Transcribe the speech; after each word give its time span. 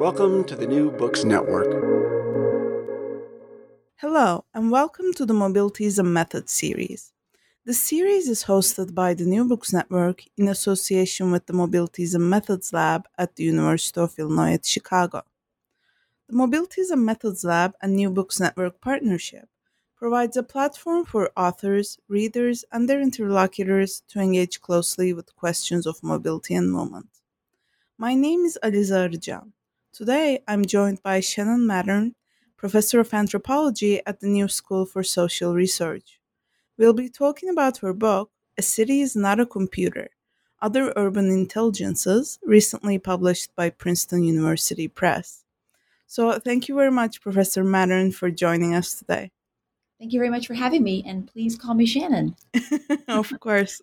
Welcome 0.00 0.44
to 0.44 0.56
the 0.56 0.66
New 0.66 0.90
Books 0.90 1.24
Network. 1.24 1.68
Hello, 3.96 4.46
and 4.54 4.70
welcome 4.70 5.12
to 5.12 5.26
the 5.26 5.34
Mobilities 5.34 5.98
and 5.98 6.14
Methods 6.14 6.52
series. 6.52 7.12
The 7.66 7.74
series 7.74 8.26
is 8.26 8.44
hosted 8.44 8.94
by 8.94 9.12
the 9.12 9.26
New 9.26 9.44
Books 9.44 9.74
Network 9.74 10.22
in 10.38 10.48
association 10.48 11.30
with 11.30 11.44
the 11.44 11.52
Mobilities 11.52 12.14
and 12.14 12.30
Methods 12.30 12.72
Lab 12.72 13.08
at 13.18 13.36
the 13.36 13.44
University 13.44 14.00
of 14.00 14.18
Illinois 14.18 14.54
at 14.54 14.64
Chicago. 14.64 15.22
The 16.28 16.34
Mobilities 16.34 16.90
and 16.90 17.04
Methods 17.04 17.44
Lab 17.44 17.74
and 17.82 17.94
New 17.94 18.08
Books 18.08 18.40
Network 18.40 18.80
partnership 18.80 19.50
provides 19.96 20.38
a 20.38 20.42
platform 20.42 21.04
for 21.04 21.30
authors, 21.36 21.98
readers, 22.08 22.64
and 22.72 22.88
their 22.88 23.02
interlocutors 23.02 24.02
to 24.08 24.20
engage 24.20 24.62
closely 24.62 25.12
with 25.12 25.36
questions 25.36 25.86
of 25.86 26.02
mobility 26.02 26.54
and 26.54 26.72
movement. 26.72 27.10
My 27.98 28.14
name 28.14 28.46
is 28.46 28.58
Aliza 28.62 29.10
Arjan. 29.10 29.52
Today, 29.92 30.40
I'm 30.46 30.64
joined 30.64 31.02
by 31.02 31.18
Shannon 31.18 31.66
Mattern, 31.66 32.14
professor 32.56 33.00
of 33.00 33.12
anthropology 33.12 34.00
at 34.06 34.20
the 34.20 34.28
New 34.28 34.46
School 34.46 34.86
for 34.86 35.02
Social 35.02 35.52
Research. 35.52 36.20
We'll 36.78 36.92
be 36.92 37.08
talking 37.08 37.48
about 37.48 37.78
her 37.78 37.92
book, 37.92 38.30
A 38.56 38.62
City 38.62 39.00
is 39.00 39.16
Not 39.16 39.40
a 39.40 39.46
Computer 39.46 40.10
Other 40.62 40.92
Urban 40.94 41.28
Intelligences, 41.28 42.38
recently 42.44 42.98
published 42.98 43.54
by 43.56 43.70
Princeton 43.70 44.22
University 44.22 44.86
Press. 44.86 45.44
So, 46.06 46.38
thank 46.38 46.68
you 46.68 46.76
very 46.76 46.92
much, 46.92 47.20
Professor 47.20 47.64
Mattern, 47.64 48.14
for 48.14 48.30
joining 48.30 48.74
us 48.74 48.94
today. 48.94 49.32
Thank 50.00 50.14
you 50.14 50.18
very 50.18 50.30
much 50.30 50.46
for 50.46 50.54
having 50.54 50.82
me, 50.82 51.04
and 51.06 51.30
please 51.30 51.58
call 51.58 51.74
me 51.74 51.84
Shannon. 51.84 52.34
of 53.08 53.30
course. 53.38 53.82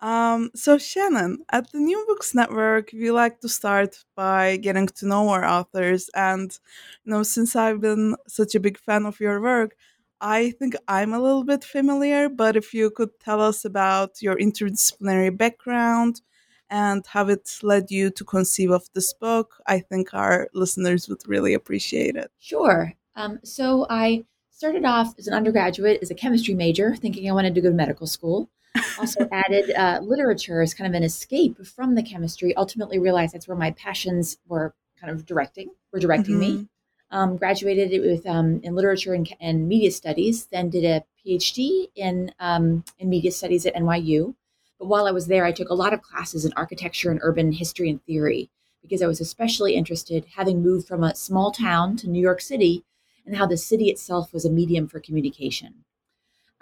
Um, 0.00 0.50
so, 0.54 0.78
Shannon, 0.78 1.44
at 1.52 1.70
the 1.72 1.78
New 1.78 2.02
Books 2.08 2.34
Network, 2.34 2.88
we 2.94 3.10
like 3.10 3.40
to 3.40 3.48
start 3.50 4.02
by 4.16 4.56
getting 4.56 4.86
to 4.86 5.06
know 5.06 5.28
our 5.28 5.44
authors. 5.44 6.08
And, 6.14 6.58
you 7.04 7.12
know, 7.12 7.22
since 7.22 7.54
I've 7.54 7.82
been 7.82 8.16
such 8.26 8.54
a 8.54 8.60
big 8.60 8.78
fan 8.78 9.04
of 9.04 9.20
your 9.20 9.42
work, 9.42 9.76
I 10.22 10.52
think 10.52 10.74
I'm 10.88 11.12
a 11.12 11.20
little 11.20 11.44
bit 11.44 11.64
familiar. 11.64 12.30
But 12.30 12.56
if 12.56 12.72
you 12.72 12.90
could 12.90 13.10
tell 13.20 13.42
us 13.42 13.66
about 13.66 14.22
your 14.22 14.36
interdisciplinary 14.36 15.36
background 15.36 16.22
and 16.70 17.06
how 17.06 17.28
it 17.28 17.58
led 17.62 17.90
you 17.90 18.08
to 18.12 18.24
conceive 18.24 18.70
of 18.70 18.88
this 18.94 19.12
book, 19.12 19.56
I 19.66 19.80
think 19.80 20.14
our 20.14 20.48
listeners 20.54 21.10
would 21.10 21.28
really 21.28 21.52
appreciate 21.52 22.16
it. 22.16 22.30
Sure. 22.38 22.94
Um, 23.16 23.38
so, 23.44 23.86
I 23.90 24.24
started 24.56 24.86
off 24.86 25.14
as 25.18 25.26
an 25.26 25.34
undergraduate 25.34 25.98
as 26.00 26.10
a 26.10 26.14
chemistry 26.14 26.54
major, 26.54 26.96
thinking 26.96 27.28
I 27.28 27.34
wanted 27.34 27.54
to 27.54 27.60
go 27.60 27.68
to 27.68 27.74
medical 27.74 28.06
school. 28.06 28.48
Also 28.98 29.28
added 29.30 29.70
uh, 29.74 30.00
literature 30.02 30.62
as 30.62 30.72
kind 30.72 30.88
of 30.88 30.96
an 30.96 31.02
escape 31.02 31.64
from 31.66 31.94
the 31.94 32.02
chemistry. 32.02 32.56
Ultimately, 32.56 32.98
realized 32.98 33.34
that's 33.34 33.48
where 33.48 33.56
my 33.56 33.70
passions 33.72 34.38
were 34.46 34.74
kind 34.98 35.12
of 35.12 35.26
directing, 35.26 35.70
were 35.92 35.98
directing 35.98 36.36
mm-hmm. 36.36 36.56
me. 36.58 36.68
Um, 37.10 37.36
graduated 37.36 38.00
with 38.00 38.26
um, 38.26 38.60
in 38.62 38.74
literature 38.74 39.14
and, 39.14 39.28
and, 39.40 39.68
media 39.68 39.90
studies. 39.90 40.46
Then 40.46 40.70
did 40.70 40.84
a 40.84 41.04
PhD 41.24 41.88
in 41.94 42.32
um, 42.40 42.84
in 42.98 43.08
media 43.10 43.32
studies 43.32 43.66
at 43.66 43.74
NYU. 43.74 44.34
But 44.78 44.88
while 44.88 45.06
I 45.06 45.10
was 45.10 45.26
there, 45.26 45.44
I 45.44 45.52
took 45.52 45.68
a 45.68 45.74
lot 45.74 45.92
of 45.92 46.02
classes 46.02 46.44
in 46.44 46.52
architecture 46.54 47.10
and 47.10 47.20
urban 47.22 47.52
history 47.52 47.90
and 47.90 48.02
theory 48.04 48.50
because 48.82 49.02
I 49.02 49.06
was 49.06 49.20
especially 49.20 49.74
interested, 49.74 50.26
having 50.36 50.62
moved 50.62 50.88
from 50.88 51.04
a 51.04 51.14
small 51.14 51.50
town 51.50 51.96
to 51.98 52.08
New 52.08 52.20
York 52.20 52.40
City 52.40 52.84
and 53.26 53.36
how 53.36 53.46
the 53.46 53.56
city 53.56 53.86
itself 53.86 54.32
was 54.32 54.44
a 54.44 54.50
medium 54.50 54.86
for 54.88 55.00
communication. 55.00 55.84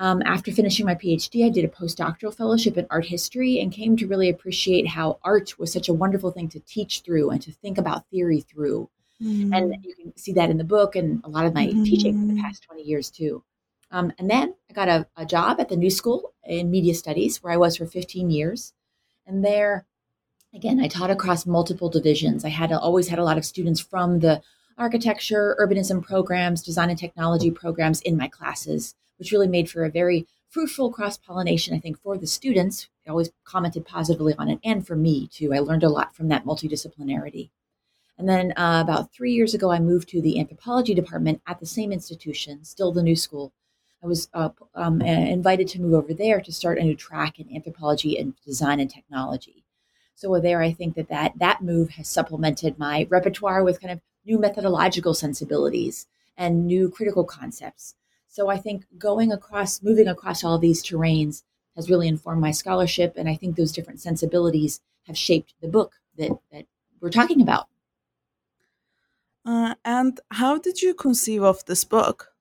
Um, 0.00 0.22
after 0.24 0.50
finishing 0.50 0.86
my 0.86 0.96
PhD, 0.96 1.46
I 1.46 1.50
did 1.50 1.64
a 1.64 1.68
postdoctoral 1.68 2.34
fellowship 2.34 2.76
in 2.76 2.86
art 2.90 3.06
history 3.06 3.60
and 3.60 3.72
came 3.72 3.96
to 3.96 4.08
really 4.08 4.28
appreciate 4.28 4.88
how 4.88 5.20
art 5.22 5.56
was 5.58 5.72
such 5.72 5.88
a 5.88 5.94
wonderful 5.94 6.32
thing 6.32 6.48
to 6.48 6.60
teach 6.60 7.02
through 7.02 7.30
and 7.30 7.40
to 7.42 7.52
think 7.52 7.78
about 7.78 8.08
theory 8.10 8.40
through. 8.40 8.90
Mm. 9.22 9.56
And 9.56 9.84
you 9.84 9.94
can 9.94 10.16
see 10.16 10.32
that 10.32 10.50
in 10.50 10.58
the 10.58 10.64
book 10.64 10.96
and 10.96 11.22
a 11.22 11.28
lot 11.28 11.46
of 11.46 11.54
my 11.54 11.66
mm. 11.66 11.84
teaching 11.84 12.20
for 12.20 12.34
the 12.34 12.42
past 12.42 12.64
20 12.64 12.82
years 12.82 13.08
too. 13.10 13.44
Um, 13.92 14.12
and 14.18 14.28
then 14.28 14.54
I 14.68 14.72
got 14.72 14.88
a, 14.88 15.06
a, 15.16 15.24
job 15.24 15.60
at 15.60 15.68
the 15.68 15.76
New 15.76 15.90
School 15.90 16.32
in 16.44 16.68
Media 16.68 16.94
Studies, 16.94 17.40
where 17.40 17.52
I 17.52 17.56
was 17.56 17.76
for 17.76 17.86
15 17.86 18.28
years. 18.28 18.72
And 19.24 19.44
there, 19.44 19.86
again, 20.52 20.80
I 20.80 20.88
taught 20.88 21.10
across 21.10 21.46
multiple 21.46 21.88
divisions. 21.88 22.44
I 22.44 22.48
had 22.48 22.72
always 22.72 23.06
had 23.06 23.20
a 23.20 23.24
lot 23.24 23.38
of 23.38 23.44
students 23.44 23.78
from 23.78 24.18
the 24.18 24.42
architecture, 24.78 25.56
urbanism 25.60 26.02
programs, 26.02 26.62
design 26.62 26.90
and 26.90 26.98
technology 26.98 27.50
programs 27.50 28.00
in 28.02 28.16
my 28.16 28.28
classes, 28.28 28.94
which 29.18 29.32
really 29.32 29.48
made 29.48 29.70
for 29.70 29.84
a 29.84 29.90
very 29.90 30.26
fruitful 30.48 30.92
cross 30.92 31.16
pollination, 31.16 31.74
I 31.74 31.80
think, 31.80 32.00
for 32.00 32.16
the 32.16 32.26
students. 32.26 32.88
I 33.06 33.10
always 33.10 33.30
commented 33.44 33.84
positively 33.84 34.34
on 34.38 34.48
it, 34.48 34.60
and 34.64 34.86
for 34.86 34.96
me 34.96 35.28
too. 35.28 35.52
I 35.52 35.58
learned 35.58 35.82
a 35.82 35.88
lot 35.88 36.14
from 36.14 36.28
that 36.28 36.44
multidisciplinarity. 36.44 37.50
And 38.16 38.28
then 38.28 38.52
uh, 38.56 38.80
about 38.82 39.12
three 39.12 39.32
years 39.32 39.54
ago, 39.54 39.70
I 39.70 39.80
moved 39.80 40.08
to 40.10 40.22
the 40.22 40.38
anthropology 40.38 40.94
department 40.94 41.42
at 41.46 41.58
the 41.58 41.66
same 41.66 41.92
institution, 41.92 42.64
still 42.64 42.92
the 42.92 43.02
new 43.02 43.16
school. 43.16 43.52
I 44.02 44.06
was 44.06 44.28
uh, 44.34 44.50
um, 44.74 45.00
invited 45.00 45.66
to 45.68 45.80
move 45.80 45.94
over 45.94 46.14
there 46.14 46.40
to 46.40 46.52
start 46.52 46.78
a 46.78 46.84
new 46.84 46.94
track 46.94 47.40
in 47.40 47.54
anthropology 47.54 48.18
and 48.18 48.34
design 48.44 48.78
and 48.78 48.90
technology. 48.90 49.64
So 50.14 50.38
there, 50.38 50.62
I 50.62 50.72
think 50.72 50.94
that 50.94 51.08
that, 51.08 51.32
that 51.38 51.62
move 51.62 51.90
has 51.90 52.06
supplemented 52.06 52.78
my 52.78 53.06
repertoire 53.10 53.64
with 53.64 53.80
kind 53.80 53.92
of 53.92 54.00
new 54.24 54.38
methodological 54.38 55.14
sensibilities 55.14 56.06
and 56.36 56.66
new 56.66 56.90
critical 56.90 57.24
concepts. 57.24 57.94
So 58.28 58.48
I 58.48 58.56
think 58.56 58.86
going 58.98 59.32
across, 59.32 59.82
moving 59.82 60.08
across 60.08 60.42
all 60.42 60.58
these 60.58 60.82
terrains 60.82 61.42
has 61.76 61.88
really 61.88 62.08
informed 62.08 62.40
my 62.40 62.50
scholarship. 62.50 63.14
And 63.16 63.28
I 63.28 63.36
think 63.36 63.56
those 63.56 63.72
different 63.72 64.00
sensibilities 64.00 64.80
have 65.06 65.16
shaped 65.16 65.54
the 65.60 65.68
book 65.68 65.94
that, 66.16 66.32
that 66.50 66.66
we're 67.00 67.10
talking 67.10 67.40
about. 67.40 67.68
Uh, 69.44 69.74
and 69.84 70.20
how 70.30 70.58
did 70.58 70.80
you 70.80 70.94
conceive 70.94 71.42
of 71.42 71.64
this 71.66 71.84
book? 71.84 72.33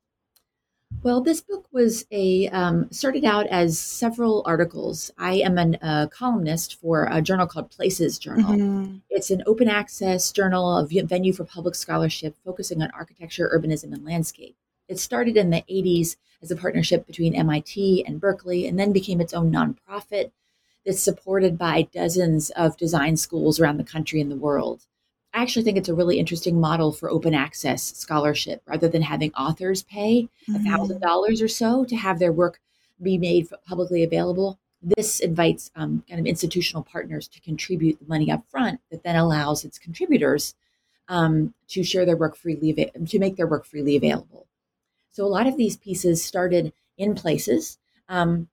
Well, 1.02 1.22
this 1.22 1.42
book 1.42 1.68
was 1.72 2.06
a 2.12 2.48
um, 2.50 2.92
started 2.92 3.26
out 3.26 3.48
as 3.48 3.80
several 3.80 4.44
articles. 4.46 5.12
I 5.18 5.36
am 5.36 5.58
a 5.58 5.78
uh, 5.82 6.08
columnist 6.08 6.80
for 6.80 7.08
a 7.12 7.22
journal 7.22 7.48
called 7.48 7.72
Places 7.72 8.18
Journal. 8.20 8.54
Mm-hmm. 8.54 8.98
It's 9.10 9.32
an 9.32 9.44
open 9.46 9.68
access 9.68 10.32
journal, 10.32 10.78
a 10.78 10.86
venue 10.86 11.34
for 11.34 11.44
public 11.44 11.76
scholarship, 11.76 12.36
focusing 12.46 12.82
on 12.82 12.92
architecture, 12.92 13.52
urbanism, 13.54 13.94
and 13.94 14.06
landscape. 14.06 14.56
It 14.88 15.00
started 15.00 15.38
in 15.38 15.50
the 15.50 15.64
80s 15.70 16.18
as 16.42 16.52
a 16.52 16.56
partnership 16.56 17.08
between 17.08 17.36
MIT 17.36 18.06
and 18.06 18.20
Berkeley, 18.20 18.68
and 18.68 18.80
then 18.80 18.94
became 18.94 19.22
its 19.22 19.34
own 19.34 19.52
nonprofit 19.52 20.32
that's 20.86 21.02
supported 21.02 21.58
by 21.58 21.84
dozens 21.94 22.50
of 22.52 22.78
design 22.78 23.18
schools 23.18 23.60
around 23.60 23.78
the 23.78 23.84
country 23.84 24.20
and 24.20 24.30
the 24.30 24.36
world. 24.36 24.86
I 25.34 25.42
actually 25.42 25.64
think 25.64 25.78
it's 25.78 25.90
a 25.90 25.96
really 25.96 26.20
interesting 26.20 26.60
model 26.60 26.92
for 26.92 27.10
open 27.10 27.34
access 27.34 27.82
scholarship 27.98 28.62
rather 28.68 28.88
than 28.88 29.02
having 29.02 29.34
authors 29.34 29.82
pay 29.84 30.30
a 30.54 30.60
thousand 30.60 31.02
dollars 31.02 31.42
or 31.42 31.48
so 31.48 31.84
to 31.86 31.96
have 31.96 32.20
their 32.20 32.32
work 32.32 32.60
be 33.02 33.18
made 33.18 33.48
publicly 33.68 34.04
available. 34.04 34.60
This 34.82 35.20
invites 35.20 35.72
um, 35.76 36.04
kind 36.08 36.20
of 36.20 36.28
institutional 36.28 36.84
partners 36.84 37.28
to 37.30 37.42
contribute 37.42 38.00
the 38.00 38.06
money 38.06 38.30
up 38.30 38.44
front 38.50 38.80
that 38.92 39.04
then 39.04 39.16
allows 39.16 39.66
its 39.66 39.80
contributors 39.80 40.56
um, 41.08 41.54
to 41.70 41.84
share 41.84 42.06
their 42.06 42.18
work 42.18 42.36
freely, 42.36 42.92
to 43.08 43.20
make 43.20 43.36
their 43.36 43.48
work 43.48 43.66
freely 43.66 43.96
available. 43.96 44.46
So 45.12 45.26
a 45.26 45.28
lot 45.28 45.48
of 45.48 45.58
these 45.58 45.78
pieces 45.78 46.24
started 46.24 46.74
in 46.98 47.16
places, 47.16 47.80
um, 48.08 48.50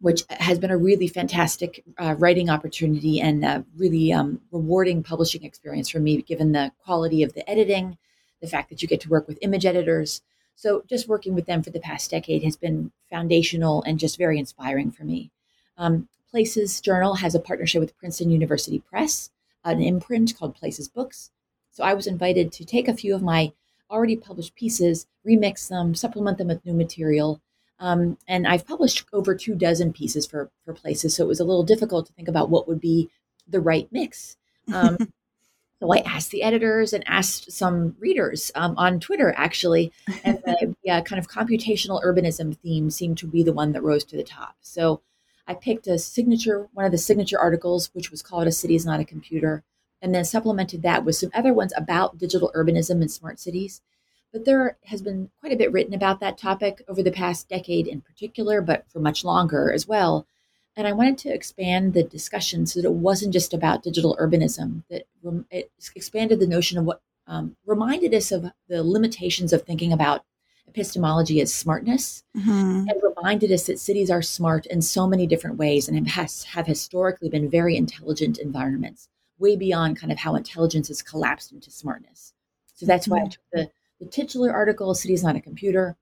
which 0.00 0.22
has 0.30 0.58
been 0.58 0.70
a 0.70 0.78
really 0.78 1.06
fantastic 1.06 1.84
uh, 1.98 2.14
writing 2.18 2.48
opportunity 2.48 3.20
and 3.20 3.44
a 3.44 3.64
really 3.76 4.12
um, 4.12 4.40
rewarding 4.50 5.02
publishing 5.02 5.44
experience 5.44 5.90
for 5.90 6.00
me, 6.00 6.22
given 6.22 6.52
the 6.52 6.72
quality 6.82 7.22
of 7.22 7.34
the 7.34 7.48
editing, 7.48 7.98
the 8.40 8.48
fact 8.48 8.70
that 8.70 8.80
you 8.80 8.88
get 8.88 9.00
to 9.02 9.10
work 9.10 9.28
with 9.28 9.38
image 9.42 9.66
editors. 9.66 10.22
So 10.54 10.84
just 10.88 11.08
working 11.08 11.34
with 11.34 11.46
them 11.46 11.62
for 11.62 11.70
the 11.70 11.80
past 11.80 12.10
decade 12.10 12.42
has 12.44 12.56
been 12.56 12.92
foundational 13.10 13.82
and 13.82 13.98
just 13.98 14.18
very 14.18 14.38
inspiring 14.38 14.90
for 14.90 15.04
me. 15.04 15.30
Um, 15.76 16.08
Places 16.30 16.80
Journal 16.80 17.16
has 17.16 17.34
a 17.34 17.40
partnership 17.40 17.80
with 17.80 17.96
Princeton 17.96 18.30
University 18.30 18.78
Press, 18.78 19.30
an 19.64 19.82
imprint 19.82 20.36
called 20.38 20.54
Places 20.54 20.88
Books. 20.88 21.30
So 21.72 21.82
I 21.82 21.94
was 21.94 22.06
invited 22.06 22.52
to 22.52 22.64
take 22.64 22.88
a 22.88 22.96
few 22.96 23.14
of 23.14 23.22
my 23.22 23.52
already 23.90 24.16
published 24.16 24.54
pieces, 24.54 25.06
remix 25.26 25.68
them, 25.68 25.94
supplement 25.94 26.38
them 26.38 26.48
with 26.48 26.64
new 26.64 26.72
material. 26.72 27.40
Um, 27.80 28.18
and 28.28 28.46
I've 28.46 28.66
published 28.66 29.06
over 29.12 29.34
two 29.34 29.54
dozen 29.54 29.92
pieces 29.92 30.26
for, 30.26 30.50
for 30.64 30.74
places. 30.74 31.16
So 31.16 31.24
it 31.24 31.28
was 31.28 31.40
a 31.40 31.44
little 31.44 31.64
difficult 31.64 32.06
to 32.06 32.12
think 32.12 32.28
about 32.28 32.50
what 32.50 32.68
would 32.68 32.80
be 32.80 33.10
the 33.48 33.60
right 33.60 33.88
mix. 33.90 34.36
Um, 34.72 34.98
so 35.80 35.92
I 35.92 35.98
asked 36.00 36.30
the 36.30 36.42
editors 36.42 36.92
and 36.92 37.02
asked 37.08 37.50
some 37.50 37.96
readers 37.98 38.52
um, 38.54 38.74
on 38.76 39.00
Twitter, 39.00 39.34
actually, 39.36 39.92
and 40.22 40.38
the 40.44 40.76
yeah, 40.84 41.00
kind 41.00 41.18
of 41.18 41.28
computational 41.28 42.04
urbanism 42.04 42.56
theme 42.58 42.90
seemed 42.90 43.18
to 43.18 43.26
be 43.26 43.42
the 43.42 43.52
one 43.52 43.72
that 43.72 43.82
rose 43.82 44.04
to 44.04 44.16
the 44.16 44.22
top. 44.22 44.56
So 44.60 45.00
I 45.46 45.54
picked 45.54 45.86
a 45.86 45.98
signature, 45.98 46.68
one 46.74 46.84
of 46.84 46.92
the 46.92 46.98
signature 46.98 47.40
articles, 47.40 47.90
which 47.94 48.10
was 48.10 48.22
called 48.22 48.46
A 48.46 48.52
City 48.52 48.76
is 48.76 48.86
Not 48.86 49.00
a 49.00 49.04
Computer 49.04 49.64
and 50.02 50.14
then 50.14 50.24
supplemented 50.24 50.82
that 50.82 51.04
with 51.04 51.16
some 51.16 51.30
other 51.34 51.52
ones 51.52 51.72
about 51.76 52.18
digital 52.18 52.50
urbanism 52.56 53.00
and 53.00 53.10
smart 53.10 53.38
cities. 53.38 53.80
But 54.32 54.44
there 54.44 54.76
has 54.84 55.02
been 55.02 55.30
quite 55.40 55.52
a 55.52 55.56
bit 55.56 55.72
written 55.72 55.94
about 55.94 56.20
that 56.20 56.38
topic 56.38 56.82
over 56.88 57.02
the 57.02 57.10
past 57.10 57.48
decade 57.48 57.86
in 57.86 58.00
particular, 58.00 58.60
but 58.60 58.88
for 58.88 59.00
much 59.00 59.24
longer 59.24 59.72
as 59.72 59.88
well. 59.88 60.26
And 60.76 60.86
I 60.86 60.92
wanted 60.92 61.18
to 61.18 61.34
expand 61.34 61.94
the 61.94 62.04
discussion 62.04 62.64
so 62.64 62.80
that 62.80 62.88
it 62.88 62.92
wasn't 62.92 63.32
just 63.32 63.52
about 63.52 63.82
digital 63.82 64.16
urbanism, 64.20 64.84
that 64.88 65.06
it 65.50 65.70
expanded 65.94 66.38
the 66.38 66.46
notion 66.46 66.78
of 66.78 66.84
what 66.84 67.02
um, 67.26 67.56
reminded 67.66 68.14
us 68.14 68.32
of 68.32 68.46
the 68.68 68.82
limitations 68.82 69.52
of 69.52 69.62
thinking 69.62 69.92
about 69.92 70.24
epistemology 70.68 71.40
as 71.40 71.52
smartness 71.52 72.22
mm-hmm. 72.36 72.86
and 72.88 73.02
reminded 73.02 73.50
us 73.50 73.66
that 73.66 73.78
cities 73.78 74.10
are 74.10 74.22
smart 74.22 74.66
in 74.66 74.80
so 74.80 75.06
many 75.06 75.26
different 75.26 75.56
ways 75.56 75.88
and 75.88 76.08
have, 76.08 76.30
have 76.44 76.66
historically 76.66 77.28
been 77.28 77.50
very 77.50 77.76
intelligent 77.76 78.38
environments 78.38 79.08
way 79.38 79.56
beyond 79.56 79.98
kind 79.98 80.12
of 80.12 80.18
how 80.18 80.34
intelligence 80.34 80.88
has 80.88 81.02
collapsed 81.02 81.50
into 81.50 81.70
smartness. 81.70 82.32
So 82.74 82.86
that's 82.86 83.08
why 83.08 83.18
I 83.18 83.20
mm-hmm. 83.20 83.28
took 83.28 83.42
the 83.52 83.70
titular 84.10 84.52
article, 84.52 84.94
Cities 84.94 85.24
on 85.24 85.36
a 85.36 85.40
Computer. 85.40 85.96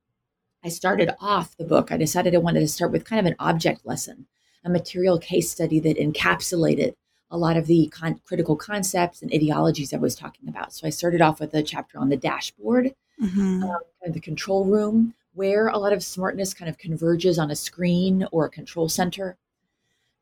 I 0.64 0.68
started 0.68 1.14
off 1.20 1.56
the 1.56 1.64
book. 1.64 1.92
I 1.92 1.96
decided 1.96 2.34
I 2.34 2.38
wanted 2.38 2.60
to 2.60 2.68
start 2.68 2.90
with 2.90 3.04
kind 3.04 3.20
of 3.20 3.26
an 3.26 3.36
object 3.38 3.86
lesson, 3.86 4.26
a 4.64 4.70
material 4.70 5.18
case 5.18 5.50
study 5.50 5.78
that 5.80 5.98
encapsulated 5.98 6.94
a 7.30 7.38
lot 7.38 7.56
of 7.56 7.66
the 7.66 7.88
con- 7.88 8.20
critical 8.24 8.56
concepts 8.56 9.22
and 9.22 9.32
ideologies 9.32 9.92
I 9.92 9.98
was 9.98 10.14
talking 10.14 10.48
about. 10.48 10.72
So 10.72 10.86
I 10.86 10.90
started 10.90 11.20
off 11.20 11.40
with 11.40 11.54
a 11.54 11.62
chapter 11.62 11.98
on 11.98 12.08
the 12.08 12.16
dashboard, 12.16 12.94
mm-hmm. 13.20 13.62
um, 13.62 13.70
kind 13.70 13.82
of 14.06 14.14
the 14.14 14.20
control 14.20 14.64
room, 14.64 15.14
where 15.34 15.68
a 15.68 15.78
lot 15.78 15.92
of 15.92 16.02
smartness 16.02 16.54
kind 16.54 16.68
of 16.68 16.78
converges 16.78 17.38
on 17.38 17.50
a 17.50 17.56
screen 17.56 18.26
or 18.32 18.46
a 18.46 18.50
control 18.50 18.88
center. 18.88 19.36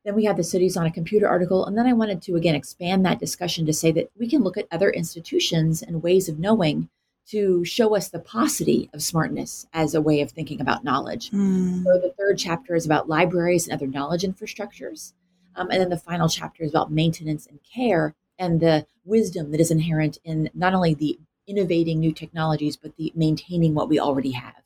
Then 0.05 0.15
we 0.15 0.25
had 0.25 0.37
the 0.37 0.45
cities 0.45 0.77
on 0.77 0.87
a 0.87 0.93
computer 0.93 1.29
article. 1.29 1.65
And 1.67 1.77
then 1.77 1.87
I 1.87 1.93
wanted 1.93 2.23
to 2.23 2.37
again 2.37 2.55
expand 2.55 3.05
that 3.05 3.19
discussion 3.19 3.67
to 3.67 3.73
say 3.73 3.93
that 3.93 4.11
we 4.19 4.29
can 4.29 4.43
look 4.43 4.57
at 4.57 4.69
other 4.71 4.91
institutions 4.91 5.83
and 5.83 6.03
ways 6.03 6.29
of 6.29 6.39
knowing 6.39 6.89
to 7.31 7.65
show 7.65 7.97
us 7.97 8.09
the 8.09 8.21
paucity 8.21 8.89
of 8.95 9.03
smartness 9.03 9.67
as 9.73 9.95
a 9.95 10.01
way 10.01 10.21
of 10.21 10.31
thinking 10.31 10.61
about 10.61 10.85
knowledge. 10.85 11.31
Mm. 11.31 11.85
So 11.85 11.99
the 11.99 12.15
third 12.17 12.39
chapter 12.39 12.75
is 12.75 12.87
about 12.87 13.09
libraries 13.09 13.67
and 13.67 13.75
other 13.75 13.87
knowledge 13.87 14.23
infrastructures. 14.23 15.13
Um, 15.57 15.71
and 15.71 15.81
then 15.81 15.89
the 15.89 15.97
final 15.97 16.29
chapter 16.29 16.63
is 16.63 16.71
about 16.71 16.93
maintenance 16.93 17.47
and 17.47 17.59
care 17.63 18.15
and 18.39 18.61
the 18.61 18.87
wisdom 19.05 19.51
that 19.51 19.61
is 19.61 19.71
inherent 19.71 20.19
in 20.25 20.51
not 20.55 20.75
only 20.75 20.95
the 20.95 21.19
innovating 21.47 22.01
new 22.01 22.13
technologies, 22.13 22.77
but 22.77 22.97
the 22.97 23.13
maintaining 23.15 23.75
what 23.75 23.89
we 23.89 23.99
already 23.99 24.33
have. 24.33 24.63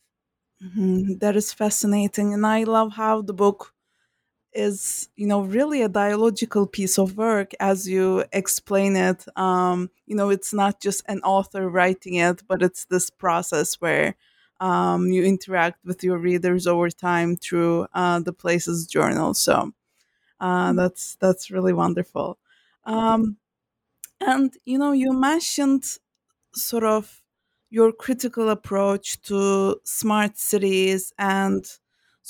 Mm-hmm. 0.62 1.18
That 1.18 1.36
is 1.36 1.52
fascinating. 1.52 2.34
And 2.34 2.46
I 2.46 2.64
love 2.64 2.92
how 2.94 3.22
the 3.22 3.32
book 3.32 3.72
is 4.52 5.08
you 5.16 5.26
know 5.26 5.42
really 5.42 5.82
a 5.82 5.88
dialogical 5.88 6.66
piece 6.66 6.98
of 6.98 7.16
work 7.16 7.52
as 7.60 7.88
you 7.88 8.24
explain 8.32 8.96
it. 8.96 9.24
Um 9.36 9.90
you 10.06 10.16
know 10.16 10.30
it's 10.30 10.52
not 10.52 10.80
just 10.80 11.02
an 11.08 11.20
author 11.22 11.68
writing 11.68 12.14
it 12.14 12.42
but 12.48 12.62
it's 12.62 12.84
this 12.86 13.10
process 13.10 13.74
where 13.80 14.14
um 14.60 15.06
you 15.12 15.22
interact 15.24 15.84
with 15.84 16.02
your 16.04 16.18
readers 16.18 16.66
over 16.66 16.90
time 16.90 17.36
through 17.36 17.86
uh 17.94 18.20
the 18.20 18.32
places 18.32 18.86
journal. 18.86 19.34
So 19.34 19.72
uh 20.40 20.72
that's 20.74 21.16
that's 21.20 21.50
really 21.50 21.72
wonderful. 21.72 22.38
Um 22.84 23.38
and 24.20 24.56
you 24.64 24.78
know 24.78 24.92
you 24.92 25.12
mentioned 25.12 25.84
sort 26.54 26.84
of 26.84 27.22
your 27.70 27.92
critical 27.92 28.50
approach 28.50 29.20
to 29.22 29.80
smart 29.84 30.38
cities 30.38 31.12
and 31.18 31.66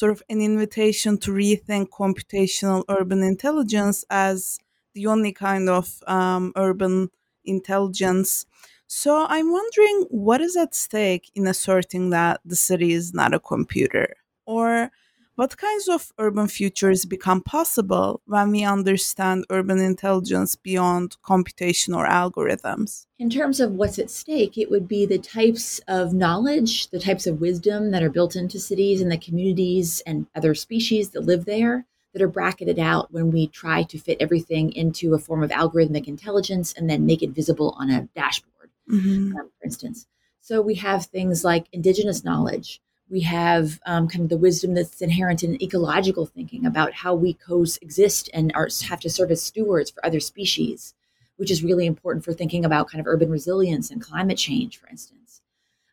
sort 0.00 0.12
of 0.12 0.22
an 0.30 0.40
invitation 0.40 1.18
to 1.18 1.30
rethink 1.30 1.90
computational 1.90 2.84
urban 2.88 3.22
intelligence 3.22 3.98
as 4.08 4.58
the 4.94 5.06
only 5.06 5.30
kind 5.30 5.68
of 5.68 6.02
um, 6.06 6.52
urban 6.56 7.10
intelligence. 7.44 8.46
So 8.86 9.26
I'm 9.28 9.52
wondering 9.52 10.06
what 10.08 10.40
is 10.40 10.56
at 10.56 10.74
stake 10.74 11.30
in 11.34 11.46
asserting 11.46 12.04
that 12.10 12.40
the 12.46 12.56
city 12.56 12.92
is 12.92 13.12
not 13.12 13.34
a 13.34 13.46
computer? 13.52 14.16
Or 14.46 14.90
what 15.40 15.56
kinds 15.56 15.88
of 15.88 16.12
urban 16.18 16.48
futures 16.48 17.06
become 17.06 17.40
possible 17.40 18.20
when 18.26 18.50
we 18.50 18.62
understand 18.62 19.46
urban 19.48 19.78
intelligence 19.78 20.54
beyond 20.54 21.16
computation 21.22 21.94
or 21.94 22.06
algorithms? 22.06 23.06
In 23.18 23.30
terms 23.30 23.58
of 23.58 23.72
what's 23.72 23.98
at 23.98 24.10
stake, 24.10 24.58
it 24.58 24.70
would 24.70 24.86
be 24.86 25.06
the 25.06 25.16
types 25.16 25.80
of 25.88 26.12
knowledge, 26.12 26.90
the 26.90 26.98
types 26.98 27.26
of 27.26 27.40
wisdom 27.40 27.90
that 27.90 28.02
are 28.02 28.10
built 28.10 28.36
into 28.36 28.60
cities 28.60 29.00
and 29.00 29.10
the 29.10 29.16
communities 29.16 30.02
and 30.04 30.26
other 30.34 30.54
species 30.54 31.08
that 31.12 31.22
live 31.22 31.46
there 31.46 31.86
that 32.12 32.20
are 32.20 32.28
bracketed 32.28 32.78
out 32.78 33.10
when 33.10 33.30
we 33.30 33.46
try 33.46 33.82
to 33.84 33.98
fit 33.98 34.18
everything 34.20 34.70
into 34.72 35.14
a 35.14 35.18
form 35.18 35.42
of 35.42 35.48
algorithmic 35.52 36.06
intelligence 36.06 36.74
and 36.74 36.90
then 36.90 37.06
make 37.06 37.22
it 37.22 37.30
visible 37.30 37.74
on 37.78 37.88
a 37.88 38.06
dashboard, 38.14 38.68
mm-hmm. 38.90 39.34
um, 39.38 39.50
for 39.58 39.64
instance. 39.64 40.06
So 40.42 40.60
we 40.60 40.74
have 40.74 41.06
things 41.06 41.44
like 41.44 41.66
indigenous 41.72 42.24
knowledge 42.24 42.82
we 43.10 43.20
have 43.22 43.80
um, 43.86 44.08
kind 44.08 44.22
of 44.22 44.28
the 44.28 44.36
wisdom 44.36 44.74
that's 44.74 45.02
inherent 45.02 45.42
in 45.42 45.60
ecological 45.60 46.26
thinking 46.26 46.64
about 46.64 46.92
how 46.92 47.12
we 47.12 47.34
coexist 47.34 48.30
and 48.32 48.52
are, 48.54 48.68
have 48.88 49.00
to 49.00 49.10
serve 49.10 49.32
as 49.32 49.42
stewards 49.42 49.90
for 49.90 50.04
other 50.06 50.20
species, 50.20 50.94
which 51.36 51.50
is 51.50 51.64
really 51.64 51.86
important 51.86 52.24
for 52.24 52.32
thinking 52.32 52.64
about 52.64 52.88
kind 52.88 53.00
of 53.00 53.08
urban 53.08 53.28
resilience 53.28 53.90
and 53.90 54.00
climate 54.00 54.38
change, 54.38 54.78
for 54.78 54.88
instance. 54.88 55.42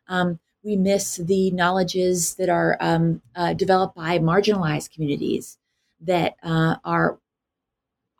Um, 0.06 0.38
we 0.62 0.76
miss 0.76 1.16
the 1.16 1.50
knowledges 1.50 2.34
that 2.36 2.48
are 2.48 2.76
um, 2.80 3.20
uh, 3.34 3.52
developed 3.54 3.96
by 3.96 4.18
marginalized 4.18 4.92
communities 4.92 5.58
that 6.00 6.36
uh, 6.42 6.76
are 6.84 7.18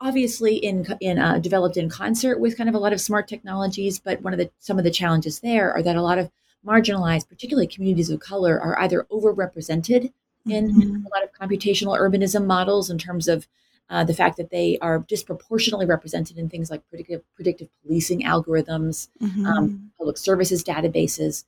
obviously 0.01 0.55
in, 0.55 0.85
in 0.99 1.19
uh, 1.19 1.39
developed 1.39 1.77
in 1.77 1.89
concert 1.89 2.39
with 2.39 2.57
kind 2.57 2.69
of 2.69 2.75
a 2.75 2.79
lot 2.79 2.93
of 2.93 3.01
smart 3.01 3.27
technologies. 3.27 3.99
But 3.99 4.21
one 4.21 4.33
of 4.33 4.39
the 4.39 4.51
some 4.59 4.77
of 4.77 4.83
the 4.83 4.91
challenges 4.91 5.39
there 5.39 5.71
are 5.71 5.83
that 5.83 5.95
a 5.95 6.01
lot 6.01 6.17
of 6.17 6.31
marginalized, 6.65 7.29
particularly 7.29 7.67
communities 7.67 8.09
of 8.09 8.19
color, 8.19 8.59
are 8.59 8.79
either 8.79 9.07
overrepresented 9.11 10.11
in 10.45 10.71
mm-hmm. 10.71 11.05
a 11.05 11.09
lot 11.09 11.23
of 11.23 11.31
computational 11.33 11.97
urbanism 11.97 12.45
models 12.45 12.89
in 12.89 12.97
terms 12.97 13.27
of 13.27 13.47
uh, 13.89 14.03
the 14.03 14.13
fact 14.13 14.37
that 14.37 14.51
they 14.51 14.77
are 14.79 14.99
disproportionately 14.99 15.85
represented 15.85 16.37
in 16.37 16.49
things 16.49 16.69
like 16.69 16.87
predictive, 16.89 17.23
predictive 17.35 17.69
policing 17.83 18.21
algorithms, 18.21 19.09
mm-hmm. 19.21 19.45
um, 19.45 19.91
public 19.97 20.17
services 20.17 20.63
databases, 20.63 21.43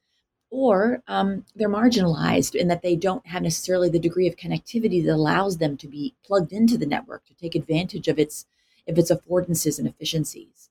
or 0.50 1.02
um, 1.08 1.46
they're 1.56 1.70
marginalized 1.70 2.56
in 2.56 2.68
that 2.68 2.82
they 2.82 2.96
don't 2.96 3.26
have 3.28 3.44
necessarily 3.44 3.90
the 3.90 4.00
degree 4.00 4.28
of 4.28 4.36
connectivity 4.36 5.04
that 5.04 5.14
allows 5.14 5.58
them 5.58 5.78
to 5.78 5.88
be 5.88 6.14
plugged 6.26 6.52
into 6.52 6.78
the 6.78 6.86
network 6.86 7.26
to 7.26 7.34
take 7.36 7.56
advantage 7.56 8.08
of 8.08 8.20
its 8.20 8.46
of 8.88 8.98
its 8.98 9.12
affordances 9.12 9.78
and 9.78 9.88
efficiencies. 9.88 10.70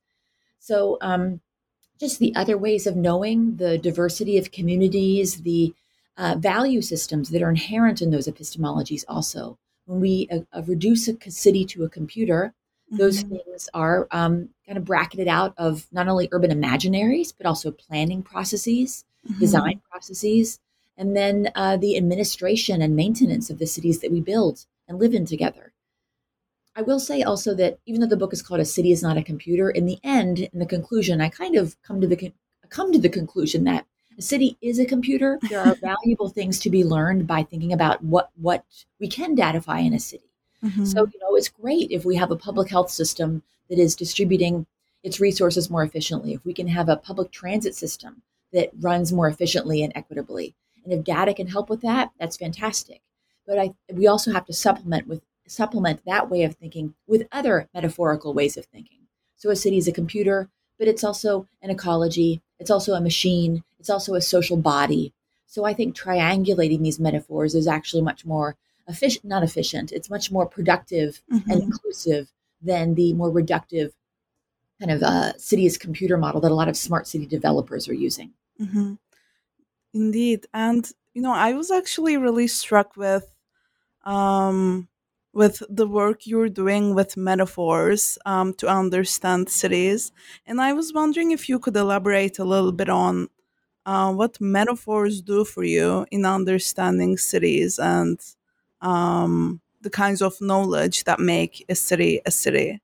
So 0.59 0.99
um, 1.01 1.41
just 2.01 2.19
the 2.19 2.35
other 2.35 2.57
ways 2.59 2.87
of 2.87 2.97
knowing, 2.97 3.57
the 3.57 3.79
diversity 3.79 4.39
of 4.39 4.51
communities, 4.53 5.43
the 5.43 5.75
uh, 6.17 6.35
value 6.39 6.83
systems 6.83 7.31
that 7.31 7.43
are 7.43 7.51
inherent 7.51 8.03
in 8.03 8.11
those 8.11 8.27
epistemologies 8.27 9.05
also. 9.09 9.59
When 9.87 10.01
we 10.01 10.29
uh, 10.31 10.41
uh, 10.53 10.63
reduce 10.63 11.09
a 11.09 11.31
city 11.31 11.65
to 11.67 11.85
a 11.85 11.89
computer, 11.89 12.55
Those 12.99 13.23
Mhm. 13.23 13.29
things 13.31 13.69
are 13.73 14.09
um, 14.11 14.49
kind 14.67 14.77
of 14.77 14.85
bracketed 14.85 15.29
out 15.29 15.55
of 15.57 15.87
not 15.93 16.09
only 16.09 16.29
urban 16.33 16.51
imaginaries, 16.51 17.33
but 17.37 17.47
also 17.47 17.71
planning 17.71 18.21
processes, 18.23 19.05
Mhm. 19.31 19.39
design 19.39 19.81
processes, 19.91 20.59
and 20.97 21.17
then 21.17 21.51
uh, 21.55 21.77
the 21.77 21.97
administration 21.97 22.83
and 22.83 22.97
maintenance 22.97 23.49
of 23.49 23.59
the 23.61 23.67
cities 23.67 24.01
that 24.01 24.11
we 24.11 24.21
build 24.21 24.67
and 24.89 24.99
live 24.99 25.15
in 25.15 25.25
together. 25.25 25.73
I 26.77 26.83
will 26.83 27.01
say 27.01 27.23
also 27.23 27.55
that 27.55 27.79
even 27.87 28.01
though 28.01 28.07
the 28.07 28.17
book 28.17 28.33
is 28.33 28.43
called 28.43 28.61
"A 28.61 28.65
City 28.65 28.93
Is 28.93 29.03
Not 29.03 29.17
a 29.17 29.23
Computer," 29.23 29.71
in 29.71 29.87
the 29.87 29.99
end, 30.05 30.41
in 30.41 30.59
the 30.59 30.67
conclusion, 30.67 31.21
I 31.21 31.29
kind 31.29 31.57
of 31.57 31.81
come 31.83 32.01
to 32.01 32.07
the 32.07 32.17
con- 32.17 32.33
come 32.69 32.93
to 32.93 32.99
the 32.99 33.09
conclusion 33.09 33.65
that 33.65 33.87
a 34.17 34.23
city 34.23 34.57
is 34.61 34.79
a 34.79 34.85
computer. 34.85 35.39
There 35.49 35.61
are 35.61 35.75
valuable 35.81 36.29
things 36.29 36.61
to 36.61 36.71
be 36.71 36.85
learned 36.85 37.27
by 37.27 37.43
thinking 37.43 37.73
about 37.73 38.03
what 38.05 38.31
what 38.37 38.65
we 39.01 39.09
can 39.09 39.37
datify 39.37 39.85
in 39.85 39.95
a 39.95 40.01
city. 40.01 40.31
Mhm. 40.63 40.87
So 40.87 41.07
you 41.07 41.21
know, 41.21 41.35
it's 41.37 41.49
great 41.49 41.91
if 41.91 42.05
we 42.05 42.17
have 42.17 42.31
a 42.31 42.37
public 42.37 42.69
health 42.69 42.91
system 42.91 43.43
that 43.69 43.79
is 43.79 43.97
distributing 43.97 44.67
its 45.03 45.21
resources 45.21 45.71
more 45.71 45.83
efficiently. 45.83 46.35
If 46.35 46.45
we 46.45 46.55
can 46.55 46.69
have 46.69 46.89
a 46.89 46.97
public 46.97 47.31
transit 47.31 47.75
system 47.75 48.23
that 48.53 48.71
runs 48.81 49.13
more 49.13 49.29
efficiently 49.29 49.83
and 49.83 49.93
equitably, 49.97 50.55
and 50.85 50.93
if 50.93 51.05
data 51.05 51.35
can 51.35 51.47
help 51.47 51.71
with 51.71 51.81
that, 51.83 52.11
that's 52.19 52.37
fantastic. 52.37 53.01
But 53.47 53.59
I, 53.59 53.75
we 53.93 54.07
also 54.07 54.33
have 54.33 54.47
to 54.47 54.53
supplement 54.53 55.07
with 55.09 55.23
supplement 55.51 56.01
that 56.07 56.31
way 56.31 56.45
of 56.45 56.55
thinking 56.55 56.95
with 57.07 57.27
other 57.33 57.69
metaphorical 57.75 58.33
ways 58.33 58.57
of 58.57 58.67
thinking. 58.67 58.99
So 59.37 59.51
a 59.51 59.57
city 59.57 59.79
is 59.79 59.89
a 59.89 59.93
computer, 59.93 60.49
but 60.79 60.89
it's 60.89 61.05
also 61.05 61.47
an 61.63 61.71
ecology. 61.71 62.41
It's 62.59 62.71
also 62.71 62.95
a 62.95 63.01
machine. 63.01 63.65
It's 63.79 63.91
also 63.91 64.15
a 64.15 64.21
social 64.21 64.57
body. 64.57 65.13
So 65.47 65.65
I 65.65 65.75
think 65.75 65.97
triangulating 65.97 66.83
these 66.83 67.01
metaphors 67.01 67.55
is 67.55 67.67
actually 67.67 68.03
much 68.03 68.25
more 68.25 68.57
efficient, 68.87 69.25
not 69.25 69.43
efficient. 69.43 69.93
It's 69.93 70.11
much 70.11 70.31
more 70.31 70.47
productive 70.47 71.23
and 71.31 71.43
Mhm. 71.45 71.63
inclusive 71.63 72.33
than 72.63 72.95
the 72.95 73.13
more 73.15 73.31
reductive 73.31 73.93
kind 74.79 74.91
of 74.91 75.03
uh, 75.03 75.37
city 75.37 75.67
as 75.67 75.77
computer 75.77 76.17
model 76.17 76.41
that 76.43 76.53
a 76.53 76.55
lot 76.55 76.69
of 76.69 76.77
smart 76.77 77.07
city 77.07 77.27
developers 77.27 77.89
are 77.89 77.95
using. 77.95 78.33
Mhm. 78.61 78.99
Indeed, 79.93 80.47
and 80.55 80.89
you 81.15 81.23
know, 81.23 81.33
I 81.33 81.55
was 81.55 81.71
actually 81.73 82.17
really 82.17 82.47
struck 82.47 82.97
with 82.97 83.27
um 84.05 84.89
with 85.33 85.63
the 85.69 85.87
work 85.87 86.27
you're 86.27 86.49
doing 86.49 86.95
with 86.95 87.17
metaphors 87.17 88.19
um 88.27 88.53
to 88.55 88.69
understand 88.69 89.49
cities, 89.49 90.13
and 90.47 90.61
I 90.61 90.73
was 90.73 90.93
wondering 90.93 91.31
if 91.31 91.49
you 91.49 91.59
could 91.59 91.77
elaborate 91.77 92.39
a 92.39 92.45
little 92.45 92.73
bit 92.73 92.89
on 92.89 93.29
uh, 93.87 94.13
what 94.13 94.41
metaphors 94.41 95.23
do 95.23 95.45
for 95.45 95.65
you 95.65 96.07
in 96.11 96.25
understanding 96.25 97.17
cities 97.17 97.79
and 97.79 98.19
um 98.81 99.61
the 99.81 99.91
kinds 99.91 100.21
of 100.23 100.41
knowledge 100.41 101.05
that 101.05 101.21
make 101.21 101.65
a 101.69 101.75
city 101.75 102.21
a 102.27 102.31
city. 102.31 102.81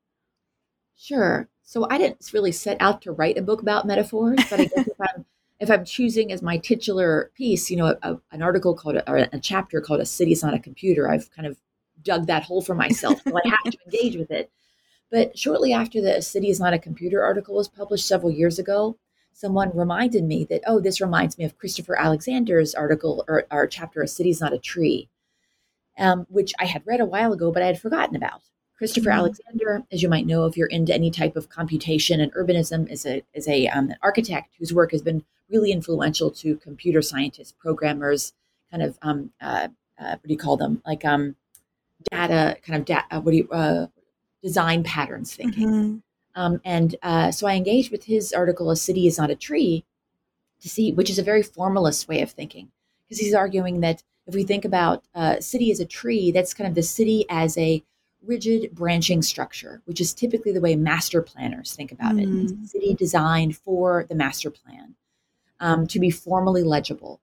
Sure. 0.97 1.49
So 1.62 1.87
I 1.91 1.99
didn't 1.99 2.31
really 2.33 2.53
set 2.53 2.76
out 2.81 3.03
to 3.03 3.12
write 3.12 3.37
a 3.37 3.43
book 3.43 3.61
about 3.61 3.87
metaphors, 3.87 4.38
but 4.49 4.61
I 4.61 4.65
guess 4.67 4.87
if 4.87 5.00
I'm 5.00 5.25
if 5.59 5.71
I'm 5.71 5.85
choosing 5.85 6.33
as 6.33 6.43
my 6.43 6.59
titular 6.59 7.31
piece, 7.35 7.71
you 7.71 7.76
know, 7.76 7.97
a, 8.03 8.19
an 8.31 8.43
article 8.43 8.75
called 8.75 9.00
or 9.07 9.17
a 9.17 9.41
chapter 9.41 9.81
called 9.81 10.00
"A 10.00 10.07
City 10.07 10.33
Is 10.33 10.43
Not 10.43 10.55
a 10.55 10.59
Computer," 10.59 11.09
I've 11.11 11.31
kind 11.33 11.47
of 11.47 11.59
dug 12.06 12.26
that 12.26 12.44
hole 12.44 12.62
for 12.62 12.75
myself, 12.75 13.20
so 13.22 13.36
I 13.36 13.48
have 13.48 13.72
to 13.72 13.78
engage 13.84 14.16
with 14.16 14.30
it. 14.30 14.50
But 15.10 15.36
shortly 15.38 15.72
after 15.72 16.00
the 16.00 16.16
"A 16.16 16.22
City 16.22 16.48
Is 16.48 16.60
Not 16.60 16.72
a 16.72 16.78
Computer" 16.78 17.22
article 17.22 17.54
was 17.54 17.68
published 17.68 18.06
several 18.06 18.30
years 18.30 18.58
ago, 18.58 18.96
someone 19.32 19.76
reminded 19.76 20.25
me 20.25 20.44
that 20.50 20.62
oh, 20.66 20.80
this 20.80 21.00
reminds 21.00 21.36
me 21.36 21.44
of 21.44 21.58
Christopher 21.58 21.96
Alexander's 21.98 22.75
article 22.75 23.25
or, 23.28 23.44
or 23.50 23.66
chapter 23.66 24.00
"A 24.02 24.08
City 24.08 24.30
Is 24.30 24.40
Not 24.40 24.52
a 24.54 24.58
Tree," 24.58 25.08
um, 25.98 26.26
which 26.30 26.52
I 26.58 26.64
had 26.66 26.86
read 26.86 27.00
a 27.00 27.04
while 27.14 27.32
ago, 27.32 27.52
but 27.52 27.62
I 27.62 27.66
had 27.66 27.80
forgotten 27.80 28.16
about. 28.16 28.42
Christopher 28.78 29.10
Mhm. 29.10 29.16
Alexander, 29.20 29.82
as 29.90 30.02
you 30.02 30.08
might 30.10 30.26
know, 30.26 30.44
if 30.46 30.56
you're 30.56 30.66
into 30.78 30.94
any 30.94 31.10
type 31.10 31.34
of 31.36 31.48
computation 31.48 32.20
and 32.20 32.32
urbanism, 32.34 32.90
is 32.90 33.06
a 33.06 33.22
is 33.32 33.48
a 33.48 33.68
um, 33.68 33.90
an 33.90 33.96
architect 34.02 34.54
whose 34.58 34.75
work 34.75 34.90
has 34.92 35.02
been 35.02 35.25
really 35.48 35.72
influential 35.72 36.30
to 36.30 36.56
computer 36.56 37.00
scientists, 37.00 37.52
programmers, 37.52 38.32
kind 38.70 38.82
of 38.82 38.98
um, 39.02 39.32
uh, 39.40 39.68
uh, 39.98 40.10
what 40.10 40.26
do 40.26 40.32
you 40.32 40.38
call 40.38 40.56
them? 40.56 40.82
Like 40.84 41.04
um, 41.04 41.36
data, 42.10 42.56
kind 42.62 42.78
of 42.78 42.84
data. 42.84 43.04
Uh, 43.10 43.20
what 43.20 43.32
do 43.32 43.36
you 43.38 43.48
uh, 43.50 43.86
design 44.42 44.82
patterns 44.82 45.34
thinking? 45.34 45.68
Mhm. 45.68 46.02
Um, 46.34 46.60
and 46.64 46.96
uh, 47.02 47.30
so 47.30 47.46
I 47.46 47.54
engaged 47.54 47.90
with 47.90 48.04
his 48.04 48.32
article, 48.32 48.70
"A 48.70 48.76
City 48.76 49.06
Is 49.06 49.18
Not 49.18 49.30
a 49.30 49.34
Tree," 49.34 49.84
to 50.60 50.68
see, 50.68 50.92
which 50.92 51.10
is 51.10 51.18
a 51.18 51.22
very 51.22 51.42
formalist 51.42 52.08
way 52.08 52.20
of 52.22 52.30
thinking, 52.30 52.70
because 53.04 53.18
he's 53.18 53.34
arguing 53.34 53.80
that 53.80 54.02
if 54.26 54.34
we 54.34 54.44
think 54.44 54.64
about 54.64 55.04
uh, 55.14 55.40
city 55.40 55.70
as 55.70 55.80
a 55.80 55.86
tree, 55.86 56.30
that's 56.32 56.52
kind 56.52 56.68
of 56.68 56.75
the 56.75 56.82
city 56.82 57.25
as 57.30 57.56
a 57.56 57.82
rigid 58.22 58.75
branching 58.75 59.22
structure, 59.22 59.80
which 59.84 60.00
is 60.00 60.12
typically 60.12 60.50
the 60.52 60.60
way 60.60 60.75
master 60.75 61.22
planners 61.22 61.75
think 61.75 61.92
about 61.92 62.18
it. 62.18 62.28
It's 62.28 62.52
a 62.52 62.56
Mm. 62.56 62.68
city 62.68 62.94
designed 62.94 63.56
for 63.56 64.04
the 64.08 64.16
master 64.16 64.50
plan 64.50 64.96
um, 65.60 65.86
to 65.86 66.00
be 66.00 66.10
formally 66.10 66.64
legible. 66.64 67.20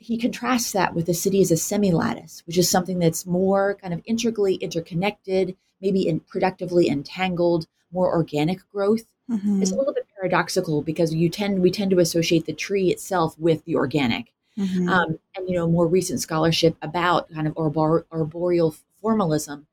He 0.00 0.16
contrasts 0.16 0.72
that 0.72 0.94
with 0.94 1.04
the 1.04 1.14
city 1.14 1.42
as 1.42 1.50
a 1.50 1.58
semi-lattice, 1.58 2.42
which 2.46 2.56
is 2.56 2.70
something 2.70 2.98
that's 2.98 3.26
more 3.26 3.76
kind 3.82 3.92
of 3.92 4.00
integrally 4.06 4.54
interconnected, 4.54 5.54
maybe 5.82 6.08
in 6.08 6.20
productively 6.20 6.88
entangled, 6.88 7.66
more 7.92 8.10
organic 8.10 8.66
growth. 8.72 9.04
Mhm. 9.30 9.60
It's 9.60 9.72
a 9.72 9.76
little 9.76 9.92
bit 9.92 10.06
paradoxical 10.16 10.80
because 10.80 11.14
you 11.14 11.28
tend 11.28 11.60
we 11.60 11.70
tend 11.70 11.90
to 11.90 11.98
associate 11.98 12.46
the 12.46 12.54
tree 12.54 12.90
itself 12.90 13.38
with 13.38 13.62
the 13.66 13.76
organic. 13.76 14.32
Mhm. 14.56 14.88
Um, 14.88 15.18
and 15.36 15.46
you 15.48 15.54
know, 15.54 15.68
more 15.68 15.86
recent 15.86 16.20
scholarship 16.20 16.76
about 16.80 17.30
kind 17.30 17.46
of 17.46 17.54
arbor- 17.58 18.06
arboreal 18.10 18.74
formalism 19.02 19.66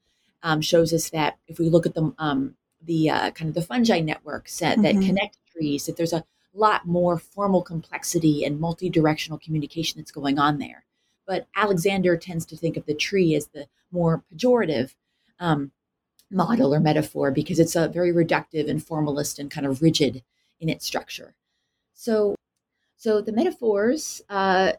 um, 0.43 0.59
shows 0.61 0.93
us 0.93 1.09
that 1.11 1.37
if 1.47 1.57
we 1.57 1.69
look 1.69 1.85
at 1.85 1.93
the 1.93 2.13
um, 2.19 2.55
the 2.83 3.09
uh, 3.09 3.31
kind 3.31 3.47
of 3.47 3.55
the 3.55 3.61
fungi 3.61 4.01
networks 4.01 4.59
that, 4.59 4.81
that 4.81 4.95
Mhm. 4.95 5.05
connect 5.05 5.37
trees, 5.51 5.85
that 5.85 5.95
there's 5.95 6.13
a 6.13 6.23
lot 6.57 6.85
more 6.87 7.17
formal 7.17 7.61
complexity 7.61 8.43
and 8.43 8.59
multi-directional 8.59 9.39
communication 9.39 9.99
that's 9.99 10.11
going 10.11 10.39
on 10.39 10.57
there. 10.57 10.85
But 11.25 11.47
Alexander 11.55 12.17
tends 12.17 12.45
to 12.47 12.57
think 12.57 12.77
of 12.77 12.85
the 12.85 12.93
tree 12.93 13.35
as 13.35 13.47
the 13.47 13.67
more 13.91 14.23
pejorative 14.33 14.95
um, 15.39 15.71
model 16.31 16.73
or 16.73 16.79
metaphor 16.79 17.31
because 17.31 17.59
it's 17.59 17.75
a 17.75 17.87
very 17.87 18.11
reductive 18.11 18.69
and 18.69 18.83
formalist 18.83 19.39
and 19.39 19.51
kind 19.51 19.67
of 19.67 19.81
rigid 19.81 20.23
in 20.59 20.69
its 20.69 20.85
structure. 20.85 21.35
So, 21.93 22.35
so 22.97 23.21
the 23.21 23.31
metaphors 23.31 24.21
uh, 24.29 24.73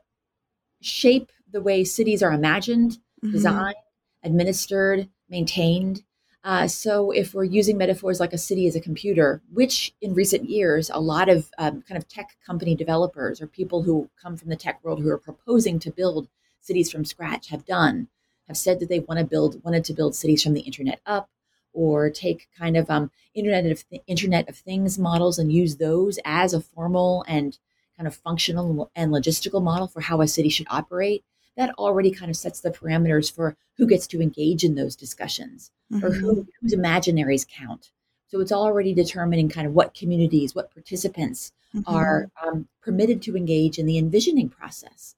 shape 0.81 1.31
the 1.51 1.61
way 1.61 1.85
cities 1.85 2.23
are 2.23 2.33
imagined, 2.33 2.99
Mhm. 3.25 3.33
designed, 3.33 3.77
administered, 4.23 5.09
maintained. 5.29 6.03
Uh, 6.49 6.67
so, 6.67 7.11
if 7.11 7.35
we're 7.35 7.45
using 7.45 7.77
metaphors 7.77 8.21
like 8.21 8.33
a 8.33 8.39
city 8.39 8.67
as 8.67 8.75
a 8.75 8.81
computer, 8.81 9.43
which 9.53 9.93
in 10.01 10.15
recent 10.15 10.49
years, 10.49 10.91
a 10.95 10.99
lot 10.99 11.29
of 11.29 11.51
um, 11.59 11.83
kind 11.83 11.99
of 11.99 12.09
tech 12.09 12.39
company 12.47 12.75
developers 12.75 13.43
or 13.43 13.47
people 13.47 13.83
who 13.83 14.09
come 14.23 14.35
from 14.35 14.49
the 14.49 14.57
tech 14.57 14.83
world 14.83 15.03
who 15.03 15.11
are 15.11 15.19
proposing 15.19 15.79
to 15.79 15.91
build 15.91 16.27
cities 16.63 16.91
from 16.91 17.05
scratch 17.05 17.51
have 17.51 17.67
done, 17.67 18.09
have 18.47 18.57
said 18.57 18.81
that 18.81 18.89
they 18.89 19.01
want 19.01 19.19
to 19.19 19.27
build, 19.27 19.63
wanted 19.63 19.85
to 19.85 19.93
build 19.93 20.15
cities 20.15 20.43
from 20.43 20.55
the 20.55 20.63
internet 20.63 21.03
up, 21.05 21.29
or 21.75 22.09
take 22.09 22.49
kind 22.59 22.79
of 22.79 22.89
um, 22.89 23.11
internet 23.35 23.67
of 23.67 23.87
th- 23.87 24.01
Internet 24.07 24.49
of 24.49 24.57
Things 24.57 24.99
models 24.99 25.39
and 25.39 25.53
use 25.53 25.77
those 25.77 26.19
as 26.25 26.55
a 26.55 26.63
formal 26.63 27.27
and 27.29 27.59
kind 27.99 28.07
of 28.07 28.15
functional 28.15 28.91
and 28.97 29.13
logistical 29.13 29.63
model 29.63 29.87
for 29.87 30.01
how 30.01 30.23
a 30.23 30.27
city 30.27 30.49
should 30.49 30.67
operate. 30.71 31.27
That 31.59 31.75
already 31.77 32.13
kind 32.13 32.31
of 32.31 32.37
sets 32.37 32.61
the 32.61 32.71
parameters 32.71 33.31
for 33.35 33.57
who 33.77 33.87
gets 33.87 34.07
to 34.09 34.23
engage 34.23 34.63
in 34.63 34.77
those 34.77 34.95
discussions 34.95 35.73
or 35.93 36.11
Mhm. 36.11 36.21
who, 36.21 36.47
whose 36.61 36.73
imaginaries 36.75 37.47
count. 37.47 37.91
So 38.29 38.41
it's 38.41 38.53
already 38.53 38.95
determining 38.95 39.49
kind 39.49 39.67
of 39.67 39.75
what 39.75 39.93
communities, 39.93 40.55
what 40.55 40.71
participants 40.73 41.53
Mhm. 41.75 41.83
are 41.87 42.31
um, 42.45 42.69
permitted 42.81 43.21
to 43.23 43.37
engage 43.37 43.79
in 43.79 43.87
the 43.87 43.99
envisioning 43.99 44.49
process. 44.49 45.17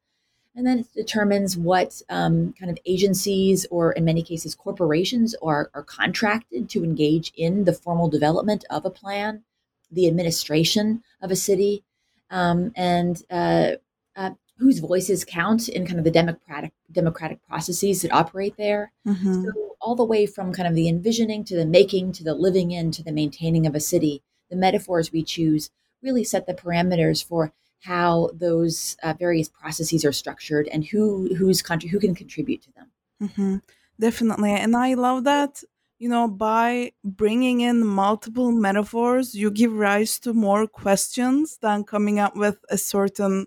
And 0.57 0.67
then 0.67 0.79
it 0.81 0.93
determines 0.95 1.57
what 1.59 2.01
um, 2.09 2.55
kind 2.59 2.71
of 2.71 2.79
agencies 2.87 3.67
or, 3.71 3.93
in 3.93 4.05
many 4.05 4.23
cases, 4.23 4.55
corporations 4.55 5.35
are, 5.43 5.71
are 5.75 5.83
contracted 5.85 6.71
to 6.71 6.83
engage 6.85 7.33
in 7.37 7.65
the 7.65 7.73
formal 7.75 8.09
development 8.09 8.65
of 8.71 8.85
a 8.87 8.91
plan, 8.91 9.45
the 9.91 10.07
administration 10.07 11.03
of 11.21 11.31
a 11.31 11.37
city, 11.37 11.85
um, 12.31 12.73
and 12.77 13.23
uh, 13.31 13.73
uh, 14.17 14.31
whose 14.61 14.79
voices 14.79 15.25
count 15.25 15.69
in 15.69 15.87
kind 15.87 15.99
of 15.99 16.05
the 16.05 16.11
democratic 16.11 16.73
democratic 16.93 17.43
processes 17.49 18.03
that 18.03 18.13
operate 18.13 18.57
there. 18.57 18.93
Mhm. 19.07 19.45
So 19.45 19.77
all 19.81 19.95
the 19.95 20.05
way 20.05 20.27
from 20.27 20.53
kind 20.53 20.69
of 20.69 20.75
the 20.75 20.89
envisioning 20.89 21.45
to 21.45 21.57
the 21.57 21.67
making 21.67 22.13
to 22.13 22.25
the 22.25 22.35
living 22.35 22.71
in 22.71 22.91
to 22.93 23.03
the 23.03 23.13
maintaining 23.13 23.67
of 23.67 23.75
a 23.75 23.81
city, 23.81 24.23
the 24.51 24.57
metaphors 24.57 25.11
we 25.13 25.23
choose 25.23 25.71
really 26.03 26.25
set 26.25 26.47
the 26.47 26.55
parameters 26.55 27.25
for 27.25 27.53
how 27.81 28.31
those 28.35 28.97
uh, 29.03 29.15
various 29.19 29.49
processes 29.49 30.05
are 30.05 30.13
structured 30.13 30.69
and 30.69 30.85
who 30.87 31.35
who's 31.37 31.63
contri- 31.63 31.89
who 31.89 31.99
can 31.99 32.15
contribute 32.15 32.63
to 32.63 32.73
them. 32.73 33.31
hmm 33.35 33.57
Definitely. 33.99 34.53
And 34.53 34.75
I 34.77 34.95
love 34.95 35.25
that, 35.25 35.63
you 35.99 36.09
know, 36.09 36.27
by 36.27 36.93
bringing 37.05 37.61
in 37.61 37.87
multiple 37.87 38.51
metaphors, 38.51 39.35
you 39.35 39.51
give 39.51 39.75
rise 39.75 40.19
to 40.21 40.33
more 40.33 40.67
questions 40.67 41.59
than 41.61 41.85
coming 41.85 42.19
up 42.19 42.35
with 42.35 42.59
a 42.71 42.79
certain 42.79 43.47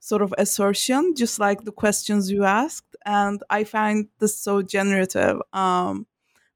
sort 0.00 0.22
of 0.22 0.34
assertion, 0.38 1.14
just 1.14 1.38
like 1.38 1.64
the 1.64 1.72
questions 1.72 2.30
you 2.30 2.44
asked. 2.44 2.96
And 3.06 3.42
I 3.50 3.64
find 3.64 4.08
this 4.18 4.36
so 4.36 4.62
generative. 4.62 5.40
Um, 5.52 6.06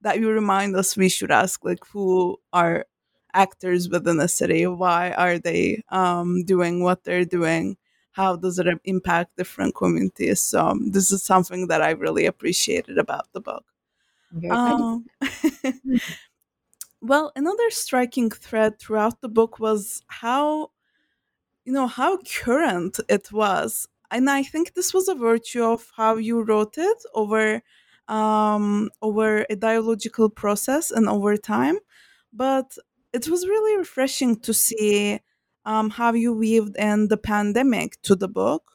that 0.05 0.21
you 0.21 0.31
remind 0.31 0.77
us 0.77 0.97
we 0.97 1.09
should 1.09 1.33
ask 1.33 1.65
like 1.65 1.85
who 1.87 2.37
are 2.53 2.87
actors 3.33 3.89
within 3.89 4.21
a 4.21 4.29
city 4.29 4.65
why 4.67 5.11
are 5.13 5.39
they 5.39 5.83
um, 5.89 6.45
doing 6.45 6.83
what 6.85 7.03
they're 7.03 7.25
doing 7.25 7.77
how 8.13 8.37
does 8.37 8.61
it 8.61 8.67
impact 8.85 9.37
different 9.37 9.75
communities 9.75 10.41
so 10.41 10.67
um, 10.69 10.93
this 10.93 11.11
is 11.11 11.25
something 11.25 11.67
that 11.67 11.83
i 11.83 11.91
really 11.91 12.27
appreciated 12.27 12.97
about 12.97 13.27
the 13.33 13.41
book 13.41 13.65
um, 14.51 15.05
well 17.01 17.33
another 17.35 17.71
striking 17.71 18.31
thread 18.31 18.79
throughout 18.79 19.21
the 19.21 19.29
book 19.29 19.59
was 19.59 20.03
how 20.07 20.71
you 21.65 21.73
know 21.73 21.87
how 21.87 22.19
current 22.19 23.01
it 23.09 23.33
was. 23.33 23.89
And 24.11 24.31
i 24.31 24.43
think 24.43 24.75
this 24.75 24.95
was 24.95 25.09
a 25.09 25.15
virtue 25.15 25.65
of 25.65 25.91
how 25.97 26.17
you 26.17 26.43
wrote 26.43 26.77
it 26.79 26.99
over 27.15 27.63
um, 28.09 28.91
over 29.03 29.47
a 29.51 29.57
dialogical 29.57 30.29
process 30.29 30.91
and 30.91 31.09
over 31.09 31.37
time. 31.37 31.79
But 32.33 32.77
it 33.13 33.29
was 33.29 33.47
really 33.49 33.79
refreshing 33.79 34.41
to 34.41 34.53
see 34.55 35.21
um, 35.65 35.91
how 35.91 36.13
you 36.13 36.33
weaved 36.35 36.77
in 36.77 37.09
the 37.09 37.17
pandemic 37.17 38.01
to 38.03 38.15
the 38.15 38.29
book. 38.29 38.73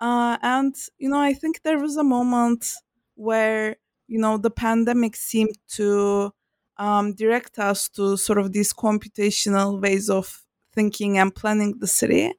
Uh, 0.00 0.36
and 0.42 0.74
you 0.98 1.08
know 1.08 1.20
i 1.20 1.32
think 1.32 1.62
there 1.62 1.78
was 1.78 1.96
a 1.96 2.02
moment 2.02 2.72
where 3.14 3.76
you 4.08 4.18
know 4.18 4.36
the 4.36 4.50
pandemic 4.50 5.14
seemed 5.14 5.56
to 5.68 6.32
um, 6.78 7.14
direct 7.14 7.58
us 7.58 7.88
to 7.88 8.16
sort 8.16 8.38
of 8.38 8.52
these 8.52 8.72
computational 8.72 9.80
ways 9.80 10.10
of 10.10 10.42
thinking 10.74 11.18
and 11.18 11.34
planning 11.34 11.78
the 11.78 11.86
city 11.86 12.32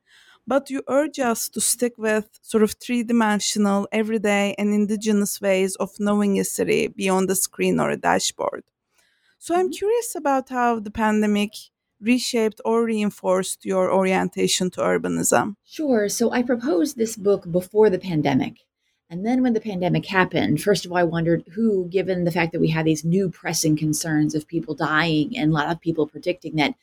but 0.45 0.69
you 0.69 0.83
urge 0.87 1.19
us 1.19 1.47
to 1.49 1.61
stick 1.61 1.93
with 1.97 2.39
sort 2.41 2.63
of 2.63 2.73
three 2.73 3.03
dimensional, 3.03 3.87
everyday, 3.91 4.55
and 4.57 4.73
indigenous 4.73 5.39
ways 5.39 5.75
of 5.77 5.99
knowing 5.99 6.39
a 6.39 6.43
city 6.43 6.87
beyond 6.87 7.29
a 7.29 7.35
screen 7.35 7.79
or 7.79 7.89
a 7.89 7.97
dashboard. 7.97 8.63
So 9.39 9.55
I'm 9.55 9.67
mm-hmm. 9.67 9.71
curious 9.71 10.15
about 10.15 10.49
how 10.49 10.79
the 10.79 10.91
pandemic 10.91 11.51
reshaped 12.01 12.59
or 12.65 12.83
reinforced 12.83 13.65
your 13.65 13.91
orientation 13.91 14.69
to 14.71 14.81
urbanism. 14.81 15.55
Sure. 15.63 16.09
So 16.09 16.31
I 16.31 16.43
proposed 16.43 16.97
this 16.97 17.15
book 17.15 17.49
before 17.49 17.89
the 17.89 17.99
pandemic. 17.99 18.57
And 19.09 19.25
then 19.25 19.43
when 19.43 19.53
the 19.53 19.61
pandemic 19.61 20.07
happened, 20.07 20.61
first 20.61 20.85
of 20.85 20.91
all, 20.91 20.97
I 20.97 21.03
wondered 21.03 21.43
who, 21.53 21.87
given 21.87 22.23
the 22.23 22.31
fact 22.31 22.51
that 22.51 22.59
we 22.59 22.69
had 22.69 22.85
these 22.85 23.05
new 23.05 23.29
pressing 23.29 23.77
concerns 23.77 24.33
of 24.33 24.47
people 24.47 24.75
dying 24.75 25.37
and 25.37 25.51
a 25.51 25.53
lot 25.53 25.69
of 25.69 25.79
people 25.79 26.07
predicting 26.07 26.55
that 26.55 26.73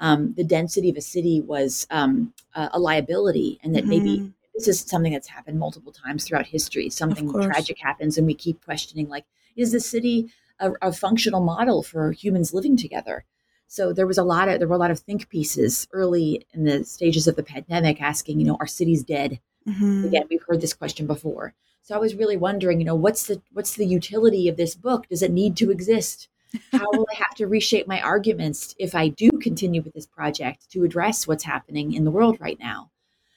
um, 0.00 0.32
the 0.34 0.44
density 0.44 0.90
of 0.90 0.96
a 0.96 1.02
city 1.02 1.40
was 1.40 1.86
um, 1.90 2.32
a, 2.54 2.70
a 2.72 2.80
liability, 2.80 3.60
and 3.62 3.74
that 3.74 3.82
mm-hmm. 3.82 3.90
maybe 3.90 4.32
this 4.54 4.66
is 4.66 4.80
something 4.80 5.12
that's 5.12 5.28
happened 5.28 5.58
multiple 5.58 5.92
times 5.92 6.24
throughout 6.24 6.46
history. 6.46 6.90
Something 6.90 7.32
tragic 7.32 7.78
happens, 7.78 8.18
and 8.18 8.26
we 8.26 8.34
keep 8.34 8.64
questioning, 8.64 9.08
like, 9.08 9.26
is 9.56 9.72
the 9.72 9.80
city 9.80 10.32
a, 10.58 10.72
a, 10.82 10.92
functional 10.92 11.40
model 11.40 11.82
for 11.82 12.12
humans 12.12 12.54
living 12.54 12.76
together? 12.76 13.24
So 13.66 13.92
there 13.92 14.06
was 14.06 14.18
a 14.18 14.24
lot 14.24 14.48
of 14.48 14.58
there 14.58 14.66
were 14.66 14.74
a 14.74 14.78
lot 14.78 14.90
of 14.90 14.98
think 15.00 15.28
pieces 15.28 15.86
early 15.92 16.46
in 16.52 16.64
the 16.64 16.84
stages 16.84 17.28
of 17.28 17.36
the 17.36 17.42
pandemic, 17.42 18.00
asking, 18.00 18.40
you 18.40 18.46
know, 18.46 18.56
are 18.58 18.66
cities 18.66 19.04
dead? 19.04 19.38
Mm-hmm. 19.68 20.06
Again, 20.06 20.24
we've 20.30 20.44
heard 20.48 20.60
this 20.60 20.74
question 20.74 21.06
before. 21.06 21.54
So 21.82 21.94
I 21.94 21.98
was 21.98 22.14
really 22.14 22.36
wondering, 22.36 22.80
you 22.80 22.86
know, 22.86 22.94
what's 22.94 23.26
the 23.26 23.42
what's 23.52 23.74
the 23.74 23.86
utility 23.86 24.48
of 24.48 24.56
this 24.56 24.74
book? 24.74 25.08
Does 25.08 25.22
it 25.22 25.30
need 25.30 25.56
to 25.58 25.70
exist? 25.70 26.28
How 26.72 26.90
will 26.92 27.06
I 27.12 27.16
have 27.16 27.34
to 27.36 27.46
reshape 27.46 27.86
my 27.86 28.00
arguments 28.00 28.74
if 28.78 28.94
I 28.94 29.08
do 29.08 29.30
continue 29.30 29.82
with 29.82 29.94
this 29.94 30.06
project 30.06 30.70
to 30.70 30.84
address 30.84 31.26
what's 31.26 31.44
happening 31.44 31.92
in 31.92 32.04
the 32.04 32.10
world 32.10 32.38
right 32.40 32.58
now? 32.58 32.90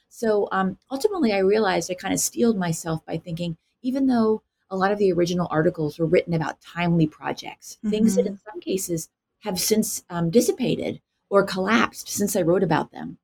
So 0.09 0.47
um, 0.51 0.77
ultimately, 0.91 1.33
I 1.33 1.39
realized 1.39 1.89
I 1.89 1.95
kind 1.95 2.13
of 2.13 2.19
steeled 2.19 2.57
myself 2.57 3.05
by 3.05 3.17
thinking, 3.17 3.57
even 3.81 4.07
though 4.07 4.43
a 4.69 4.77
lot 4.77 4.91
of 4.91 4.97
the 4.97 5.11
original 5.11 5.47
articles 5.49 5.99
were 5.99 6.05
written 6.05 6.33
about 6.33 6.61
timely 6.61 7.07
projects, 7.07 7.77
mm-hmm. 7.77 7.89
things 7.89 8.15
that 8.15 8.25
in 8.25 8.33
mm-hmm. 8.33 8.49
some 8.51 8.59
cases 8.59 9.09
have 9.41 9.59
since 9.59 10.03
um, 10.09 10.29
dissipated 10.29 11.01
or 11.29 11.43
collapsed 11.43 12.07
since 12.09 12.35
I 12.35 12.41
wrote 12.41 12.63
about 12.63 12.91
them, 12.91 13.17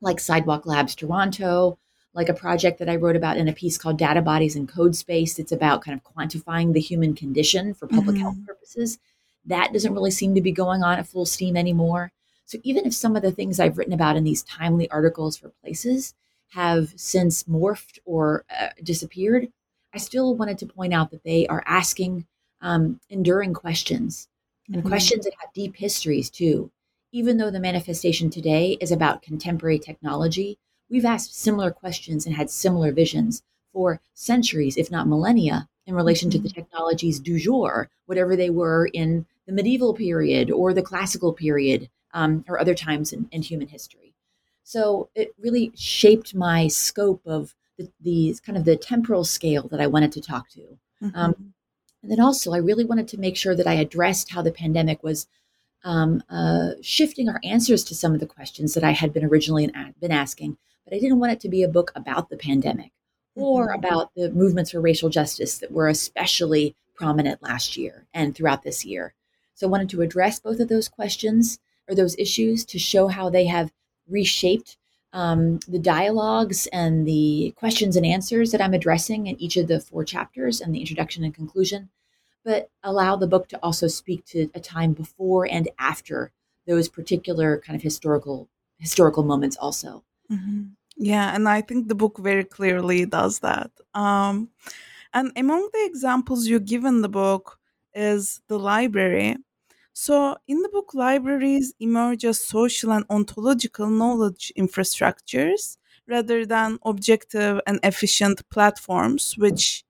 like 0.00 0.20
Sidewalk 0.20 0.66
Labs 0.66 0.94
Toronto, 0.94 1.78
like 2.14 2.28
a 2.28 2.34
project 2.34 2.78
that 2.78 2.88
I 2.88 2.96
wrote 2.96 3.16
about 3.16 3.36
in 3.36 3.48
a 3.48 3.52
piece 3.52 3.78
called 3.78 3.98
Data 3.98 4.20
Bodies 4.20 4.56
and 4.56 4.68
Code 4.68 4.96
Space. 4.96 5.38
It's 5.38 5.52
about 5.52 5.82
kind 5.82 5.98
of 5.98 6.14
quantifying 6.14 6.72
the 6.72 6.80
human 6.80 7.14
condition 7.14 7.74
for 7.74 7.86
public 7.86 8.16
mm-hmm. 8.16 8.22
health 8.22 8.46
purposes. 8.46 8.98
That 9.44 9.72
doesn't 9.72 9.94
really 9.94 10.10
seem 10.10 10.34
to 10.34 10.40
be 10.40 10.52
going 10.52 10.82
on 10.82 10.98
at 10.98 11.06
full 11.06 11.26
steam 11.26 11.56
anymore. 11.56 12.12
So 12.44 12.58
even 12.62 12.84
if 12.84 12.94
some 12.94 13.16
of 13.16 13.22
the 13.22 13.30
things 13.30 13.60
I've 13.60 13.78
written 13.78 13.92
about 13.92 14.16
in 14.16 14.24
these 14.24 14.42
timely 14.42 14.90
articles 14.90 15.36
for 15.36 15.52
places 15.62 16.14
have 16.48 16.92
since 16.96 17.44
morphed 17.44 17.98
or 18.04 18.44
uh, 18.50 18.70
disappeared, 18.82 19.48
I 19.94 19.98
still 19.98 20.34
wanted 20.34 20.58
to 20.58 20.66
point 20.66 20.92
out 20.92 21.10
that 21.10 21.24
they 21.24 21.46
are 21.46 21.62
asking 21.66 22.26
um, 22.60 23.00
enduring 23.08 23.54
questions 23.54 24.28
and 24.66 24.78
mm-hmm. 24.78 24.88
questions 24.88 25.24
that 25.24 25.34
have 25.40 25.52
deep 25.52 25.76
histories 25.76 26.30
too. 26.30 26.70
Even 27.12 27.36
though 27.36 27.50
the 27.50 27.60
manifestation 27.60 28.30
today 28.30 28.76
is 28.80 28.92
about 28.92 29.22
contemporary 29.22 29.78
technology, 29.78 30.58
we've 30.88 31.04
asked 31.04 31.34
similar 31.34 31.70
questions 31.70 32.26
and 32.26 32.34
had 32.34 32.50
similar 32.50 32.92
visions 32.92 33.42
for 33.72 34.00
centuries, 34.14 34.76
if 34.76 34.90
not 34.90 35.08
millennia, 35.08 35.68
in 35.86 35.94
relation 35.94 36.30
to 36.30 36.38
the 36.38 36.48
mm-hmm. 36.48 36.60
technologies 36.60 37.18
du 37.18 37.38
jour, 37.38 37.88
whatever 38.06 38.36
they 38.36 38.50
were 38.50 38.88
in 38.92 39.26
the 39.50 39.56
medieval 39.56 39.92
period 39.94 40.48
or 40.50 40.72
the 40.72 40.82
classical 40.82 41.32
period 41.32 41.90
um, 42.14 42.44
or 42.48 42.60
other 42.60 42.74
times 42.74 43.12
in, 43.12 43.28
in, 43.32 43.42
human 43.42 43.66
history. 43.66 44.14
So 44.62 45.10
it 45.16 45.34
really 45.40 45.72
shaped 45.74 46.36
my 46.36 46.68
scope 46.68 47.22
of 47.26 47.56
the, 47.76 47.90
the, 48.00 48.36
kind 48.46 48.56
of 48.56 48.64
the 48.64 48.76
temporal 48.76 49.24
scale 49.24 49.66
that 49.68 49.80
I 49.80 49.88
wanted 49.88 50.12
to 50.12 50.20
talk 50.20 50.48
to. 50.50 50.78
Mm-hmm. 51.02 51.10
Um, 51.14 51.54
and 52.02 52.12
then 52.12 52.20
also, 52.20 52.52
I 52.52 52.58
really 52.58 52.84
wanted 52.84 53.08
to 53.08 53.18
make 53.18 53.36
sure 53.36 53.56
that 53.56 53.66
I 53.66 53.74
addressed 53.74 54.30
how 54.30 54.40
the 54.40 54.52
pandemic 54.52 55.02
was 55.02 55.26
um, 55.82 56.22
uh, 56.30 56.70
shifting 56.80 57.28
our 57.28 57.40
answers 57.42 57.82
to 57.84 57.94
some 57.94 58.14
of 58.14 58.20
the 58.20 58.26
questions 58.26 58.74
that 58.74 58.84
I 58.84 58.92
had 58.92 59.12
been 59.12 59.24
originally 59.24 59.68
been 60.00 60.12
asking. 60.12 60.58
But 60.84 60.94
I 60.94 61.00
didn't 61.00 61.18
want 61.18 61.32
it 61.32 61.40
to 61.40 61.48
be 61.48 61.64
a 61.64 61.68
book 61.68 61.90
about 61.96 62.30
the 62.30 62.36
pandemic 62.36 62.92
or 63.34 63.68
mm-hmm. 63.68 63.78
about 63.80 64.14
the 64.14 64.30
movements 64.30 64.70
for 64.70 64.80
racial 64.80 65.08
justice 65.08 65.58
that 65.58 65.72
were 65.72 65.88
especially 65.88 66.76
prominent 66.94 67.42
last 67.42 67.76
year 67.76 68.06
and 68.14 68.34
throughout 68.34 68.62
this 68.62 68.84
year. 68.84 69.14
So 69.60 69.66
I 69.66 69.70
wanted 69.70 69.90
to 69.90 70.00
address 70.00 70.40
both 70.40 70.58
of 70.58 70.68
those 70.68 70.88
questions 70.88 71.58
or 71.86 71.94
those 71.94 72.16
issues 72.18 72.64
to 72.64 72.78
show 72.78 73.08
how 73.08 73.28
they 73.28 73.44
have 73.44 73.70
reshaped 74.08 74.78
um, 75.12 75.58
the 75.68 75.78
dialogues 75.78 76.66
and 76.68 77.06
the 77.06 77.52
questions 77.56 77.94
and 77.94 78.06
answers 78.06 78.52
that 78.52 78.62
I'm 78.62 78.72
addressing 78.72 79.26
in 79.26 79.38
each 79.38 79.58
of 79.58 79.68
the 79.68 79.78
four 79.78 80.02
chapters 80.02 80.62
and 80.62 80.74
the 80.74 80.80
introduction 80.80 81.24
and 81.24 81.34
conclusion, 81.34 81.90
but 82.42 82.70
allow 82.82 83.16
the 83.16 83.26
book 83.26 83.50
to 83.50 83.58
also 83.62 83.86
speak 83.86 84.24
to 84.26 84.48
a 84.54 84.60
time 84.60 84.94
before 84.94 85.46
and 85.46 85.68
after 85.78 86.32
those 86.66 86.88
particular 86.88 87.58
kind 87.58 87.76
of 87.76 87.82
historical 87.82 88.48
historical 88.78 89.24
moments 89.24 89.58
also. 89.58 90.04
Mm-hmm. 90.32 90.68
Yeah, 90.96 91.34
and 91.34 91.46
I 91.46 91.60
think 91.60 91.88
the 91.88 91.94
book 91.94 92.16
very 92.16 92.44
clearly 92.44 93.04
does 93.04 93.40
that. 93.40 93.70
Um, 93.92 94.48
and 95.12 95.32
among 95.36 95.68
the 95.74 95.84
examples 95.84 96.46
you 96.46 96.60
give 96.60 96.86
in 96.86 97.02
the 97.02 97.10
book 97.10 97.58
is 97.92 98.40
the 98.48 98.58
library. 98.58 99.36
So, 99.92 100.36
in 100.48 100.62
the 100.62 100.68
book, 100.68 100.94
libraries 100.94 101.74
emerge 101.80 102.24
as 102.24 102.40
social 102.46 102.92
and 102.92 103.04
ontological 103.10 103.88
knowledge 103.88 104.52
infrastructures 104.58 105.76
rather 106.06 106.46
than 106.46 106.78
objective 106.84 107.60
and 107.66 107.78
efficient 107.82 108.48
platforms, 108.50 109.36
which, 109.36 109.84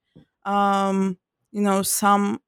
um, 0.44 1.18
you 1.52 1.62
know, 1.62 1.82
some, 1.82 2.40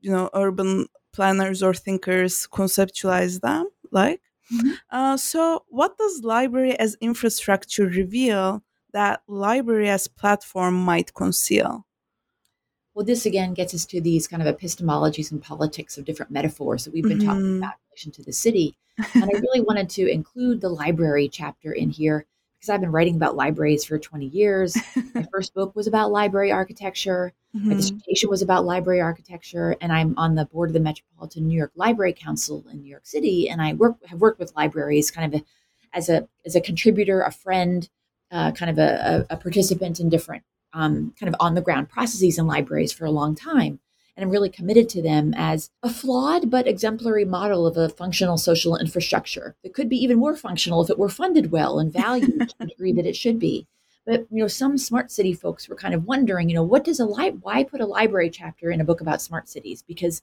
you 0.00 0.10
know, 0.10 0.30
urban 0.34 0.86
planners 1.12 1.62
or 1.62 1.74
thinkers 1.74 2.46
conceptualize 2.52 3.40
them 3.40 3.68
like. 3.90 4.20
Mm-hmm. 4.52 4.72
Uh, 4.90 5.16
so, 5.16 5.64
what 5.68 5.98
does 5.98 6.24
library 6.24 6.78
as 6.78 6.96
infrastructure 7.00 7.86
reveal 7.86 8.62
that 8.92 9.22
library 9.28 9.90
as 9.90 10.08
platform 10.08 10.74
might 10.74 11.14
conceal? 11.14 11.85
Well, 12.96 13.04
this 13.04 13.26
again 13.26 13.52
gets 13.52 13.74
us 13.74 13.84
to 13.86 14.00
these 14.00 14.26
kind 14.26 14.42
of 14.42 14.56
epistemologies 14.56 15.30
and 15.30 15.42
politics 15.42 15.98
of 15.98 16.06
different 16.06 16.32
metaphors 16.32 16.86
that 16.86 16.94
we've 16.94 17.04
been 17.04 17.18
mm-hmm. 17.18 17.28
talking 17.28 17.58
about 17.58 17.74
in 17.74 17.90
relation 17.90 18.12
to 18.12 18.22
the 18.22 18.32
city. 18.32 18.74
and 19.12 19.24
I 19.24 19.38
really 19.38 19.60
wanted 19.60 19.90
to 19.90 20.10
include 20.10 20.62
the 20.62 20.70
library 20.70 21.28
chapter 21.28 21.72
in 21.72 21.90
here 21.90 22.24
because 22.54 22.70
I've 22.70 22.80
been 22.80 22.90
writing 22.90 23.16
about 23.16 23.36
libraries 23.36 23.84
for 23.84 23.98
20 23.98 24.28
years. 24.28 24.78
My 25.14 25.26
first 25.30 25.52
book 25.52 25.76
was 25.76 25.86
about 25.86 26.10
library 26.10 26.50
architecture. 26.50 27.34
Mm-hmm. 27.54 27.68
My 27.68 27.74
dissertation 27.74 28.30
was 28.30 28.40
about 28.40 28.64
library 28.64 29.02
architecture, 29.02 29.76
and 29.82 29.92
I'm 29.92 30.14
on 30.16 30.34
the 30.34 30.46
board 30.46 30.70
of 30.70 30.72
the 30.72 30.80
Metropolitan 30.80 31.46
New 31.46 31.58
York 31.58 31.72
Library 31.74 32.14
Council 32.14 32.64
in 32.72 32.80
New 32.80 32.88
York 32.88 33.04
City, 33.04 33.50
and 33.50 33.60
I 33.60 33.74
work 33.74 34.02
have 34.06 34.22
worked 34.22 34.38
with 34.38 34.56
libraries 34.56 35.10
kind 35.10 35.34
of 35.34 35.42
a, 35.42 35.44
as 35.92 36.08
a 36.08 36.26
as 36.46 36.56
a 36.56 36.62
contributor, 36.62 37.20
a 37.20 37.30
friend, 37.30 37.90
uh, 38.30 38.52
kind 38.52 38.70
of 38.70 38.78
a, 38.78 39.26
a, 39.30 39.34
a, 39.34 39.36
participant 39.36 40.00
in 40.00 40.08
different 40.08 40.44
um, 40.72 41.14
kind 41.18 41.32
of 41.32 41.36
on 41.40 41.54
the 41.54 41.62
ground 41.62 41.88
processes 41.88 42.38
in 42.38 42.46
libraries 42.46 42.92
for 42.92 43.04
a 43.04 43.10
long 43.10 43.34
time 43.34 43.80
and 44.16 44.24
I'm 44.24 44.30
really 44.30 44.48
committed 44.48 44.88
to 44.90 45.02
them 45.02 45.34
as 45.36 45.70
a 45.82 45.90
flawed 45.90 46.50
but 46.50 46.66
exemplary 46.66 47.24
model 47.24 47.66
of 47.66 47.76
a 47.76 47.88
functional 47.88 48.38
social 48.38 48.76
infrastructure 48.76 49.56
that 49.62 49.74
could 49.74 49.88
be 49.88 49.98
even 49.98 50.18
more 50.18 50.34
functional 50.34 50.82
if 50.82 50.90
it 50.90 50.98
were 50.98 51.08
funded 51.08 51.52
well 51.52 51.78
and 51.78 51.92
valued 51.92 52.48
to 52.48 52.54
the 52.58 52.66
degree 52.66 52.92
that 52.92 53.06
it 53.06 53.16
should 53.16 53.38
be. 53.38 53.66
But 54.06 54.26
you 54.30 54.38
know, 54.38 54.48
some 54.48 54.78
smart 54.78 55.10
city 55.10 55.34
folks 55.34 55.68
were 55.68 55.76
kind 55.76 55.92
of 55.92 56.04
wondering, 56.04 56.48
you 56.48 56.54
know, 56.54 56.62
what 56.62 56.84
does 56.84 57.00
a 57.00 57.04
li- 57.04 57.36
why 57.42 57.64
put 57.64 57.80
a 57.80 57.86
library 57.86 58.30
chapter 58.30 58.70
in 58.70 58.80
a 58.80 58.84
book 58.84 59.00
about 59.00 59.20
smart 59.20 59.48
cities? 59.48 59.82
Because 59.82 60.22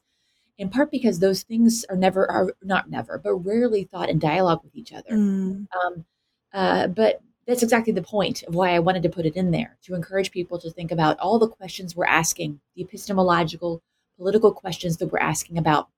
in 0.56 0.70
part 0.70 0.90
because 0.90 1.18
those 1.18 1.42
things 1.42 1.84
are 1.88 1.96
never 1.96 2.28
are 2.30 2.54
not 2.62 2.90
never, 2.90 3.18
but 3.18 3.34
rarely 3.34 3.84
thought 3.84 4.08
in 4.08 4.18
dialogue 4.18 4.62
with 4.64 4.74
each 4.74 4.92
other. 4.92 5.10
Mm. 5.10 5.66
Um, 5.84 6.04
uh, 6.52 6.86
but 6.88 7.20
that's 7.46 7.62
exactly 7.62 7.92
the 7.92 8.02
point 8.02 8.42
of 8.44 8.54
why 8.54 8.70
I 8.70 8.78
wanted 8.78 9.02
to 9.02 9.08
put 9.08 9.26
it 9.26 9.36
in 9.36 9.50
there 9.50 9.76
to 9.82 9.94
encourage 9.94 10.30
people 10.30 10.58
to 10.60 10.70
think 10.70 10.90
about 10.90 11.18
all 11.18 11.38
the 11.38 11.48
questions 11.48 11.94
we're 11.94 12.06
asking, 12.06 12.60
the 12.74 12.82
epistemological, 12.82 13.82
political 14.16 14.52
questions 14.52 14.96
that 14.98 15.08
we're 15.12 15.18
asking 15.18 15.58
about 15.58 15.88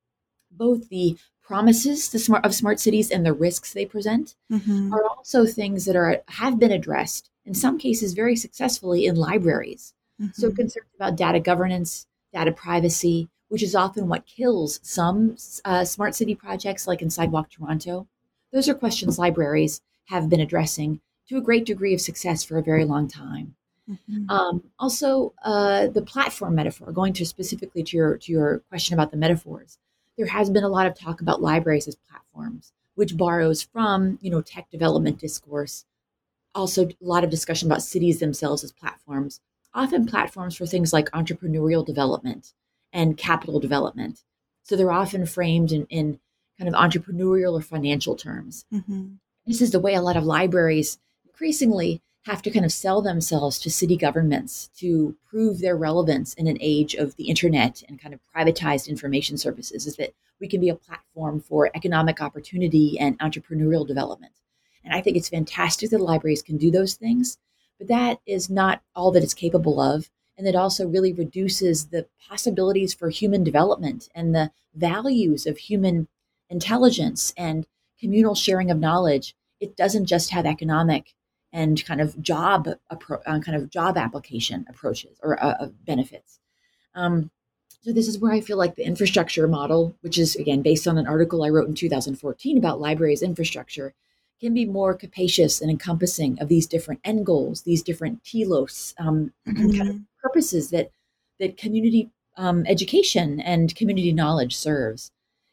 both 0.51 0.89
the 0.89 1.17
promises 1.43 2.09
the 2.09 2.19
smart, 2.19 2.45
of 2.45 2.55
smart 2.55 2.81
cities 2.81 3.11
and 3.11 3.25
the 3.25 3.33
risks 3.33 3.73
they 3.73 3.87
present 3.87 4.35
mm-hmm. 4.51 4.93
are 4.93 5.05
also 5.05 5.47
things 5.47 5.85
that 5.85 5.95
are 5.95 6.23
have 6.29 6.59
been 6.59 6.73
addressed 6.73 7.31
in 7.45 7.55
some 7.55 7.79
cases 7.79 8.15
very 8.15 8.35
successfully 8.35 9.07
in 9.07 9.15
libraries. 9.15 9.95
Mm-hmm. 10.21 10.33
So 10.33 10.51
concerns 10.51 10.89
about 10.97 11.17
data 11.17 11.39
governance, 11.39 12.07
data 12.33 12.51
privacy, 12.51 13.29
which 13.49 13.63
is 13.63 13.77
often 13.77 14.09
what 14.09 14.27
kills 14.27 14.81
some 14.83 15.37
uh, 15.65 15.85
smart 15.85 16.15
city 16.17 16.35
projects 16.35 16.89
like 16.89 17.01
in 17.01 17.11
Sidewalk 17.11 17.51
Toronto. 17.51 18.09
Those 18.53 18.69
are 18.69 18.75
questions 18.75 19.19
libraries 19.19 19.81
have 20.07 20.29
been 20.29 20.41
addressing 20.41 21.01
to 21.29 21.37
a 21.37 21.41
great 21.41 21.65
degree 21.65 21.95
of 21.95 22.01
success 22.01 22.45
for 22.45 22.59
a 22.59 22.63
very 22.63 22.85
long 22.85 23.09
time. 23.09 23.55
Mm-hmm. 23.91 24.31
Um, 24.31 24.65
also, 24.79 25.33
uh, 25.45 25.87
the 25.89 26.03
platform 26.03 26.55
metaphor. 26.55 26.91
Going 26.93 27.13
to 27.15 27.27
specifically 27.27 27.83
to 27.85 27.97
your 27.97 28.19
to 28.19 28.33
your 28.33 28.59
question 28.69 28.95
about 28.95 29.13
the 29.13 29.17
metaphors, 29.17 29.79
there 30.17 30.27
has 30.27 30.51
been 30.51 30.65
a 30.65 30.69
lot 30.69 30.87
of 30.87 30.99
talk 30.99 31.21
about 31.21 31.41
libraries 31.41 31.87
as 31.87 31.95
platforms, 31.95 32.73
which 32.97 33.17
borrows 33.17 33.63
from 33.63 34.19
you 34.21 34.31
know 34.31 34.43
tech 34.43 34.71
development 34.71 35.19
discourse. 35.19 35.85
Also, 36.55 36.87
a 36.87 36.95
lot 37.01 37.23
of 37.23 37.31
discussion 37.31 37.69
about 37.69 37.83
cities 37.83 38.19
themselves 38.19 38.65
as 38.65 38.73
platforms, 38.73 39.41
often 39.75 40.07
platforms 40.07 40.57
for 40.57 40.67
things 40.67 40.93
like 40.93 41.11
entrepreneurial 41.11 41.85
development 41.85 42.55
and 42.93 43.17
capital 43.17 43.61
development. 43.61 44.25
So 44.63 44.75
they're 44.75 44.91
often 44.91 45.27
framed 45.27 45.71
in, 45.71 45.87
in 45.91 46.19
kind 46.59 46.67
of 46.67 46.75
entrepreneurial 46.75 47.53
or 47.53 47.61
financial 47.61 48.17
terms. 48.17 48.65
Mm-hmm. 48.73 49.15
This 49.47 49.61
is 49.61 49.71
the 49.71 49.79
way 49.79 49.95
a 49.95 50.03
lot 50.03 50.17
of 50.17 50.25
libraries 50.25 50.99
increasingly 51.37 52.01
have 52.25 52.41
to 52.41 52.51
kind 52.51 52.65
of 52.65 52.73
sell 52.73 53.03
themselves 53.03 53.59
to 53.59 53.71
city 53.71 53.95
governments 53.95 54.71
to 54.75 55.15
prove 55.29 55.61
their 55.61 55.77
relevance 55.77 56.33
in 56.33 56.47
an 56.47 56.57
age 56.63 56.95
of 56.95 57.15
the 57.17 57.29
internet 57.29 57.83
and 57.89 58.01
kind 58.01 58.15
of 58.15 58.21
privatized 58.35 58.89
information 58.89 59.37
services 59.37 59.87
is 59.87 59.97
that 59.97 60.15
we 60.41 60.49
can 60.49 60.63
be 60.63 60.71
a 60.71 60.75
platform 60.75 61.39
for 61.39 61.71
economic 61.75 62.23
opportunity 62.23 62.99
and 62.99 63.19
entrepreneurial 63.19 63.87
development. 63.87 64.33
And 64.83 64.95
I 64.95 65.03
think 65.03 65.19
it's 65.19 65.29
fantastic 65.29 65.91
that 65.91 66.01
libraries 66.01 66.41
can 66.41 66.57
do 66.57 66.71
those 66.71 66.95
things, 66.95 67.37
but 67.79 67.89
that 67.89 68.19
is 68.27 68.49
not 68.49 68.81
all 68.95 69.11
that 69.13 69.23
it's 69.23 69.35
capable 69.35 69.79
of. 69.79 70.09
And 70.39 70.47
it 70.47 70.57
also 70.57 70.89
really 70.89 71.13
reduces 71.13 71.89
the 71.89 72.07
possibilities 72.29 72.95
for 72.95 73.11
human 73.11 73.45
development 73.45 74.09
and 74.15 74.35
the 74.35 74.53
values 74.75 75.47
of 75.47 75.59
human 75.59 76.09
intelligence 76.49 77.35
and 77.37 77.67
communal 78.01 78.35
sharing 78.35 78.71
of 78.71 78.79
knowledge. 78.79 79.37
It 79.61 79.77
doesn't 79.77 80.07
just 80.07 80.31
have 80.31 80.47
economic 80.47 81.13
and 81.57 81.83
kind 81.87 82.03
of 82.03 82.21
job 82.21 82.69
appro- 82.93 83.23
uh, 83.25 83.41
kind 83.41 83.57
of 83.57 83.71
job 83.71 83.97
application 83.97 84.67
approaches 84.69 85.19
or 85.23 85.43
uh, 85.43 85.69
benefits. 85.87 86.39
Um, 86.95 87.31
so 87.81 87.93
this 87.93 88.09
is 88.09 88.19
where 88.19 88.33
I 88.33 88.43
feel 88.43 88.59
like 88.59 88.77
the 88.77 88.85
infrastructure 88.85 89.49
model, 89.49 89.97
which 90.03 90.19
is 90.19 90.37
again 90.37 90.61
based 90.61 90.87
on 90.87 90.99
an 90.99 91.07
article 91.07 91.43
I 91.43 91.49
wrote 91.49 91.67
in 91.67 91.75
2014 91.75 92.59
about 92.59 92.79
libraries 92.79 93.23
infrastructure, 93.23 93.95
can 94.39 94.53
be 94.53 94.67
more 94.67 94.93
capacious 94.93 95.63
and 95.63 95.71
encompassing 95.71 96.39
of 96.41 96.49
these 96.49 96.67
different 96.67 97.01
end 97.05 97.25
goals, 97.25 97.63
these 97.63 97.83
different 97.83 98.23
telos, 98.23 98.95
um, 98.99 99.33
mm-hmm. 99.49 99.71
kind 99.79 99.89
of 99.89 99.97
purposes 100.23 100.69
that 100.71 100.91
that 101.41 101.57
community 101.57 102.11
um, 102.37 102.67
education 102.67 103.41
and 103.41 103.75
community 103.75 104.13
knowledge 104.13 104.55
serves. 104.55 105.11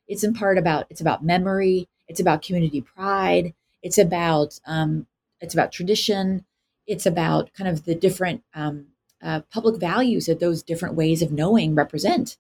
It's 0.10 0.26
in 0.26 0.34
part 0.34 0.58
about 0.58 0.86
it's 0.89 1.00
about 1.00 1.24
memory, 1.24 1.88
it's 2.10 2.20
about 2.20 2.42
community 2.42 2.82
pride, 2.82 3.54
it's 3.82 3.98
about 3.98 4.60
um, 4.66 5.08
it's 5.43 5.53
about 5.53 5.73
tradition, 5.73 6.45
it's 6.88 7.06
about 7.06 7.53
kind 7.53 7.69
of 7.69 7.84
the 7.84 7.95
different 7.95 8.43
um, 8.56 8.88
uh, 9.21 9.41
public 9.51 9.79
values 9.79 10.25
that 10.25 10.39
those 10.39 10.63
different 10.63 10.95
ways 10.95 11.21
of 11.21 11.32
knowing 11.32 11.75
represent. 11.75 12.38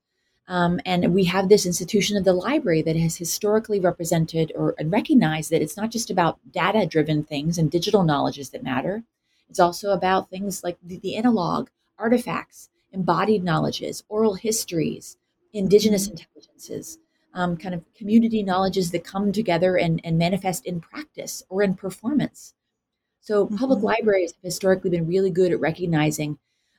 Um, 0.47 0.79
and 0.85 1.13
we 1.13 1.25
have 1.25 1.47
this 1.47 1.65
institution 1.65 2.17
of 2.17 2.23
the 2.23 2.33
library 2.33 2.81
that 2.81 2.95
has 2.95 3.17
historically 3.17 3.79
represented 3.79 4.51
or 4.55 4.75
and 4.77 4.91
recognized 4.91 5.51
that 5.51 5.61
it's 5.61 5.77
not 5.77 5.91
just 5.91 6.09
about 6.09 6.39
data 6.51 6.85
driven 6.85 7.23
things 7.23 7.57
and 7.57 7.69
digital 7.69 8.03
knowledges 8.03 8.49
that 8.49 8.63
matter. 8.63 9.03
It's 9.49 9.59
also 9.59 9.91
about 9.91 10.29
things 10.29 10.63
like 10.63 10.77
the, 10.81 10.97
the 10.97 11.15
analog, 11.15 11.69
artifacts, 11.97 12.69
embodied 12.91 13.43
knowledges, 13.43 14.03
oral 14.09 14.35
histories, 14.35 15.17
indigenous 15.53 16.07
mm-hmm. 16.07 16.17
intelligences, 16.17 16.99
um, 17.33 17.57
kind 17.57 17.75
of 17.75 17.83
community 17.95 18.43
knowledges 18.43 18.91
that 18.91 19.03
come 19.03 19.31
together 19.31 19.77
and, 19.77 20.01
and 20.03 20.17
manifest 20.17 20.65
in 20.65 20.81
practice 20.81 21.43
or 21.49 21.63
in 21.63 21.75
performance. 21.75 22.53
So 23.23 23.45
mm-hmm. 23.45 23.55
public 23.55 23.81
libraries 23.81 24.33
have 24.33 24.43
historically 24.43 24.89
been 24.89 25.07
really 25.07 25.31
good 25.31 25.53
at 25.53 25.59
recognizing 25.59 26.37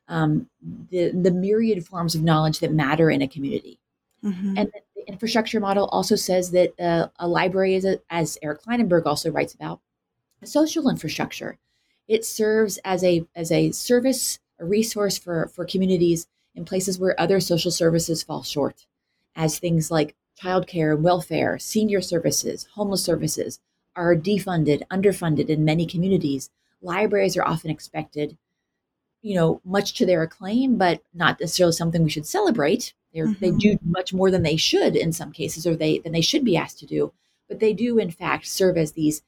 um, 0.09 0.46
the, 0.90 1.11
the 1.11 1.30
myriad 1.30 1.87
forms 1.87 2.14
of 2.14 2.22
knowledge 2.22 2.61
that 2.61 2.70
matter 2.70 3.11
in 3.11 3.22
a 3.22 3.28
community. 3.28 3.78
Mm-hmm. 4.22 4.59
And 4.59 4.72
the 4.94 5.09
infrastructure 5.09 5.59
model 5.59 5.87
also 5.87 6.16
says 6.16 6.50
that 6.50 6.78
uh, 6.78 7.09
a 7.18 7.26
library 7.26 7.74
is, 7.74 7.87
a, 7.87 7.98
as 8.11 8.38
Eric 8.42 8.62
Klinenberg 8.62 9.07
also 9.07 9.30
writes 9.30 9.54
about, 9.54 9.80
a 10.42 10.46
social 10.46 10.90
infrastructure. 10.90 11.59
It 12.09 12.26
serves 12.26 12.78
as 12.85 13.02
a 13.02 13.26
as 13.35 13.50
a 13.50 13.72
service, 13.72 14.38
a 14.59 14.66
resource 14.66 15.16
for 15.16 15.48
for 15.48 15.64
communities 15.64 16.26
in 16.54 16.66
places 16.66 16.98
where 16.98 17.18
other 17.18 17.40
social 17.40 17.70
services 17.70 18.22
fall 18.22 18.42
short, 18.42 18.87
as 19.35 19.59
things 19.59 19.90
like 19.90 20.14
childcare 20.38 20.94
and 20.94 21.02
welfare, 21.02 21.59
senior 21.59 22.02
services, 22.02 22.68
homeless 22.74 23.02
services, 23.02 23.61
are 23.96 24.14
defunded, 24.14 24.83
underfunded 24.90 25.48
in 25.48 25.64
many 25.64 25.87
communities, 25.87 26.50
libraries 26.83 27.37
are 27.37 27.46
often 27.46 27.70
expected, 27.70 28.37
you 29.22 29.35
know, 29.35 29.61
much 29.64 29.94
to 29.94 30.07
their 30.07 30.22
acclaim, 30.22 30.76
but 30.76 31.00
not 31.14 31.40
necessarily 31.40 31.72
something 31.72 32.02
we 32.02 32.11
should 32.11 32.26
celebrate. 32.26 32.92
Mm-hmm. 33.14 33.33
They 33.40 33.50
do 33.52 33.78
much 33.85 34.12
more 34.12 34.30
than 34.30 34.42
they 34.42 34.57
should 34.57 34.96
in 34.96 35.12
some 35.12 35.33
cases, 35.33 35.66
or 35.66 35.76
they 35.76 35.98
than 36.00 36.12
they 36.12 36.20
should 36.20 36.44
be 36.44 36.57
asked 36.57 36.80
to 36.80 36.87
do. 36.87 37.12
But 37.48 37.61
they 37.61 37.72
do, 37.72 37.98
in 37.98 38.11
fact, 38.11 38.46
serve 38.46 38.76
as 38.76 38.92
these 38.92 39.22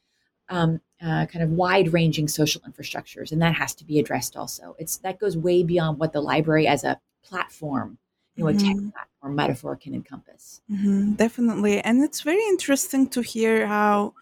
um, 0.49 0.81
uh, 1.01 1.25
kind 1.27 1.43
of 1.43 1.51
wide-ranging 1.51 2.27
social 2.27 2.61
infrastructures, 2.61 3.31
and 3.31 3.41
that 3.41 3.55
has 3.55 3.73
to 3.75 3.85
be 3.85 3.99
addressed 3.99 4.35
also. 4.35 4.75
It's 4.77 4.97
that 4.97 5.19
goes 5.19 5.37
way 5.37 5.63
beyond 5.63 5.99
what 5.99 6.13
the 6.13 6.21
library 6.21 6.67
as 6.67 6.83
a 6.83 6.99
platform, 7.23 7.97
you 8.35 8.43
know, 8.43 8.49
a 8.49 8.53
tech 8.53 8.75
mm-hmm. 8.75 8.89
platform 8.89 9.35
metaphor 9.35 9.75
can 9.75 9.93
encompass. 9.93 10.61
Mm-hmm, 10.69 11.13
definitely, 11.13 11.79
and 11.81 12.03
it's 12.03 12.21
very 12.21 12.43
interesting 12.49 13.07
to 13.09 13.21
hear 13.21 13.67
how 13.67 14.13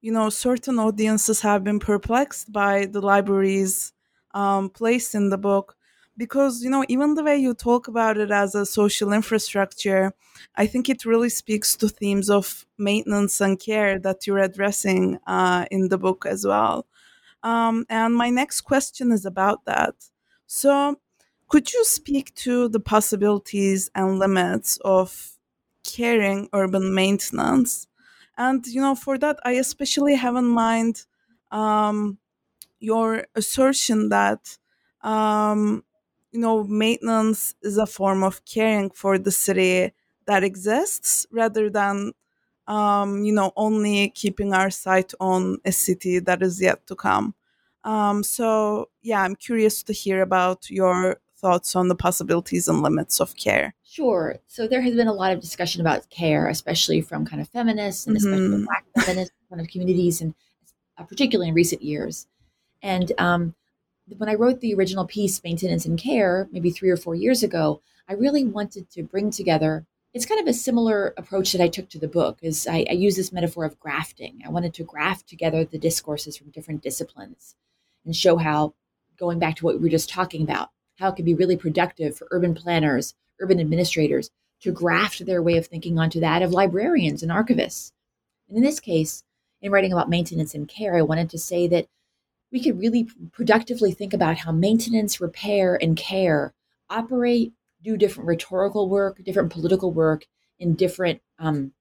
you 0.00 0.12
know, 0.12 0.30
certain 0.30 0.78
audiences 0.78 1.40
have 1.42 1.64
been 1.64 1.78
perplexed 1.78 2.52
by 2.52 2.86
the 2.86 3.00
library's 3.00 3.92
um, 4.34 4.70
place 4.70 5.14
in 5.14 5.30
the 5.30 5.38
book 5.38 5.76
because, 6.16 6.62
you 6.62 6.70
know, 6.70 6.84
even 6.88 7.14
the 7.14 7.22
way 7.24 7.36
you 7.36 7.54
talk 7.54 7.88
about 7.88 8.16
it 8.18 8.30
as 8.30 8.54
a 8.54 8.66
social 8.66 9.12
infrastructure, 9.12 10.12
I 10.56 10.66
think 10.66 10.88
it 10.88 11.04
really 11.04 11.28
speaks 11.30 11.76
to 11.76 11.88
themes 11.88 12.30
of 12.30 12.66
maintenance 12.78 13.40
and 13.40 13.58
care 13.58 13.98
that 14.00 14.26
you're 14.26 14.38
addressing 14.38 15.18
uh, 15.26 15.66
in 15.70 15.88
the 15.88 15.98
book 15.98 16.26
as 16.26 16.46
well. 16.46 16.86
Um, 17.42 17.86
and 17.88 18.14
my 18.14 18.30
next 18.30 18.62
question 18.62 19.12
is 19.12 19.24
about 19.24 19.64
that. 19.66 19.94
So, 20.46 20.96
could 21.48 21.72
you 21.72 21.84
speak 21.84 22.34
to 22.36 22.68
the 22.68 22.80
possibilities 22.80 23.90
and 23.94 24.18
limits 24.18 24.78
of 24.84 25.32
caring 25.84 26.48
urban 26.52 26.94
maintenance 26.94 27.86
and 28.40 28.66
you 28.66 28.80
know 28.82 28.96
for 28.96 29.18
that 29.18 29.38
i 29.44 29.52
especially 29.52 30.16
have 30.16 30.36
in 30.36 30.46
mind 30.48 31.06
um, 31.52 32.18
your 32.80 33.26
assertion 33.34 34.08
that 34.10 34.58
um, 35.02 35.84
you 36.32 36.40
know 36.40 36.64
maintenance 36.64 37.54
is 37.62 37.78
a 37.78 37.86
form 37.86 38.22
of 38.22 38.44
caring 38.44 38.90
for 38.90 39.18
the 39.18 39.30
city 39.32 39.92
that 40.26 40.44
exists 40.44 41.26
rather 41.32 41.70
than 41.70 42.12
um, 42.66 43.24
you 43.24 43.32
know 43.32 43.52
only 43.56 44.10
keeping 44.10 44.52
our 44.54 44.70
sight 44.70 45.12
on 45.20 45.58
a 45.64 45.72
city 45.72 46.18
that 46.20 46.42
is 46.42 46.60
yet 46.60 46.86
to 46.86 46.94
come. 46.94 47.34
Um, 47.84 48.22
so 48.22 48.90
yeah 49.02 49.22
i'm 49.22 49.34
curious 49.36 49.82
to 49.84 49.94
hear 49.94 50.20
about 50.22 50.70
your 50.70 51.18
thoughts 51.40 51.74
on 51.74 51.88
the 51.88 51.94
possibilities 51.94 52.68
and 52.68 52.82
limits 52.82 53.20
of 53.20 53.36
care 53.36 53.74
Sure. 53.90 54.36
So 54.46 54.68
there 54.68 54.82
has 54.82 54.94
been 54.94 55.08
a 55.08 55.12
lot 55.12 55.32
of 55.32 55.40
discussion 55.40 55.80
about 55.80 56.08
care, 56.10 56.46
especially 56.46 57.00
from 57.00 57.26
kind 57.26 57.42
of 57.42 57.48
feminists 57.48 58.06
and 58.06 58.16
mm-hmm. 58.16 58.32
especially 58.32 58.64
Black 58.64 58.84
feminist 59.04 59.32
kind 59.48 59.60
of 59.60 59.66
communities, 59.66 60.20
and 60.20 60.32
uh, 60.96 61.02
particularly 61.02 61.48
in 61.48 61.54
recent 61.56 61.82
years. 61.82 62.28
And 62.82 63.10
um, 63.18 63.56
when 64.16 64.28
I 64.28 64.36
wrote 64.36 64.60
the 64.60 64.74
original 64.74 65.08
piece, 65.08 65.42
Maintenance 65.42 65.86
and 65.86 65.98
Care, 65.98 66.48
maybe 66.52 66.70
three 66.70 66.88
or 66.88 66.96
four 66.96 67.16
years 67.16 67.42
ago, 67.42 67.80
I 68.08 68.12
really 68.12 68.44
wanted 68.44 68.88
to 68.92 69.02
bring 69.02 69.32
together. 69.32 69.86
It's 70.14 70.26
kind 70.26 70.40
of 70.40 70.46
a 70.46 70.52
similar 70.52 71.12
approach 71.16 71.50
that 71.50 71.60
I 71.60 71.66
took 71.66 71.88
to 71.88 71.98
the 71.98 72.06
book. 72.06 72.38
Is 72.42 72.68
I, 72.68 72.86
I 72.88 72.92
use 72.92 73.16
this 73.16 73.32
metaphor 73.32 73.64
of 73.64 73.80
grafting. 73.80 74.40
I 74.46 74.50
wanted 74.50 74.72
to 74.74 74.84
graft 74.84 75.28
together 75.28 75.64
the 75.64 75.78
discourses 75.78 76.36
from 76.36 76.50
different 76.50 76.80
disciplines 76.80 77.56
and 78.04 78.14
show 78.14 78.36
how, 78.36 78.74
going 79.18 79.40
back 79.40 79.56
to 79.56 79.64
what 79.64 79.74
we 79.74 79.82
were 79.82 79.88
just 79.88 80.10
talking 80.10 80.42
about, 80.42 80.68
how 81.00 81.08
it 81.08 81.16
could 81.16 81.24
be 81.24 81.34
really 81.34 81.56
productive 81.56 82.16
for 82.16 82.28
urban 82.30 82.54
planners 82.54 83.14
urban 83.40 83.58
administrators 83.58 84.30
to 84.60 84.70
graft 84.70 85.24
their 85.24 85.42
way 85.42 85.56
of 85.56 85.66
thinking 85.66 85.98
onto 85.98 86.20
that 86.20 86.42
of 86.42 86.52
librarians 86.52 87.22
and 87.22 87.32
archivists. 87.32 87.92
And 88.48 88.58
in 88.58 88.62
this 88.62 88.80
case, 88.80 89.24
in 89.62 89.72
writing 89.72 89.92
about 89.92 90.10
maintenance 90.10 90.54
and 90.54 90.68
care, 90.68 90.96
I 90.96 91.02
wanted 91.02 91.30
to 91.30 91.38
say 91.38 91.66
that 91.68 91.86
we 92.52 92.62
could 92.62 92.78
really 92.78 93.08
productively 93.32 93.92
think 93.92 94.12
about 94.12 94.38
how 94.38 94.52
maintenance, 94.52 95.20
repair, 95.20 95.78
and 95.80 95.96
care 95.96 96.52
operate, 96.88 97.52
do 97.82 97.96
different 97.96 98.28
rhetorical 98.28 98.88
work, 98.88 99.22
different 99.24 99.52
political 99.52 99.92
work 99.92 100.26
in 100.58 100.74
different 100.74 101.22
um, 101.38 101.72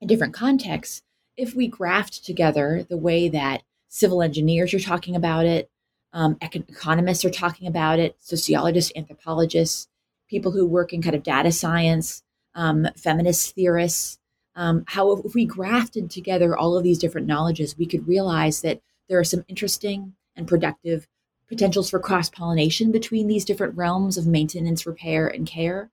in 0.00 0.06
different 0.06 0.34
contexts. 0.34 1.02
If 1.36 1.54
we 1.54 1.66
graft 1.66 2.24
together 2.24 2.86
the 2.88 2.96
way 2.96 3.28
that 3.28 3.62
civil 3.88 4.22
engineers 4.22 4.74
are 4.74 4.80
talking 4.80 5.16
about 5.16 5.46
it, 5.46 5.69
um, 6.12 6.36
economists 6.40 7.24
are 7.24 7.30
talking 7.30 7.66
about 7.66 7.98
it, 7.98 8.16
sociologists, 8.18 8.92
anthropologists, 8.96 9.88
people 10.28 10.52
who 10.52 10.66
work 10.66 10.92
in 10.92 11.02
kind 11.02 11.14
of 11.14 11.22
data 11.22 11.52
science, 11.52 12.22
um, 12.54 12.86
feminist 12.96 13.54
theorists, 13.54 14.18
um, 14.56 14.84
how 14.88 15.12
if 15.12 15.34
we 15.34 15.44
grafted 15.44 16.10
together 16.10 16.56
all 16.56 16.76
of 16.76 16.82
these 16.82 16.98
different 16.98 17.26
knowledges, 17.26 17.78
we 17.78 17.86
could 17.86 18.08
realize 18.08 18.62
that 18.62 18.80
there 19.08 19.18
are 19.18 19.24
some 19.24 19.44
interesting 19.48 20.14
and 20.36 20.48
productive 20.48 21.06
potentials 21.48 21.90
for 21.90 21.98
cross 21.98 22.30
pollination 22.30 22.92
between 22.92 23.26
these 23.26 23.44
different 23.44 23.76
realms 23.76 24.16
of 24.16 24.26
maintenance, 24.26 24.86
repair, 24.86 25.26
and 25.26 25.46
care. 25.46 25.90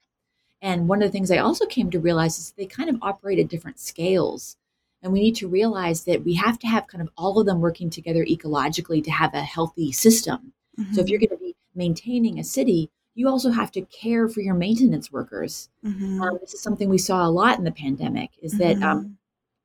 And 0.62 0.88
one 0.88 1.01
of 1.01 1.08
the 1.08 1.12
things 1.12 1.32
I 1.32 1.38
also 1.38 1.65
came 1.65 1.89
to 1.91 1.99
realize 1.99 2.39
is 2.39 2.51
they 2.51 2.65
kind 2.65 2.89
of 2.89 2.97
operate 3.01 3.39
at 3.39 3.47
different 3.47 3.80
scales. 3.80 4.58
And 5.01 5.13
we 5.13 5.21
need 5.21 5.36
to 5.36 5.47
realize 5.47 6.03
that 6.05 6.23
we 6.23 6.33
have 6.36 6.57
to 6.60 6.67
have 6.67 6.88
kind 6.88 7.01
of 7.01 7.10
all 7.17 7.39
of 7.39 7.45
them 7.45 7.62
working 7.62 7.89
together 7.89 8.25
ecologically 8.25 9.03
to 9.03 9.12
have 9.12 9.33
a 9.33 9.41
healthy 9.41 9.91
system. 9.91 10.53
Mm-hmm. 10.79 10.93
So 10.93 11.01
if 11.01 11.10
you're 11.10 11.19
going 11.19 11.29
to 11.29 11.38
be 11.38 11.55
maintaining 11.75 12.39
a 12.39 12.43
city, 12.43 12.89
you 13.13 13.27
also 13.27 13.51
have 13.51 13.71
to 13.71 13.81
care 13.81 14.27
for 14.27 14.41
your 14.41 14.53
maintenance 14.53 15.12
workers. 15.12 15.69
Mm-hmm. 15.83 16.21
Um, 16.21 16.38
this 16.39 16.53
is 16.53 16.62
something 16.62 16.89
we 16.89 16.97
saw 16.97 17.25
a 17.25 17.29
lot 17.29 17.57
in 17.57 17.63
the 17.63 17.71
pandemic 17.71 18.31
is 18.41 18.53
that 18.60 18.81
um, 18.83 18.99
mm-hmm. 18.99 19.12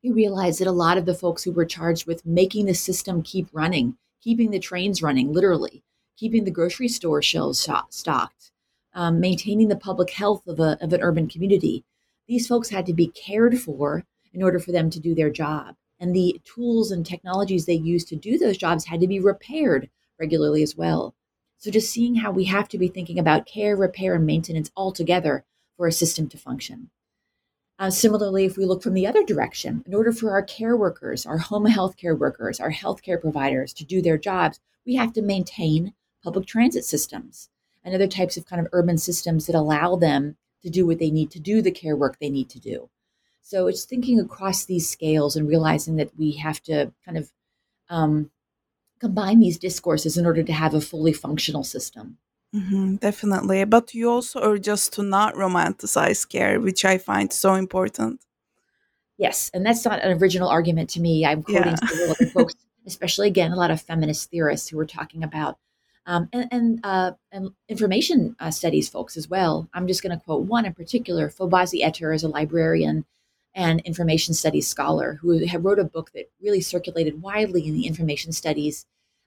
you 0.03 0.15
realize 0.15 0.59
that 0.59 0.69
a 0.69 0.73
lot 0.73 0.97
of 0.97 1.05
the 1.07 1.15
folks 1.15 1.45
who 1.45 1.53
were 1.53 1.67
charged 1.67 2.07
with 2.07 2.25
making 2.25 2.67
the 2.67 2.75
system 2.75 3.23
keep 3.23 3.49
running, 3.53 3.97
keeping 4.23 4.51
the 4.51 4.59
trains 4.59 5.03
running, 5.03 5.33
literally, 5.33 5.83
keeping 6.17 6.45
the 6.45 6.51
grocery 6.51 6.89
store 6.89 7.21
shelves 7.21 7.69
stocked, 7.91 8.53
um, 8.95 9.21
maintaining 9.21 9.69
the 9.69 9.77
public 9.77 10.11
health 10.11 10.47
of, 10.47 10.61
a, 10.61 10.79
of 10.81 10.93
an 10.93 11.03
urban 11.03 11.29
community, 11.29 11.85
these 12.29 12.47
folks 12.47 12.71
had 12.71 12.87
to 12.87 12.95
be 12.95 13.09
cared 13.09 13.59
for 13.59 14.05
in 14.33 14.43
order 14.43 14.59
for 14.59 14.73
them 14.73 14.91
to 14.91 15.01
do 15.01 15.15
their 15.15 15.31
job. 15.31 15.77
And 16.01 16.15
the 16.15 16.41
tools 16.45 16.91
and 16.91 17.07
technologies 17.07 17.67
they 17.67 17.75
used 17.75 18.09
to 18.09 18.17
do 18.17 18.39
those 18.39 18.57
jobs 18.57 18.87
had 18.87 19.01
to 19.01 19.07
be 19.07 19.21
repaired 19.21 19.89
regularly 20.19 20.63
as 20.63 20.77
well. 20.77 21.15
So 21.59 21.71
just 21.71 21.93
seeing 21.93 22.17
how 22.17 22.33
we 22.33 22.45
have 22.45 22.69
to 22.71 22.79
be 22.79 22.89
thinking 22.89 23.19
about 23.19 23.47
care, 23.47 23.77
repair, 23.77 24.15
and 24.17 24.27
maintenance 24.27 24.71
all 24.75 24.93
together 24.93 25.45
for 25.77 25.87
a 25.87 25.93
system 25.93 26.29
to 26.31 26.37
function. 26.37 26.91
Uh, 27.79 27.91
similarly, 27.91 28.45
if 28.45 28.57
we 28.57 28.65
look 28.65 28.83
from 28.83 28.95
the 28.95 29.07
other 29.07 29.25
direction, 29.25 29.83
in 29.87 29.95
order 29.95 30.13
for 30.13 30.31
our 30.31 30.43
care 30.43 30.77
workers, 30.77 31.25
our 31.27 31.39
home 31.39 31.67
health 31.67 31.97
care 31.97 32.15
workers, 32.15 32.61
our 32.61 32.73
healthcare 32.73 33.21
providers 33.21 33.73
to 33.73 33.85
do 33.85 34.03
their 34.03 34.19
jobs, 34.19 34.61
we 34.85 34.95
have 34.97 35.13
to 35.13 35.23
maintain 35.23 35.95
public 36.23 36.47
transit 36.47 36.85
systems 36.85 37.49
and 37.85 37.95
other 37.95 38.07
types 38.07 38.37
of 38.37 38.47
kind 38.47 38.61
of 38.61 38.69
urban 38.73 38.99
systems 38.99 39.47
that 39.47 39.57
allow 39.57 39.97
them 39.97 40.37
to 40.63 40.71
do 40.71 40.87
what 40.87 40.99
they 40.99 41.11
need 41.11 41.31
to 41.31 41.41
do, 41.41 41.61
the 41.61 41.71
care 41.71 41.97
work 41.97 42.19
they 42.21 42.31
need 42.31 42.49
to 42.51 42.61
do. 42.61 42.89
So 43.43 43.67
it's 43.67 43.85
thinking 43.85 44.19
across 44.21 44.65
these 44.65 44.89
scales 44.89 45.37
and 45.37 45.49
realizing 45.49 45.97
that 45.97 46.17
we 46.17 46.33
have 46.33 46.63
to 46.63 46.93
kind 47.05 47.19
of 47.19 47.31
um, 47.91 48.31
combine 49.01 49.41
these 49.41 49.59
discourses 49.59 50.17
in 50.17 50.25
order 50.25 50.43
to 50.43 50.53
have 50.53 50.75
a 50.75 50.81
fully 50.81 51.13
functional 51.13 51.65
system. 51.65 52.19
Mm-hmm, 52.55 52.97
definitely. 52.97 53.65
But 53.65 53.95
you 53.95 54.11
also 54.11 54.41
urge 54.43 54.69
us 54.69 54.89
to 54.91 55.03
not 55.03 55.35
romanticize 55.35 56.29
care, 56.29 56.61
which 56.61 56.85
I 56.85 56.99
find 56.99 57.33
so 57.33 57.55
important. 57.55 58.25
Yes. 59.19 59.51
And 59.55 59.65
that's 59.65 59.85
not 59.85 60.01
an 60.01 60.19
original 60.19 60.49
argument 60.49 60.91
to 60.91 61.01
me. 61.01 61.25
I'm 61.25 61.43
quoting 61.43 61.77
yeah. 61.83 62.29
folks, 62.33 62.55
especially 62.87 63.29
again, 63.29 63.53
a 63.53 63.57
lot 63.57 63.71
of 63.71 63.81
feminist 63.81 64.31
theorists 64.31 64.69
who 64.69 64.77
were 64.77 64.87
talking 64.87 65.23
about 65.23 65.59
um, 66.07 66.29
and 66.33 66.49
and, 66.51 66.81
uh, 66.83 67.13
and 67.31 67.51
information 67.69 68.35
uh, 68.41 68.51
studies 68.51 68.89
folks 68.89 69.17
as 69.17 69.29
well. 69.29 69.69
I'm 69.73 69.87
just 69.87 70.03
going 70.03 70.17
to 70.17 70.25
quote 70.25 70.47
one 70.47 70.67
in 70.67 70.75
particular. 70.75 71.29
Fobazi 71.29 71.83
Ettarh 71.83 72.15
is 72.15 72.25
a 72.25 72.29
librarian 72.29 73.05
and 73.55 73.81
information 73.81 74.35
studies 74.35 74.67
scholar 74.67 75.19
who 75.21 75.47
had 75.47 75.65
wrote 75.65 75.79
a 75.79 75.85
book 75.85 76.11
that 76.15 76.31
really 76.41 76.61
circulated 76.61 77.23
widely 77.23 77.67
in 77.67 77.75
the 77.75 77.87
information 77.87 78.33
studies 78.33 78.87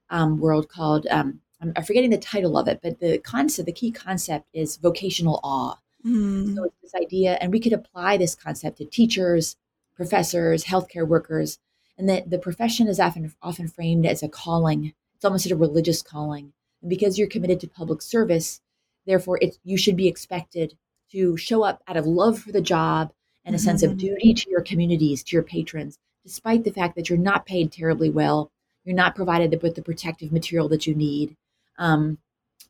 um, 0.10 0.40
world 0.40 0.70
called 0.70 1.08
um, 1.08 1.42
I'm, 1.62 1.74
I'm, 1.76 1.84
forgetting 1.84 2.10
the 2.10 2.18
title 2.18 2.58
of 2.58 2.68
it, 2.68 2.80
but 2.82 3.00
the 3.00 3.18
concept, 3.20 3.66
the 3.66 3.72
key 3.72 3.92
concept 3.92 4.48
is 4.54 4.78
vocational 4.78 5.40
awe. 5.44 5.78
Mm. 6.06 6.56
So 6.56 6.66
it's 6.66 6.76
this 6.82 6.96
idea, 6.96 7.38
and 7.42 7.52
we 7.52 7.60
could 7.60 7.74
apply 7.74 8.18
this 8.18 8.36
concept 8.36 8.78
to 8.78 8.86
teachers, 8.86 9.56
professors, 9.96 10.66
healthcare 10.66 11.08
workers, 11.08 11.58
and 11.98 12.10
that 12.10 12.30
the 12.30 12.38
profession 12.38 12.88
is 12.88 13.00
often 13.00 13.34
often 13.42 13.68
framed 13.68 14.06
as 14.06 14.22
a 14.22 14.30
calling. 14.30 14.94
It's 15.16 15.26
almost 15.26 15.50
a 15.50 15.56
religious 15.56 16.02
calling, 16.02 16.54
and 16.82 16.90
because 16.90 17.18
you're 17.18 17.28
committed 17.28 17.60
to 17.62 17.68
public 17.68 18.02
service, 18.02 18.62
therefore, 19.06 19.40
it 19.42 19.58
you 19.64 19.78
should 19.78 19.96
be 19.96 20.08
expected 20.08 20.78
to 21.12 21.38
show 21.38 21.64
up 21.64 21.82
out 21.88 21.98
of 21.98 22.06
love 22.06 22.40
for 22.40 22.52
the 22.52 22.62
job 22.62 23.14
and 23.46 23.56
a 23.56 23.60
sense 23.60 23.84
of 23.84 23.92
mm-hmm. 23.92 24.00
duty 24.00 24.34
to 24.34 24.50
your 24.50 24.62
communities, 24.62 25.24
to 25.24 25.36
your 25.36 25.44
patrons, 25.44 25.98
despite 26.24 26.64
the 26.64 26.74
fact 26.74 26.96
that 26.96 27.10
you're 27.10 27.18
not 27.18 27.46
paid 27.46 27.72
terribly 27.72 28.10
well 28.10 28.52
you're 28.86 28.96
not 28.96 29.16
provided 29.16 29.62
with 29.62 29.76
the 29.76 29.82
protective 29.82 30.32
material 30.32 30.70
that 30.70 30.88
you 30.88 30.96
need. 30.96 31.36
Um, 31.78 32.20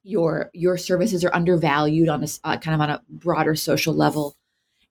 your 0.04 0.50
your 0.54 0.78
services 0.78 1.24
are 1.24 1.36
undervalued 1.36 2.10
on 2.10 2.24
a 2.24 2.28
uh, 2.44 2.58
kind 2.58 2.74
of 2.76 2.82
on 2.82 2.90
a 2.90 3.02
broader 3.10 3.56
social 3.56 3.94
level, 3.94 4.36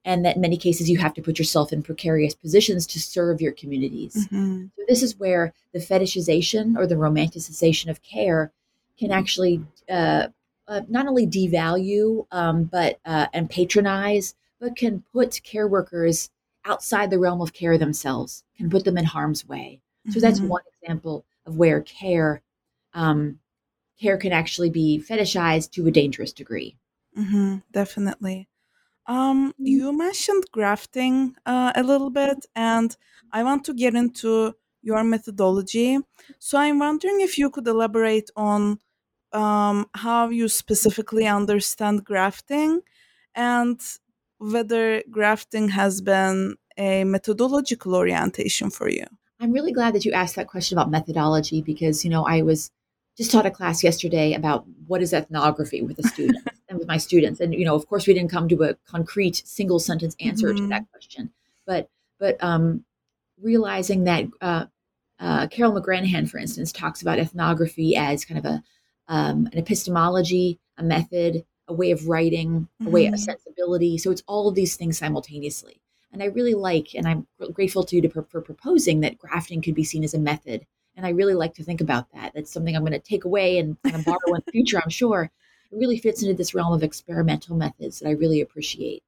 and 0.04 0.24
that 0.24 0.36
in 0.36 0.42
many 0.42 0.56
cases 0.56 0.90
you 0.90 0.98
have 0.98 1.14
to 1.14 1.22
put 1.22 1.38
yourself 1.38 1.72
in 1.72 1.82
precarious 1.82 2.34
positions 2.34 2.86
to 2.88 3.00
serve 3.00 3.40
your 3.40 3.52
communities. 3.52 4.26
Mm-hmm. 4.26 4.66
So 4.76 4.82
this 4.86 5.02
is 5.02 5.18
where 5.18 5.52
the 5.72 5.78
fetishization 5.78 6.76
or 6.76 6.86
the 6.86 6.96
romanticization 6.96 7.88
of 7.88 8.02
care 8.02 8.52
can 8.98 9.10
actually 9.10 9.62
uh, 9.88 10.28
uh, 10.68 10.82
not 10.88 11.06
only 11.06 11.26
devalue 11.26 12.26
um, 12.30 12.64
but 12.64 12.98
uh, 13.04 13.28
and 13.32 13.48
patronize, 13.48 14.34
but 14.60 14.76
can 14.76 15.04
put 15.12 15.42
care 15.42 15.68
workers 15.68 16.30
outside 16.64 17.10
the 17.10 17.18
realm 17.18 17.40
of 17.40 17.52
care 17.52 17.76
themselves, 17.76 18.44
can 18.56 18.70
put 18.70 18.84
them 18.84 18.96
in 18.96 19.04
harm's 19.04 19.46
way. 19.46 19.80
So 20.10 20.20
that's 20.20 20.38
mm-hmm. 20.38 20.48
one 20.48 20.62
example 20.82 21.24
of 21.46 21.56
where 21.56 21.80
care 21.80 22.42
um, 22.92 23.38
care 24.00 24.16
can 24.16 24.32
actually 24.32 24.70
be 24.70 25.02
fetishized 25.06 25.70
to 25.72 25.86
a 25.86 25.90
dangerous 25.90 26.32
degree. 26.32 26.76
Mm-hmm, 27.16 27.58
definitely. 27.72 28.48
Um, 29.06 29.52
mm-hmm. 29.52 29.66
you 29.66 29.96
mentioned 29.96 30.44
grafting 30.52 31.36
uh, 31.46 31.72
a 31.74 31.82
little 31.82 32.10
bit, 32.10 32.46
and 32.54 32.96
I 33.32 33.42
want 33.44 33.64
to 33.64 33.74
get 33.74 33.94
into 33.94 34.54
your 34.82 35.02
methodology. 35.04 35.98
So 36.38 36.58
I'm 36.58 36.78
wondering 36.78 37.20
if 37.20 37.38
you 37.38 37.50
could 37.50 37.66
elaborate 37.66 38.30
on 38.36 38.78
um, 39.32 39.88
how 39.94 40.28
you 40.28 40.48
specifically 40.48 41.26
understand 41.26 42.04
grafting 42.04 42.82
and 43.34 43.80
whether 44.38 45.02
grafting 45.10 45.68
has 45.68 46.00
been 46.00 46.56
a 46.76 47.04
methodological 47.04 47.94
orientation 47.94 48.70
for 48.70 48.88
you. 48.88 49.04
I'm 49.40 49.52
really 49.52 49.72
glad 49.72 49.94
that 49.94 50.04
you 50.04 50.12
asked 50.12 50.36
that 50.36 50.48
question 50.48 50.78
about 50.78 50.90
methodology 50.90 51.62
because, 51.62 52.04
you 52.04 52.10
know, 52.10 52.24
I 52.24 52.42
was 52.42 52.70
just 53.16 53.30
taught 53.30 53.46
a 53.46 53.50
class 53.50 53.84
yesterday 53.84 54.34
about 54.34 54.64
what 54.86 55.02
is 55.02 55.12
ethnography 55.12 55.82
with 55.82 55.98
a 55.98 56.08
student 56.08 56.46
and 56.68 56.78
with 56.78 56.88
my 56.88 56.96
students. 56.96 57.40
And, 57.40 57.54
you 57.54 57.64
know, 57.64 57.74
of 57.74 57.86
course, 57.86 58.06
we 58.06 58.14
didn't 58.14 58.30
come 58.30 58.48
to 58.48 58.62
a 58.64 58.74
concrete 58.86 59.42
single 59.44 59.78
sentence 59.78 60.16
answer 60.20 60.48
mm-hmm. 60.48 60.64
to 60.64 60.68
that 60.68 60.90
question. 60.90 61.30
But, 61.66 61.88
but 62.18 62.42
um, 62.42 62.84
realizing 63.40 64.04
that 64.04 64.24
uh, 64.40 64.66
uh, 65.20 65.46
Carole 65.48 65.80
McGranahan, 65.80 66.28
for 66.28 66.38
instance, 66.38 66.72
talks 66.72 67.02
about 67.02 67.18
ethnography 67.18 67.96
as 67.96 68.24
kind 68.24 68.38
of 68.38 68.44
a 68.44 68.62
um, 69.06 69.48
an 69.52 69.58
epistemology, 69.58 70.60
a 70.78 70.82
method, 70.82 71.44
a 71.68 71.72
way 71.72 71.90
of 71.90 72.08
writing, 72.08 72.68
a 72.84 72.88
way, 72.88 73.06
mm-hmm. 73.06 73.14
a 73.14 73.18
sensibility. 73.18 73.98
So 73.98 74.10
it's 74.10 74.22
all 74.26 74.48
of 74.48 74.54
these 74.54 74.76
things 74.76 74.98
simultaneously. 74.98 75.80
And 76.12 76.22
I 76.22 76.26
really 76.26 76.54
like, 76.54 76.94
and 76.94 77.06
I'm 77.08 77.26
grateful 77.52 77.82
to 77.84 77.96
you 77.96 78.02
to, 78.02 78.08
for 78.08 78.40
proposing 78.40 79.00
that 79.00 79.18
grafting 79.18 79.60
could 79.60 79.74
be 79.74 79.84
seen 79.84 80.04
as 80.04 80.14
a 80.14 80.18
method. 80.18 80.64
And 80.96 81.04
I 81.04 81.10
really 81.10 81.34
like 81.34 81.54
to 81.54 81.64
think 81.64 81.80
about 81.80 82.12
that. 82.12 82.32
That's 82.34 82.52
something 82.52 82.76
I'm 82.76 82.82
going 82.82 82.92
to 82.92 83.00
take 83.00 83.24
away 83.24 83.58
and 83.58 83.76
kind 83.84 83.96
of 83.96 84.04
borrow 84.04 84.34
in 84.34 84.42
the 84.46 84.52
future, 84.52 84.80
I'm 84.82 84.90
sure. 84.90 85.30
It 85.72 85.78
really 85.78 85.98
fits 85.98 86.22
into 86.22 86.34
this 86.34 86.54
realm 86.54 86.72
of 86.72 86.84
experimental 86.84 87.56
methods 87.56 87.98
that 87.98 88.08
I 88.08 88.12
really 88.12 88.40
appreciate. 88.40 89.02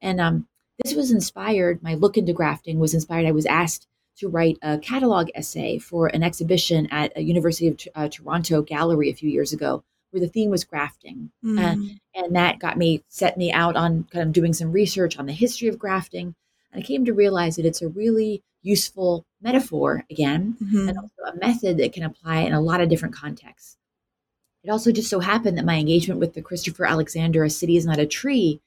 And 0.00 0.20
um, 0.20 0.46
this 0.82 0.94
was 0.94 1.10
inspired, 1.10 1.82
my 1.82 1.94
look 1.94 2.16
into 2.16 2.32
grafting 2.32 2.78
was 2.78 2.94
inspired. 2.94 3.26
I 3.26 3.32
was 3.32 3.46
asked 3.46 3.88
to 4.18 4.28
write 4.28 4.58
a 4.62 4.78
catalog 4.78 5.30
essay 5.34 5.78
for 5.78 6.06
an 6.08 6.22
exhibition 6.22 6.86
at 6.90 7.16
a 7.16 7.22
University 7.22 7.68
of 7.68 7.80
uh, 7.94 8.08
Toronto 8.08 8.62
gallery 8.62 9.10
a 9.10 9.14
few 9.14 9.30
years 9.30 9.52
ago 9.52 9.82
where 10.12 10.20
the 10.20 10.28
theme 10.28 10.50
was 10.50 10.64
grafting. 10.64 11.32
Mm. 11.44 11.58
And, 11.58 12.00
and 12.14 12.36
that 12.36 12.60
got 12.60 12.78
me, 12.78 13.02
set 13.08 13.36
me 13.36 13.52
out 13.52 13.74
on 13.74 14.04
kind 14.04 14.24
of 14.24 14.32
doing 14.32 14.52
some 14.52 14.70
research 14.70 15.18
on 15.18 15.26
the 15.26 15.32
history 15.32 15.68
of 15.68 15.78
grafting 15.78 16.36
and 16.72 16.82
I 16.82 16.86
came 16.86 17.04
to 17.04 17.12
realize 17.12 17.56
that 17.56 17.66
it's 17.66 17.82
a 17.82 17.88
really 17.88 18.42
useful 18.62 19.26
metaphor, 19.40 20.04
again, 20.10 20.56
mm-hmm. 20.62 20.88
and 20.88 20.98
also 20.98 21.22
a 21.26 21.36
method 21.36 21.78
that 21.78 21.92
can 21.92 22.02
apply 22.02 22.40
in 22.40 22.52
a 22.52 22.60
lot 22.60 22.80
of 22.80 22.88
different 22.88 23.14
contexts. 23.14 23.76
It 24.64 24.70
also 24.70 24.92
just 24.92 25.10
so 25.10 25.20
happened 25.20 25.58
that 25.58 25.64
my 25.64 25.76
engagement 25.76 26.20
with 26.20 26.34
the 26.34 26.42
Christopher 26.42 26.86
Alexander, 26.86 27.44
A 27.44 27.50
City 27.50 27.76
is 27.76 27.84
Not 27.84 27.98
a 27.98 28.06
Tree, 28.06 28.60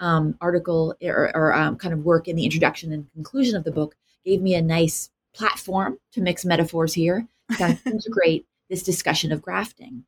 um, 0.00 0.36
article 0.40 0.96
or, 1.02 1.30
or 1.36 1.52
um, 1.54 1.76
kind 1.76 1.94
of 1.94 2.04
work 2.04 2.26
in 2.26 2.34
the 2.34 2.44
introduction 2.44 2.92
and 2.92 3.12
conclusion 3.12 3.54
of 3.54 3.62
the 3.62 3.70
book 3.70 3.94
gave 4.24 4.42
me 4.42 4.54
a 4.54 4.62
nice 4.62 5.10
platform 5.32 5.98
to 6.12 6.20
mix 6.20 6.44
metaphors 6.44 6.94
here 6.94 7.28
to 7.50 7.56
kind 7.56 7.74
of 7.74 7.86
integrate 7.92 8.46
this 8.68 8.82
discussion 8.82 9.30
of 9.30 9.42
grafting. 9.42 10.04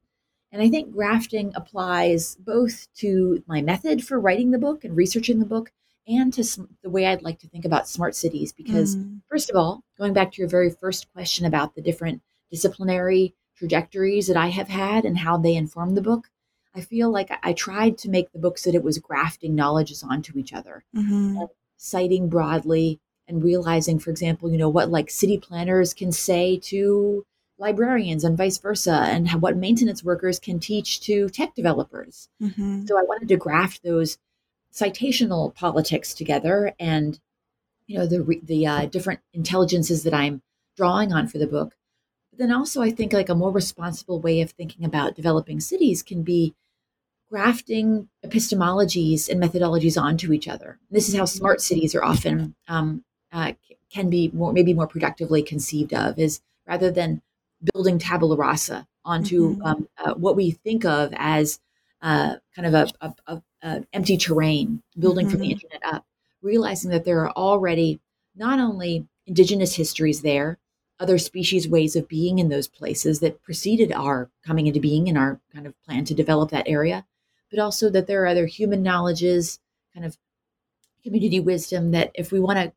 And 0.57 0.65
I 0.65 0.71
think 0.71 0.91
grafting 0.91 1.53
applies 1.55 2.37
both 2.37 2.91
to 3.01 3.45
my 3.47 3.61
method 3.61 4.03
for 4.03 4.19
writing 4.19 4.53
the 4.53 4.59
book 4.59 4.85
and 4.85 4.97
researching 4.97 5.39
the 5.39 5.45
book 5.45 5.71
and 6.09 6.33
to 6.33 6.67
the 6.83 6.89
way 6.89 7.05
I'd 7.05 7.21
like 7.21 7.41
to 7.41 7.49
think 7.49 7.67
about 7.67 7.87
smart 7.87 8.15
cities. 8.15 8.55
Because, 8.55 8.97
mm. 8.97 9.21
first 9.31 9.51
of 9.51 9.57
all, 9.57 9.83
going 9.99 10.15
back 10.15 10.33
to 10.33 10.41
your 10.41 10.49
very 10.49 10.71
first 10.71 11.13
question 11.13 11.45
about 11.45 11.75
the 11.75 11.83
different 11.83 12.23
disciplinary 12.51 13.35
trajectories 13.59 14.29
that 14.29 14.39
I 14.39 14.47
have 14.47 14.69
had 14.69 15.05
and 15.05 15.19
how 15.19 15.37
they 15.37 15.55
inform 15.55 15.95
the 15.95 16.01
book, 16.01 16.31
I 16.75 16.81
feel 16.81 17.11
like 17.11 17.31
I 17.43 17.53
tried 17.53 17.99
to 17.99 18.09
make 18.09 18.33
the 18.33 18.39
book 18.39 18.57
so 18.57 18.71
that 18.71 18.79
it 18.79 18.83
was 18.83 18.97
grafting 18.99 19.55
knowledges 19.55 20.03
onto 20.03 20.39
each 20.39 20.55
other, 20.55 20.87
mm-hmm. 20.97 21.45
citing 21.77 22.31
broadly 22.31 22.99
and 23.29 23.45
realizing, 23.45 23.99
for 23.99 24.09
example, 24.09 24.51
you 24.51 24.57
know, 24.57 24.71
what 24.71 24.91
like 24.91 25.11
city 25.11 25.37
planners 25.37 25.93
can 25.93 26.13
say 26.13 26.57
to 26.61 27.27
librarians 27.59 28.25
and 28.25 28.37
vice 28.37 28.59
versa, 28.59 28.93
and 28.93 29.31
what 29.41 29.57
maintenance 29.57 30.05
workers 30.05 30.39
can 30.39 30.61
teach 30.61 31.01
to 31.01 31.29
tech 31.31 31.55
developers. 31.55 32.29
Mm-hmm. 32.43 32.87
So 32.87 32.99
I 32.99 33.03
wanted 33.03 33.29
to 33.29 33.37
graft 33.37 33.83
those 33.83 34.19
citational 34.73 35.55
politics 35.55 36.13
together 36.13 36.75
and 36.79 37.19
you 37.87 37.99
know 37.99 38.07
the 38.07 38.41
the 38.43 38.67
uh, 38.67 38.87
different 38.87 39.21
intelligences 39.33 40.03
that 40.03 40.13
I'm 40.13 40.43
drawing 40.77 41.13
on 41.13 41.29
for 41.29 41.39
the 41.39 41.47
book. 41.47 41.77
But 42.31 42.41
then 42.41 42.53
also 42.53 42.83
I 42.83 42.91
think 42.91 43.13
like 43.13 43.29
a 43.29 43.35
more 43.35 43.51
responsible 43.51 44.21
way 44.21 44.41
of 44.41 44.51
thinking 44.51 44.85
about 44.85 45.15
developing 45.15 45.61
cities 45.61 46.03
can 46.03 46.23
be 46.23 46.55
grafting 47.31 48.09
epistemologies 48.25 49.29
and 49.29 49.43
methodologies 49.43 50.01
onto 50.01 50.33
each 50.33 50.47
other. 50.47 50.79
This 50.91 51.09
is 51.09 51.15
how 51.15 51.23
mm-hmm. 51.23 51.39
smart 51.39 51.61
cities 51.61 51.95
are 51.95 52.05
often 52.05 52.55
um, 52.69 53.05
uh, 53.33 53.53
can 53.91 54.11
be 54.11 54.31
more 54.35 54.53
maybe 54.53 54.75
more 54.75 54.87
productively 54.87 55.43
conceived 55.43 55.95
of 55.95 56.19
is 56.19 56.41
rather 56.67 56.91
than 56.91 57.23
building 57.73 57.99
tabula 57.99 58.37
rasa 58.37 58.87
onto 59.05 59.55
mm-hmm. 59.55 59.63
um, 59.63 59.89
uh, 59.99 60.15
what 60.15 60.37
we 60.37 60.51
think 60.51 60.85
of 60.85 61.13
as 61.17 61.61
uh, 62.03 62.35
kind 62.55 62.67
of 62.67 62.75
a, 62.75 62.89
a, 63.01 63.15
a, 63.27 63.43
a, 63.63 63.87
empty 63.93 64.17
terrain, 64.17 64.83
building 64.99 65.27
mm-hmm. 65.27 65.33
from 65.33 65.41
the 65.41 65.47
mm-hmm. 65.47 65.67
internet 65.67 65.95
up, 65.95 66.07
realizing 66.43 66.91
that 66.91 67.05
there 67.05 67.21
are 67.21 67.33
already 67.33 68.01
not 68.35 68.59
only 68.59 69.07
indigenous 69.27 69.77
histories 69.77 70.23
there, 70.23 70.59
other 70.99 71.19
species 71.19 71.69
ways 71.69 71.97
of 71.97 72.09
being 72.09 72.39
in 72.39 72.49
those 72.49 72.69
places 72.69 73.21
that 73.21 73.43
preceded 73.43 73.93
our 73.93 74.31
coming 74.45 74.67
into 74.67 74.81
being 74.81 75.09
and 75.09 75.19
our 75.19 75.41
kind 75.53 75.67
of 75.67 75.75
plan 75.83 76.05
to 76.05 76.15
develop 76.15 76.51
that 76.51 76.69
area, 76.69 77.05
but 77.51 77.59
also 77.59 77.91
that 77.91 78.07
there 78.07 78.23
are 78.23 78.29
other 78.29 78.47
human 78.47 78.83
knowledges, 78.83 79.59
kind 79.95 80.07
of 80.07 80.17
community 81.03 81.41
wisdom 81.41 81.93
that 81.93 82.11
if 82.15 82.33
we 82.33 82.41
want 82.41 82.59
to 82.59 82.73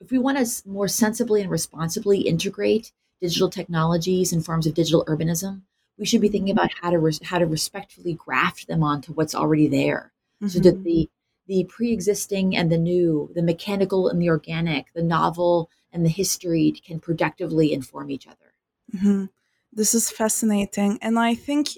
if 0.00 0.10
we 0.10 0.18
want 0.18 0.38
to 0.38 0.68
more 0.68 0.88
sensibly 0.88 1.40
and 1.40 1.50
responsibly 1.50 2.20
integrate 2.20 2.92
digital 3.24 3.48
technologies 3.48 4.32
and 4.34 4.44
forms 4.44 4.66
of 4.66 4.74
digital 4.74 5.02
urbanism, 5.06 5.62
we 5.98 6.04
should 6.04 6.20
be 6.20 6.28
thinking 6.28 6.50
about 6.50 6.70
how 6.80 6.90
to 6.90 6.98
res- 6.98 7.24
how 7.30 7.38
to 7.38 7.46
respectfully 7.46 8.12
graft 8.12 8.66
them 8.66 8.82
onto 8.82 9.12
what's 9.12 9.34
already 9.34 9.68
there, 9.68 10.12
mm-hmm. 10.42 10.48
so 10.48 10.58
that 10.60 10.74
mm-hmm. 10.74 10.84
the 10.84 11.10
the 11.46 11.64
pre-existing 11.64 12.56
and 12.56 12.70
the 12.70 12.82
new, 12.92 13.30
the 13.34 13.42
mechanical 13.42 14.08
and 14.08 14.20
the 14.20 14.28
organic, 14.28 14.92
the 14.94 15.02
novel 15.02 15.70
and 15.92 16.04
the 16.04 16.10
history 16.22 16.72
can 16.86 16.98
productively 16.98 17.72
inform 17.72 18.10
each 18.10 18.26
other. 18.26 18.50
Mm-hmm. 18.94 19.24
This 19.72 19.94
is 19.94 20.10
fascinating, 20.10 20.98
and 21.00 21.18
I 21.18 21.34
think 21.34 21.76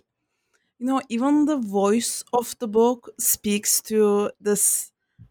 you 0.78 0.86
know 0.88 1.00
even 1.08 1.46
the 1.46 1.58
voice 1.58 2.24
of 2.32 2.56
the 2.58 2.68
book 2.80 3.10
speaks 3.18 3.80
to 3.90 4.30
this 4.40 4.90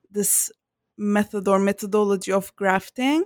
this 0.09 0.51
method 0.97 1.45
or 1.51 1.59
methodology 1.59 2.31
of 2.31 2.55
grafting 2.55 3.25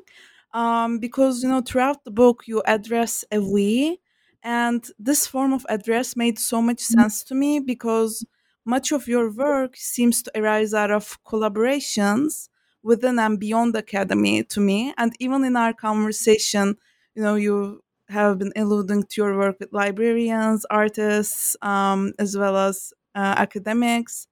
um, 0.53 0.99
because 0.99 1.43
you 1.43 1.49
know 1.49 1.61
throughout 1.61 2.03
the 2.03 2.11
book 2.11 2.43
you 2.47 2.61
address 2.65 3.23
a 3.31 3.39
we 3.39 3.99
and 4.43 4.87
this 4.97 5.27
form 5.27 5.53
of 5.53 5.65
address 5.69 6.15
made 6.15 6.39
so 6.39 6.61
much 6.61 6.77
mm-hmm. 6.77 7.01
sense 7.01 7.23
to 7.23 7.35
me 7.35 7.59
because 7.59 8.25
much 8.65 8.91
of 8.91 9.07
your 9.07 9.31
work 9.31 9.75
seems 9.75 10.21
to 10.23 10.31
arise 10.39 10.73
out 10.73 10.91
of 10.91 11.21
collaborations 11.23 12.49
within 12.83 13.19
and 13.19 13.39
beyond 13.39 13.73
the 13.73 13.79
academy 13.79 14.43
to 14.43 14.59
me. 14.61 14.93
And 14.97 15.13
even 15.19 15.43
in 15.43 15.55
our 15.55 15.73
conversation 15.73 16.77
you 17.15 17.21
know 17.21 17.35
you 17.35 17.83
have 18.07 18.39
been 18.39 18.53
alluding 18.55 19.03
to 19.03 19.21
your 19.21 19.37
work 19.37 19.57
with 19.59 19.71
librarians 19.71 20.65
artists 20.69 21.55
um, 21.61 22.13
as 22.17 22.35
well 22.35 22.57
as 22.57 22.91
uh, 23.13 23.35
academics. 23.37 24.27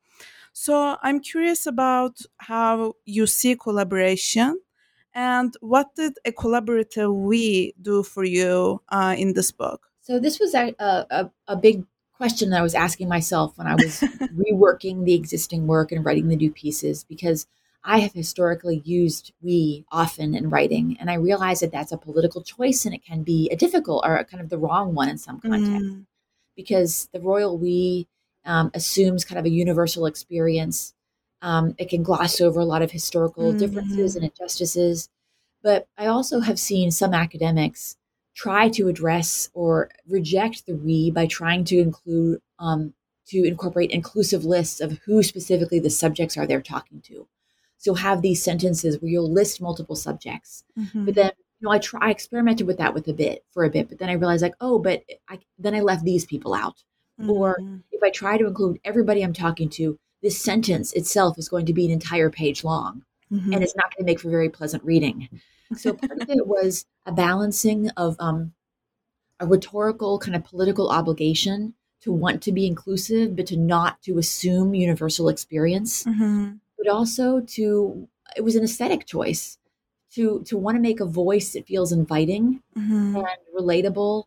So 0.54 0.98
I'm 1.04 1.20
curious 1.20 1.68
about 1.68 2.18
how 2.38 2.94
you 3.06 3.28
see 3.28 3.56
collaboration 3.56 4.60
and 5.18 5.56
what 5.62 5.96
did 5.96 6.14
a 6.26 6.32
collaborative 6.32 7.12
we 7.12 7.74
do 7.82 8.04
for 8.04 8.24
you 8.24 8.84
uh, 8.90 9.16
in 9.18 9.34
this 9.34 9.52
book? 9.52 9.88
So 10.02 10.20
this 10.20 10.40
was 10.40 10.54
a, 10.54 10.76
a, 10.80 11.32
a 11.48 11.56
big 11.56 11.84
question 12.14 12.52
that 12.52 12.60
I 12.60 12.62
was 12.62 12.76
asking 12.76 13.10
myself 13.10 13.58
when 13.58 13.66
I 13.66 13.74
was 13.74 14.02
reworking 14.38 15.06
the 15.06 15.16
existing 15.16 15.66
work 15.66 15.92
and 15.92 16.06
writing 16.06 16.28
the 16.28 16.36
new 16.36 16.52
pieces 16.52 17.04
because 17.04 17.48
I 17.84 17.98
have 18.00 18.14
historically 18.14 18.84
used 18.86 19.34
we 19.42 19.86
often 19.92 20.36
in 20.36 20.52
writing, 20.52 20.98
and 21.00 21.10
I 21.10 21.16
realize 21.16 21.62
that 21.62 21.72
that's 21.72 21.92
a 21.92 21.98
political 21.98 22.44
choice 22.44 22.86
and 22.86 22.94
it 22.94 23.04
can 23.04 23.24
be 23.24 23.50
a 23.52 23.56
difficult 23.56 24.04
or 24.06 24.24
kind 24.26 24.42
of 24.42 24.50
the 24.50 24.58
wrong 24.60 24.94
one 24.94 25.10
in 25.10 25.18
some 25.18 25.40
contexts 25.40 25.96
mm. 25.96 26.06
because 26.56 27.10
the 27.12 27.22
royal 27.22 27.58
we 27.58 28.08
um, 28.46 28.70
assumes 28.76 29.26
kind 29.26 29.40
of 29.40 29.46
a 29.46 29.50
universal 29.50 30.06
experience. 30.06 30.94
Um, 31.42 31.76
it 31.78 31.90
can 31.90 32.04
gloss 32.04 32.42
over 32.42 32.60
a 32.60 32.66
lot 32.66 32.82
of 32.82 32.92
historical 32.92 33.50
mm-hmm. 33.50 33.60
differences 33.60 34.16
and 34.16 34.26
injustices. 34.26 35.10
But 35.64 35.88
I 35.98 36.08
also 36.08 36.40
have 36.40 36.60
seen 36.60 36.92
some 36.92 37.14
academics 37.14 37.98
try 38.36 38.70
to 38.70 38.88
address 38.88 39.50
or 39.54 39.90
reject 40.08 40.66
the 40.66 40.76
we 40.76 41.12
by 41.12 41.26
trying 41.26 41.64
to 41.66 41.80
include 41.80 42.40
um, 42.60 42.94
to 43.28 43.44
incorporate 43.44 43.92
inclusive 43.92 44.46
lists 44.46 44.80
of 44.80 45.00
who 45.06 45.22
specifically 45.24 45.80
the 45.80 45.90
subjects 45.90 46.38
are 46.38 46.46
they're 46.46 46.62
talking 46.62 47.02
to. 47.02 47.28
So 47.78 47.94
have 47.96 48.22
these 48.22 48.44
sentences 48.44 49.00
where 49.02 49.10
you'll 49.10 49.32
list 49.32 49.62
multiple 49.62 49.96
subjects, 49.96 50.64
mm-hmm. 50.78 51.06
but 51.06 51.16
then 51.16 51.32
you 51.60 51.66
know 51.66 51.72
I 51.72 51.80
try 51.80 52.08
I 52.08 52.12
experimented 52.12 52.66
with 52.66 52.78
that 52.78 52.94
with 52.94 53.08
a 53.08 53.14
bit 53.14 53.44
for 53.52 53.64
a 53.64 53.70
bit, 53.70 53.90
but 53.90 54.00
then 54.00 54.10
I 54.10 54.14
realized 54.14 54.42
like 54.42 54.56
oh, 54.62 54.80
but 54.80 55.04
I 55.30 55.40
then 55.60 55.76
I 55.76 55.82
left 55.82 56.04
these 56.04 56.26
people 56.26 56.54
out, 56.54 56.84
Mm-hmm. 57.20 57.32
Or 57.32 57.58
if 57.92 58.04
I 58.04 58.10
try 58.10 58.38
to 58.38 58.48
include 58.48 58.80
everybody 58.86 59.24
I'm 59.24 59.34
talking 59.34 59.70
to, 59.72 59.98
this 60.22 60.40
sentence 60.40 60.94
itself 60.94 61.38
is 61.38 61.50
going 61.50 61.66
to 61.66 61.74
be 61.74 61.86
an 61.86 61.92
entire 61.92 62.30
page 62.30 62.64
long 62.64 63.04
mm-hmm. 63.32 63.54
and 63.54 63.64
it's 63.64 63.76
not 63.76 63.94
going 63.96 64.06
to 64.06 64.12
make 64.12 64.20
for 64.20 64.30
very 64.30 64.50
pleasant 64.50 64.84
reading. 64.84 65.30
So 65.76 65.94
part 65.94 66.22
of 66.22 66.30
it 66.30 66.48
was 66.48 66.86
a 67.06 67.12
balancing 67.12 67.90
of 67.98 68.16
um, 68.20 68.54
a 69.40 69.46
rhetorical 69.46 70.18
kind 70.20 70.36
of 70.36 70.46
political 70.46 70.90
obligation 70.90 71.74
to 72.02 72.12
want 72.12 72.42
to 72.44 72.52
be 72.52 72.66
inclusive, 72.66 73.36
but 73.36 73.48
to 73.48 73.58
not 73.58 74.02
to 74.04 74.18
assume 74.18 74.74
universal 74.74 75.30
experience, 75.30 76.04
mm-hmm. 76.04 76.54
but 76.78 76.88
also 76.88 77.42
to 77.42 78.08
it 78.36 78.42
was 78.42 78.56
an 78.56 78.64
aesthetic 78.64 79.06
choice 79.06 79.58
to 80.14 80.42
to 80.44 80.58
want 80.58 80.76
to 80.76 80.82
make 80.82 81.00
a 81.00 81.06
voice 81.06 81.54
that 81.54 81.68
feels 81.68 81.92
inviting 81.92 82.62
mm-hmm. 82.78 83.18
and 83.18 83.28
relatable 83.58 84.24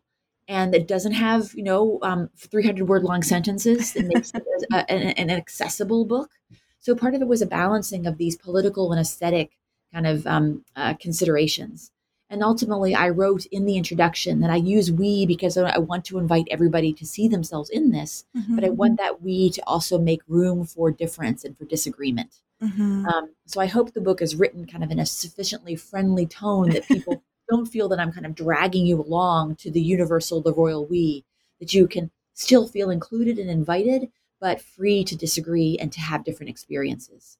and 0.47 0.75
it 0.75 0.87
doesn't 0.87 1.13
have 1.13 1.53
you 1.53 1.63
know 1.63 1.99
um, 2.01 2.29
300 2.37 2.87
word 2.87 3.03
long 3.03 3.23
sentences 3.23 3.95
it 3.95 4.05
makes 4.07 4.31
it 4.33 4.43
a, 4.71 4.91
an, 4.91 5.09
an, 5.11 5.29
accessible 5.29 6.05
book 6.05 6.31
so 6.79 6.95
part 6.95 7.13
of 7.13 7.21
it 7.21 7.27
was 7.27 7.41
a 7.41 7.47
balancing 7.47 8.05
of 8.05 8.17
these 8.17 8.35
political 8.35 8.91
and 8.91 8.99
aesthetic 8.99 9.57
kind 9.93 10.07
of 10.07 10.25
um, 10.27 10.63
uh, 10.75 10.93
considerations 10.95 11.91
and 12.29 12.43
ultimately 12.43 12.95
i 12.95 13.09
wrote 13.09 13.45
in 13.47 13.65
the 13.65 13.77
introduction 13.77 14.39
that 14.39 14.49
i 14.49 14.55
use 14.55 14.91
we 14.91 15.25
because 15.25 15.57
i 15.57 15.77
want 15.77 16.05
to 16.05 16.17
invite 16.17 16.47
everybody 16.51 16.93
to 16.93 17.05
see 17.05 17.27
themselves 17.27 17.69
in 17.69 17.91
this 17.91 18.25
mm-hmm. 18.35 18.55
but 18.55 18.65
i 18.65 18.69
want 18.69 18.97
that 18.97 19.21
we 19.21 19.49
to 19.49 19.61
also 19.67 19.99
make 19.99 20.21
room 20.27 20.65
for 20.65 20.91
difference 20.91 21.43
and 21.43 21.57
for 21.57 21.65
disagreement 21.65 22.39
mm-hmm. 22.61 23.05
um, 23.05 23.29
so 23.45 23.61
i 23.61 23.65
hope 23.65 23.93
the 23.93 24.01
book 24.01 24.21
is 24.21 24.35
written 24.35 24.65
kind 24.65 24.83
of 24.83 24.91
in 24.91 24.99
a 24.99 25.05
sufficiently 25.05 25.75
friendly 25.75 26.25
tone 26.25 26.69
that 26.69 26.87
people 26.87 27.23
don't 27.51 27.65
feel 27.65 27.89
that 27.89 27.99
I'm 27.99 28.13
kind 28.13 28.25
of 28.25 28.33
dragging 28.33 28.85
you 28.85 29.01
along 29.01 29.57
to 29.57 29.69
the 29.69 29.81
universal, 29.81 30.41
the 30.41 30.53
royal 30.53 30.85
we, 30.85 31.25
that 31.59 31.73
you 31.73 31.87
can 31.87 32.09
still 32.33 32.67
feel 32.67 32.89
included 32.89 33.37
and 33.37 33.49
invited, 33.49 34.09
but 34.39 34.61
free 34.61 35.03
to 35.03 35.17
disagree 35.17 35.77
and 35.79 35.91
to 35.91 35.99
have 35.99 36.23
different 36.23 36.49
experiences. 36.49 37.37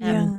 Um, 0.00 0.08
yeah. 0.08 0.38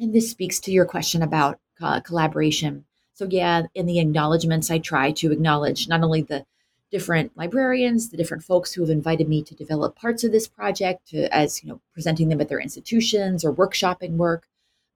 And 0.00 0.14
this 0.14 0.30
speaks 0.30 0.60
to 0.60 0.70
your 0.70 0.86
question 0.86 1.22
about 1.22 1.58
uh, 1.82 2.00
collaboration. 2.00 2.84
So, 3.12 3.26
yeah, 3.28 3.62
in 3.74 3.86
the 3.86 3.98
acknowledgments, 3.98 4.70
I 4.70 4.78
try 4.78 5.10
to 5.12 5.32
acknowledge 5.32 5.88
not 5.88 6.02
only 6.02 6.22
the 6.22 6.46
different 6.90 7.36
librarians, 7.36 8.10
the 8.10 8.16
different 8.16 8.44
folks 8.44 8.72
who 8.72 8.82
have 8.82 8.90
invited 8.90 9.28
me 9.28 9.42
to 9.42 9.54
develop 9.54 9.96
parts 9.96 10.22
of 10.22 10.30
this 10.30 10.46
project, 10.46 11.08
to, 11.08 11.32
as 11.34 11.62
you 11.62 11.68
know, 11.68 11.80
presenting 11.92 12.28
them 12.28 12.40
at 12.40 12.48
their 12.48 12.60
institutions 12.60 13.44
or 13.44 13.52
workshopping 13.52 14.12
work, 14.12 14.46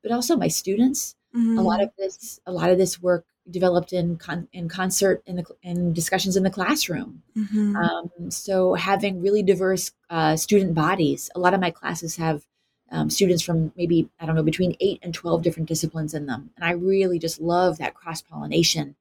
but 0.02 0.12
also 0.12 0.36
my 0.36 0.48
students. 0.48 1.16
Mm-hmm. 1.34 1.58
A 1.58 1.62
lot 1.62 1.82
of 1.82 1.90
this, 1.98 2.40
a 2.46 2.52
lot 2.52 2.70
of 2.70 2.78
this 2.78 3.02
work 3.02 3.26
developed 3.50 3.92
in 3.92 4.16
con- 4.16 4.48
in 4.52 4.68
concert 4.68 5.22
in 5.26 5.36
the 5.36 5.44
in 5.62 5.92
discussions 5.92 6.36
in 6.36 6.42
the 6.42 6.50
classroom. 6.50 7.22
Mm-hmm. 7.36 7.76
Um, 7.76 8.30
so 8.30 8.74
having 8.74 9.20
really 9.20 9.42
diverse 9.42 9.92
uh, 10.10 10.36
student 10.36 10.74
bodies. 10.74 11.30
A 11.34 11.38
lot 11.38 11.54
of 11.54 11.60
my 11.60 11.70
classes 11.70 12.16
have 12.16 12.44
um, 12.90 13.10
students 13.10 13.42
from 13.42 13.72
maybe, 13.76 14.08
I 14.18 14.26
don't 14.26 14.34
know, 14.34 14.42
between 14.42 14.76
eight 14.80 15.00
and 15.02 15.12
12 15.12 15.42
different 15.42 15.68
disciplines 15.68 16.14
in 16.14 16.26
them. 16.26 16.50
And 16.56 16.64
I 16.64 16.72
really 16.72 17.18
just 17.18 17.40
love 17.40 17.78
that 17.78 17.94
cross 17.94 18.22
pollination. 18.22 18.96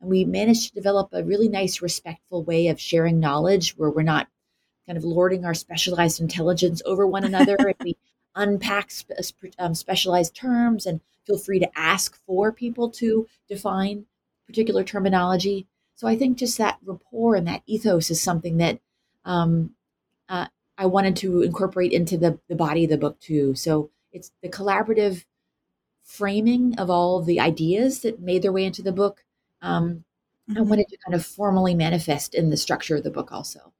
And 0.00 0.10
we 0.10 0.24
managed 0.24 0.68
to 0.68 0.74
develop 0.74 1.10
a 1.12 1.24
really 1.24 1.48
nice, 1.48 1.82
respectful 1.82 2.42
way 2.42 2.68
of 2.68 2.80
sharing 2.80 3.20
knowledge 3.20 3.76
where 3.76 3.90
we're 3.90 4.02
not 4.02 4.28
kind 4.86 4.96
of 4.96 5.04
lording 5.04 5.44
our 5.44 5.54
specialized 5.54 6.20
intelligence 6.20 6.82
over 6.84 7.06
one 7.06 7.24
another. 7.32 7.56
and 7.56 7.76
we 7.82 7.96
unpack 8.34 8.90
spe- 8.90 9.54
um, 9.58 9.74
specialized 9.74 10.34
terms 10.34 10.86
and 10.86 11.00
feel 11.26 11.38
free 11.38 11.58
to 11.60 11.78
ask 11.78 12.16
for 12.26 12.52
people 12.52 12.90
to 12.90 13.26
define 13.48 14.06
particular 14.46 14.84
terminology. 14.84 15.66
So 15.94 16.08
I 16.08 16.16
think 16.16 16.38
just 16.38 16.58
that 16.58 16.78
rapport 16.84 17.34
and 17.34 17.46
that 17.46 17.62
ethos 17.66 18.10
is 18.10 18.20
something 18.20 18.56
that 18.56 18.80
um, 19.24 19.74
uh, 20.28 20.46
I 20.78 20.86
wanted 20.86 21.16
to 21.16 21.42
incorporate 21.42 21.92
into 21.92 22.16
the, 22.16 22.38
the 22.48 22.56
body 22.56 22.84
of 22.84 22.90
the 22.90 22.98
book 22.98 23.20
too. 23.20 23.54
So 23.54 23.90
it's 24.12 24.32
the 24.42 24.48
collaborative 24.48 25.24
framing 26.02 26.78
of 26.78 26.90
all 26.90 27.18
of 27.18 27.26
the 27.26 27.38
ideas 27.38 28.00
that 28.00 28.20
made 28.20 28.42
their 28.42 28.52
way 28.52 28.64
into 28.64 28.82
the 28.82 28.92
book. 28.92 29.24
Um, 29.62 30.04
mm-hmm. 30.48 30.58
I 30.58 30.62
wanted 30.62 30.88
to 30.88 30.96
kind 31.04 31.14
of 31.14 31.24
formally 31.24 31.74
manifest 31.74 32.34
in 32.34 32.50
the 32.50 32.56
structure 32.56 32.96
of 32.96 33.04
the 33.04 33.10
book 33.10 33.30
also. 33.30 33.72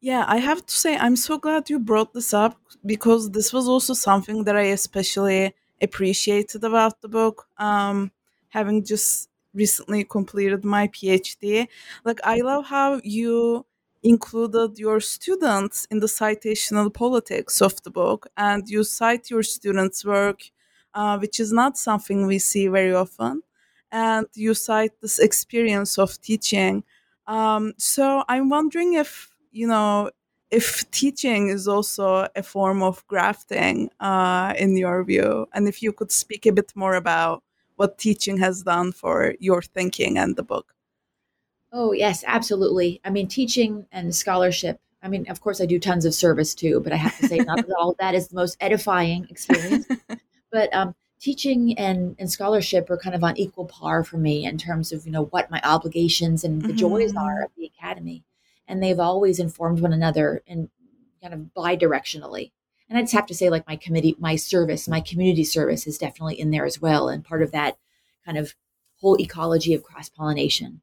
Yeah, 0.00 0.24
I 0.28 0.38
have 0.38 0.64
to 0.66 0.74
say, 0.74 0.96
I'm 0.96 1.16
so 1.16 1.38
glad 1.38 1.70
you 1.70 1.78
brought 1.78 2.12
this 2.12 2.32
up 2.34 2.58
because 2.84 3.30
this 3.30 3.52
was 3.52 3.66
also 3.68 3.94
something 3.94 4.44
that 4.44 4.56
I 4.56 4.62
especially 4.78 5.54
appreciated 5.82 6.64
about 6.64 7.00
the 7.00 7.08
book. 7.08 7.46
Um, 7.58 8.12
having 8.50 8.84
just 8.84 9.28
recently 9.54 10.04
completed 10.04 10.64
my 10.64 10.88
PhD, 10.88 11.66
like, 12.04 12.20
I 12.24 12.40
love 12.40 12.66
how 12.66 13.00
you 13.04 13.64
included 14.02 14.78
your 14.78 15.00
students 15.00 15.86
in 15.90 15.98
the 16.00 16.06
citational 16.06 16.92
politics 16.92 17.60
of 17.60 17.82
the 17.82 17.90
book 17.90 18.28
and 18.36 18.68
you 18.68 18.84
cite 18.84 19.30
your 19.30 19.42
students' 19.42 20.04
work, 20.04 20.42
uh, 20.94 21.18
which 21.18 21.40
is 21.40 21.52
not 21.52 21.76
something 21.76 22.26
we 22.26 22.38
see 22.38 22.68
very 22.68 22.94
often. 22.94 23.42
And 23.90 24.26
you 24.34 24.54
cite 24.54 25.00
this 25.00 25.18
experience 25.18 25.98
of 25.98 26.20
teaching. 26.20 26.84
Um, 27.26 27.72
so 27.78 28.22
I'm 28.28 28.48
wondering 28.50 28.94
if 28.94 29.30
you 29.56 29.66
know, 29.66 30.10
if 30.50 30.88
teaching 30.90 31.48
is 31.48 31.66
also 31.66 32.28
a 32.36 32.42
form 32.42 32.82
of 32.82 33.04
grafting, 33.06 33.90
uh, 34.00 34.52
in 34.58 34.76
your 34.76 35.02
view, 35.02 35.48
and 35.54 35.66
if 35.66 35.82
you 35.82 35.92
could 35.92 36.12
speak 36.12 36.46
a 36.46 36.52
bit 36.52 36.72
more 36.76 36.94
about 36.94 37.42
what 37.76 37.98
teaching 37.98 38.38
has 38.38 38.62
done 38.62 38.92
for 38.92 39.34
your 39.40 39.62
thinking 39.62 40.18
and 40.18 40.36
the 40.36 40.42
book. 40.42 40.74
Oh, 41.72 41.92
yes, 41.92 42.22
absolutely. 42.26 43.00
I 43.04 43.10
mean, 43.10 43.28
teaching 43.28 43.86
and 43.92 44.14
scholarship. 44.14 44.80
I 45.02 45.08
mean, 45.08 45.28
of 45.28 45.40
course, 45.40 45.60
I 45.60 45.66
do 45.66 45.78
tons 45.78 46.04
of 46.04 46.14
service 46.14 46.54
too, 46.54 46.80
but 46.80 46.92
I 46.92 46.96
have 46.96 47.18
to 47.18 47.26
say, 47.26 47.38
not 47.38 47.64
all 47.78 47.90
of 47.90 47.98
that 47.98 48.14
is 48.14 48.28
the 48.28 48.36
most 48.36 48.56
edifying 48.60 49.26
experience. 49.28 49.86
but 50.52 50.74
um, 50.74 50.94
teaching 51.20 51.76
and, 51.78 52.16
and 52.18 52.30
scholarship 52.30 52.88
are 52.88 52.96
kind 52.96 53.14
of 53.14 53.24
on 53.24 53.36
equal 53.36 53.66
par 53.66 54.04
for 54.04 54.16
me 54.16 54.46
in 54.46 54.58
terms 54.58 54.92
of, 54.92 55.04
you 55.04 55.12
know, 55.12 55.24
what 55.24 55.50
my 55.50 55.60
obligations 55.64 56.44
and 56.44 56.62
the 56.62 56.68
mm-hmm. 56.68 56.76
joys 56.76 57.14
are 57.14 57.42
of 57.44 57.50
the 57.56 57.66
academy 57.66 58.22
and 58.68 58.82
they've 58.82 59.00
always 59.00 59.38
informed 59.38 59.80
one 59.80 59.92
another 59.92 60.42
and 60.46 60.68
kind 61.22 61.34
of 61.34 61.54
bi-directionally. 61.54 62.52
And 62.88 62.96
i 62.98 63.02
just 63.02 63.14
have 63.14 63.26
to 63.26 63.34
say 63.34 63.50
like 63.50 63.66
my 63.66 63.76
committee 63.76 64.16
my 64.18 64.36
service 64.36 64.86
my 64.88 65.00
community 65.00 65.44
service 65.44 65.86
is 65.86 65.98
definitely 65.98 66.38
in 66.38 66.50
there 66.50 66.64
as 66.64 66.80
well 66.80 67.08
and 67.08 67.24
part 67.24 67.42
of 67.42 67.50
that 67.52 67.78
kind 68.24 68.38
of 68.38 68.54
whole 69.00 69.20
ecology 69.20 69.74
of 69.74 69.82
cross-pollination. 69.82 70.80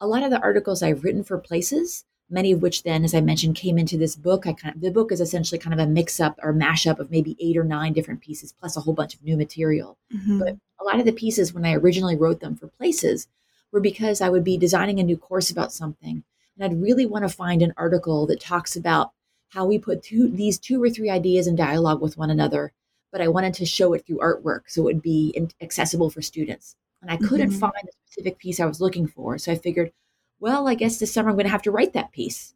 A 0.00 0.06
lot 0.06 0.22
of 0.22 0.30
the 0.30 0.40
articles 0.40 0.82
i've 0.82 1.04
written 1.04 1.24
for 1.24 1.38
places 1.38 2.04
many 2.30 2.52
of 2.52 2.62
which 2.62 2.84
then 2.84 3.04
as 3.04 3.14
i 3.14 3.20
mentioned 3.20 3.56
came 3.56 3.76
into 3.76 3.98
this 3.98 4.14
book 4.14 4.46
i 4.46 4.52
kind 4.52 4.76
of 4.76 4.80
the 4.80 4.90
book 4.90 5.10
is 5.10 5.20
essentially 5.20 5.58
kind 5.58 5.74
of 5.74 5.80
a 5.80 5.90
mix-up 5.90 6.38
or 6.42 6.52
mash-up 6.52 7.00
of 7.00 7.10
maybe 7.10 7.36
eight 7.40 7.56
or 7.56 7.64
nine 7.64 7.92
different 7.92 8.20
pieces 8.20 8.54
plus 8.58 8.76
a 8.76 8.80
whole 8.80 8.94
bunch 8.94 9.14
of 9.14 9.22
new 9.24 9.36
material. 9.36 9.98
Mm-hmm. 10.14 10.38
but 10.38 10.56
a 10.80 10.84
lot 10.84 11.00
of 11.00 11.04
the 11.04 11.12
pieces 11.12 11.52
when 11.52 11.66
i 11.66 11.74
originally 11.74 12.16
wrote 12.16 12.40
them 12.40 12.54
for 12.56 12.68
places 12.68 13.26
were 13.72 13.80
because 13.80 14.20
i 14.20 14.28
would 14.28 14.44
be 14.44 14.56
designing 14.56 15.00
a 15.00 15.02
new 15.04 15.16
course 15.16 15.50
about 15.50 15.72
something 15.72 16.22
and 16.56 16.64
I'd 16.64 16.80
really 16.80 17.06
want 17.06 17.24
to 17.24 17.34
find 17.34 17.62
an 17.62 17.74
article 17.76 18.26
that 18.26 18.40
talks 18.40 18.76
about 18.76 19.12
how 19.50 19.64
we 19.64 19.78
put 19.78 20.02
two, 20.02 20.28
these 20.28 20.58
two 20.58 20.82
or 20.82 20.90
three 20.90 21.10
ideas 21.10 21.46
in 21.46 21.56
dialogue 21.56 22.00
with 22.00 22.16
one 22.16 22.30
another. 22.30 22.72
But 23.12 23.20
I 23.20 23.28
wanted 23.28 23.54
to 23.54 23.66
show 23.66 23.92
it 23.92 24.06
through 24.06 24.18
artwork 24.18 24.62
so 24.68 24.82
it 24.82 24.84
would 24.84 25.02
be 25.02 25.48
accessible 25.60 26.10
for 26.10 26.22
students. 26.22 26.76
And 27.02 27.10
I 27.10 27.16
couldn't 27.16 27.50
mm-hmm. 27.50 27.58
find 27.58 27.72
the 27.82 27.92
specific 28.06 28.38
piece 28.38 28.60
I 28.60 28.66
was 28.66 28.80
looking 28.80 29.06
for. 29.06 29.38
So 29.38 29.50
I 29.50 29.56
figured, 29.56 29.92
well, 30.38 30.68
I 30.68 30.74
guess 30.74 30.98
this 30.98 31.12
summer 31.12 31.30
I'm 31.30 31.36
going 31.36 31.46
to 31.46 31.50
have 31.50 31.62
to 31.62 31.70
write 31.70 31.92
that 31.94 32.12
piece. 32.12 32.54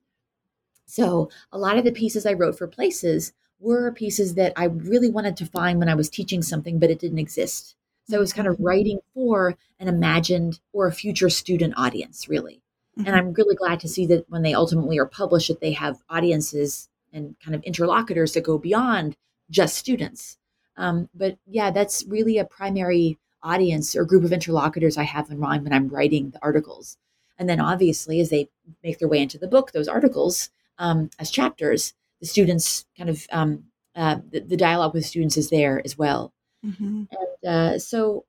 So 0.86 1.30
a 1.50 1.58
lot 1.58 1.78
of 1.78 1.84
the 1.84 1.92
pieces 1.92 2.26
I 2.26 2.34
wrote 2.34 2.56
for 2.56 2.68
places 2.68 3.32
were 3.58 3.90
pieces 3.90 4.34
that 4.34 4.52
I 4.56 4.64
really 4.64 5.08
wanted 5.08 5.36
to 5.38 5.46
find 5.46 5.78
when 5.78 5.88
I 5.88 5.94
was 5.94 6.10
teaching 6.10 6.42
something, 6.42 6.78
but 6.78 6.90
it 6.90 6.98
didn't 6.98 7.18
exist. 7.18 7.74
So 8.08 8.16
I 8.16 8.20
was 8.20 8.32
kind 8.32 8.46
of 8.46 8.54
mm-hmm. 8.54 8.64
writing 8.64 9.00
for 9.14 9.56
an 9.80 9.88
imagined 9.88 10.60
or 10.72 10.86
a 10.86 10.92
future 10.92 11.30
student 11.30 11.74
audience, 11.76 12.28
really. 12.28 12.60
Mm-hmm. 12.98 13.06
And 13.06 13.16
I'm 13.16 13.32
really 13.32 13.56
glad 13.56 13.80
to 13.80 13.88
see 13.88 14.06
that 14.06 14.28
when 14.28 14.42
they 14.42 14.54
ultimately 14.54 14.98
are 14.98 15.06
published, 15.06 15.48
that 15.48 15.60
they 15.60 15.72
have 15.72 16.02
audiences 16.08 16.88
and 17.12 17.36
kind 17.44 17.54
of 17.54 17.62
interlocutors 17.62 18.32
that 18.32 18.42
go 18.42 18.58
beyond 18.58 19.16
just 19.50 19.76
students. 19.76 20.38
Um, 20.76 21.08
but 21.14 21.38
yeah, 21.46 21.70
that's 21.70 22.04
really 22.06 22.38
a 22.38 22.44
primary 22.44 23.18
audience 23.42 23.94
or 23.94 24.04
group 24.04 24.24
of 24.24 24.32
interlocutors 24.32 24.96
I 24.96 25.04
have 25.04 25.30
in 25.30 25.38
mind 25.38 25.64
when 25.64 25.72
I'm 25.72 25.88
writing 25.88 26.30
the 26.30 26.42
articles. 26.42 26.96
And 27.38 27.48
then 27.48 27.60
obviously, 27.60 28.20
as 28.20 28.30
they 28.30 28.48
make 28.82 28.98
their 28.98 29.08
way 29.08 29.20
into 29.20 29.38
the 29.38 29.48
book, 29.48 29.72
those 29.72 29.88
articles 29.88 30.50
um, 30.78 31.10
as 31.18 31.30
chapters, 31.30 31.94
the 32.20 32.26
students 32.26 32.86
kind 32.96 33.10
of 33.10 33.26
um, 33.30 33.64
uh, 33.94 34.18
the, 34.30 34.40
the, 34.40 34.56
dialogue 34.56 34.94
with 34.94 35.06
students 35.06 35.36
is 35.36 35.50
there 35.50 35.80
as 35.84 35.96
well. 35.96 36.32
Mm-hmm. 36.64 37.04
And 37.10 37.50
uh, 37.50 37.78
so 37.78 38.24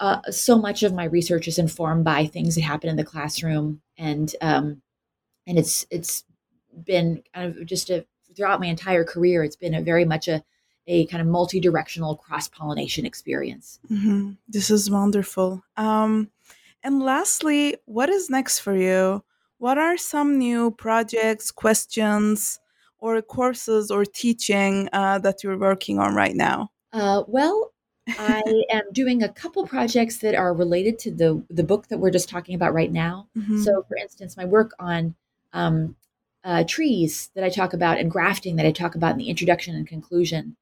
uh, 0.00 0.20
so 0.30 0.58
much 0.58 0.82
of 0.82 0.94
my 0.94 1.04
research 1.04 1.48
is 1.48 1.58
informed 1.58 2.04
by 2.04 2.26
things 2.26 2.54
that 2.54 2.62
happen 2.62 2.88
in 2.88 2.96
the 2.96 3.04
classroom, 3.04 3.80
and 3.96 4.34
um, 4.40 4.82
and 5.46 5.58
it's 5.58 5.86
it's 5.90 6.24
been 6.84 7.22
kind 7.34 7.56
of 7.56 7.66
just 7.66 7.90
a 7.90 8.06
throughout 8.36 8.60
my 8.60 8.66
entire 8.66 9.04
career. 9.04 9.42
It's 9.42 9.56
been 9.56 9.74
a 9.74 9.82
very 9.82 10.04
much 10.04 10.28
a 10.28 10.44
a 10.86 11.06
kind 11.06 11.20
of 11.20 11.26
multi-directional 11.26 12.16
cross 12.16 12.48
pollination 12.48 13.04
experience. 13.04 13.78
Mm-hmm. 13.90 14.32
This 14.48 14.70
is 14.70 14.90
wonderful. 14.90 15.62
Um, 15.76 16.30
and 16.82 17.02
lastly, 17.02 17.76
what 17.84 18.08
is 18.08 18.30
next 18.30 18.60
for 18.60 18.74
you? 18.74 19.22
What 19.58 19.76
are 19.76 19.98
some 19.98 20.38
new 20.38 20.70
projects, 20.70 21.50
questions, 21.50 22.58
or 22.98 23.20
courses 23.20 23.90
or 23.90 24.04
teaching 24.04 24.88
uh, 24.92 25.18
that 25.18 25.42
you're 25.42 25.58
working 25.58 25.98
on 25.98 26.14
right 26.14 26.34
now? 26.34 26.70
Uh, 26.92 27.24
well, 27.26 27.72
I 28.18 28.42
am 28.70 28.82
doing 28.92 29.22
a 29.22 29.28
couple 29.28 29.66
projects 29.66 30.18
that 30.18 30.34
are 30.34 30.54
related 30.54 30.98
to 31.00 31.10
the 31.10 31.42
the 31.50 31.64
book 31.64 31.88
that 31.88 31.98
we're 31.98 32.10
just 32.10 32.28
talking 32.28 32.54
about 32.54 32.74
right 32.74 32.92
now. 32.92 33.28
Mm-hmm. 33.36 33.62
So, 33.62 33.84
for 33.88 33.96
instance, 33.96 34.36
my 34.36 34.44
work 34.44 34.72
on 34.78 35.14
um, 35.52 35.96
uh, 36.44 36.64
trees 36.64 37.30
that 37.34 37.44
I 37.44 37.50
talk 37.50 37.74
about 37.74 37.98
and 37.98 38.10
grafting 38.10 38.56
that 38.56 38.66
I 38.66 38.72
talk 38.72 38.94
about 38.94 39.12
in 39.12 39.18
the 39.18 39.28
introduction 39.28 39.74
and 39.74 39.86
conclusion. 39.86 40.56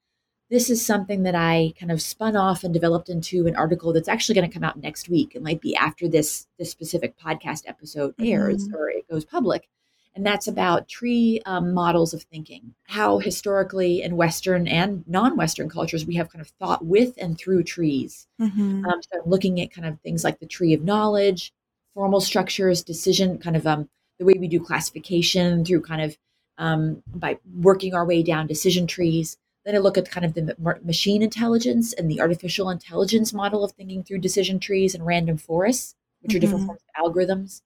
This 0.48 0.70
is 0.70 0.84
something 0.84 1.24
that 1.24 1.34
I 1.34 1.74
kind 1.78 1.90
of 1.90 2.00
spun 2.00 2.36
off 2.36 2.62
and 2.62 2.72
developed 2.72 3.08
into 3.08 3.48
an 3.48 3.56
article 3.56 3.92
that's 3.92 4.08
actually 4.08 4.36
going 4.36 4.48
to 4.48 4.54
come 4.54 4.62
out 4.62 4.80
next 4.80 5.08
week. 5.08 5.34
It 5.34 5.42
might 5.42 5.60
be 5.60 5.74
after 5.74 6.08
this 6.08 6.46
this 6.58 6.70
specific 6.70 7.18
podcast 7.18 7.62
episode 7.66 8.14
airs 8.20 8.68
mm-hmm. 8.68 8.76
or 8.76 8.90
it 8.90 9.08
goes 9.08 9.24
public 9.24 9.68
and 10.16 10.24
that's 10.24 10.48
about 10.48 10.88
tree 10.88 11.42
um, 11.44 11.74
models 11.74 12.14
of 12.14 12.22
thinking. 12.22 12.74
How 12.84 13.18
historically 13.18 14.02
in 14.02 14.16
Western 14.16 14.66
and 14.66 15.04
non-Western 15.06 15.68
cultures 15.68 16.06
we 16.06 16.14
have 16.14 16.30
kind 16.30 16.40
of 16.40 16.48
thought 16.58 16.84
with 16.84 17.14
and 17.18 17.38
through 17.38 17.64
trees. 17.64 18.26
Mm-hmm. 18.40 18.86
Um, 18.86 19.02
so 19.02 19.20
I'm 19.20 19.30
looking 19.30 19.60
at 19.60 19.70
kind 19.70 19.86
of 19.86 20.00
things 20.00 20.24
like 20.24 20.40
the 20.40 20.46
tree 20.46 20.72
of 20.72 20.82
knowledge, 20.82 21.52
formal 21.92 22.22
structures, 22.22 22.82
decision, 22.82 23.36
kind 23.38 23.56
of 23.56 23.66
um, 23.66 23.90
the 24.18 24.24
way 24.24 24.34
we 24.38 24.48
do 24.48 24.58
classification 24.58 25.64
through 25.66 25.82
kind 25.82 26.00
of 26.00 26.16
um, 26.56 27.02
by 27.14 27.38
working 27.60 27.94
our 27.94 28.06
way 28.06 28.22
down 28.22 28.46
decision 28.46 28.86
trees. 28.86 29.36
Then 29.66 29.74
I 29.74 29.78
look 29.78 29.98
at 29.98 30.10
kind 30.10 30.24
of 30.24 30.32
the 30.32 30.54
machine 30.82 31.22
intelligence 31.22 31.92
and 31.92 32.10
the 32.10 32.22
artificial 32.22 32.70
intelligence 32.70 33.34
model 33.34 33.64
of 33.64 33.72
thinking 33.72 34.02
through 34.02 34.18
decision 34.18 34.60
trees 34.60 34.94
and 34.94 35.04
random 35.04 35.36
forests, 35.36 35.94
which 36.22 36.30
mm-hmm. 36.30 36.36
are 36.36 36.40
different 36.40 36.60
mm-hmm. 36.62 36.66
forms 36.68 36.82
of 36.96 37.12
algorithms. 37.12 37.60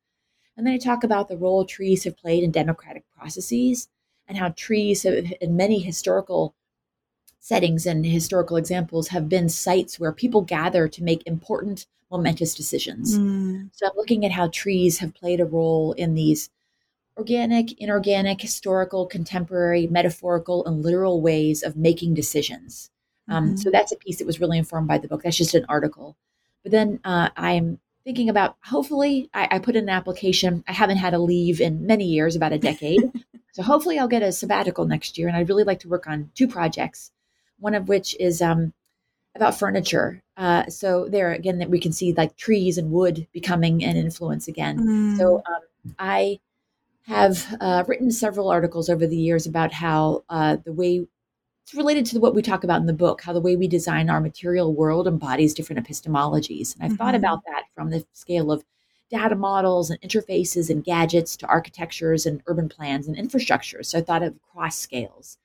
And 0.57 0.67
then 0.67 0.75
I 0.75 0.79
talk 0.79 1.05
about 1.05 1.29
the 1.29 1.37
role 1.37 1.65
trees 1.65 2.05
have 2.05 2.17
played 2.17 2.43
in 2.43 2.51
democratic 2.51 3.05
processes 3.17 3.89
and 4.29 4.37
how 4.37 4.51
trees 4.51 5.05
have, 5.05 5.33
in 5.41 5.57
many 5.57 5.79
historical 5.79 6.55
settings 7.39 7.87
and 7.87 8.05
historical 8.05 8.57
examples, 8.57 9.09
have 9.09 9.29
been 9.29 9.49
sites 9.49 9.99
where 9.99 10.13
people 10.13 10.43
gather 10.43 10.87
to 10.89 11.03
make 11.03 11.23
important, 11.27 11.87
momentous 12.11 12.55
decisions. 12.55 13.19
Mm. 13.19 13.71
So 13.73 13.87
I'm 13.87 13.97
looking 13.97 14.25
at 14.25 14.33
how 14.33 14.49
trees 14.49 14.99
have 14.99 15.15
played 15.15 15.41
a 15.41 15.47
role 15.47 15.93
in 15.93 16.15
these 16.15 16.51
organic, 17.17 17.73
inorganic, 17.81 18.41
historical, 18.41 19.07
contemporary, 19.07 19.87
metaphorical, 19.87 20.65
and 20.67 20.83
literal 20.83 21.21
ways 21.21 21.63
of 21.63 21.77
making 21.77 22.15
decisions. 22.15 22.91
Um, 23.29 23.49
mm-hmm. 23.49 23.57
So 23.57 23.71
that's 23.71 23.93
a 23.93 23.97
piece 23.97 24.19
that 24.19 24.27
was 24.27 24.41
really 24.41 24.59
informed 24.59 24.89
by 24.89 24.99
the 24.99 25.09
book. 25.09 25.23
That's 25.23 25.37
just 25.37 25.55
an 25.55 25.67
article. 25.69 26.17
But 26.63 26.73
then 26.73 27.01
uh, 27.05 27.31
I'm 27.37 27.79
thinking 28.05 28.29
about 28.29 28.57
hopefully 28.65 29.31
I, 29.35 29.49
I, 29.53 29.59
put 29.59 29.77
in 29.77 29.85
an 29.85 29.89
application. 29.89 30.65
I 30.67 30.73
haven't 30.73 30.97
had 30.97 31.15
a 31.15 31.19
leave 31.19 31.61
in 31.61 31.87
many 31.87 32.05
years, 32.05 32.37
about 32.37 32.53
a 32.53 32.59
decade. 32.59 33.01
so 33.53 33.63
hopefully 33.63 33.99
I'll 33.99 34.09
get 34.09 34.23
a 34.23 34.33
sabbatical 34.33 34.87
next 34.87 35.19
year. 35.19 35.29
And 35.29 35.37
I'd 35.37 35.49
really 35.49 35.65
like 35.65 35.81
to 35.81 35.89
work 35.89 36.07
on 36.07 36.31
two 36.35 36.49
projects. 36.49 37.11
one 37.59 37.75
of 37.75 37.89
which 37.89 38.17
is 38.19 38.41
um, 38.41 38.73
about 39.35 39.59
furniture. 39.59 40.23
Uh, 40.37 40.67
so 40.69 41.09
there 41.09 41.33
again, 41.33 41.59
that 41.59 41.71
we 41.71 41.79
can 41.79 41.93
see 41.93 42.13
like 42.13 42.37
trees 42.37 42.79
and 42.79 42.91
wood 42.91 43.27
becoming 43.33 43.85
an 43.85 43.97
influence 43.97 44.49
again. 44.49 44.79
Mm. 44.79 45.17
So 45.19 45.43
um, 45.47 45.95
I 45.99 46.41
have 47.03 47.57
uh, 47.61 47.85
written 47.87 48.11
several 48.11 48.49
articles 48.49 48.89
over 48.89 49.07
the 49.07 49.17
years 49.17 49.47
about 49.47 49.73
how 49.73 50.25
uh, 50.29 50.57
the 50.65 50.73
way 50.73 51.07
it's 51.63 51.75
related 51.75 52.07
to 52.07 52.19
what 52.19 52.35
we 52.35 52.43
talk 52.43 52.65
about 52.65 52.81
in 52.81 52.87
the 52.87 52.93
book, 52.93 53.23
how 53.23 53.33
the 53.33 53.41
way 53.41 53.57
we 53.57 53.69
design 53.69 54.11
our 54.11 54.21
material 54.21 54.75
world 54.75 55.07
embodies 55.07 55.55
different 55.55 55.87
epistemologies. 55.87 56.75
And 56.75 56.85
I've 56.85 56.91
mm-hmm. 56.91 56.97
thought 56.97 57.15
about 57.15 57.45
that 57.47 57.65
from 57.75 57.91
the 57.91 58.05
scale 58.13 58.51
of 58.51 58.65
data 59.11 59.35
models 59.35 59.91
and 59.91 60.01
interfaces 60.01 60.71
and 60.71 60.85
gadgets 60.85 61.37
to 61.37 61.47
architectures 61.47 62.27
and 62.27 62.43
urban 62.47 62.69
plans 62.69 63.09
and 63.09 63.17
infrastructures. 63.17 63.87
So 63.87 63.99
I 63.99 64.03
thought 64.03 64.23
of 64.23 64.41
cross 64.41 64.79
scales. 64.79 65.37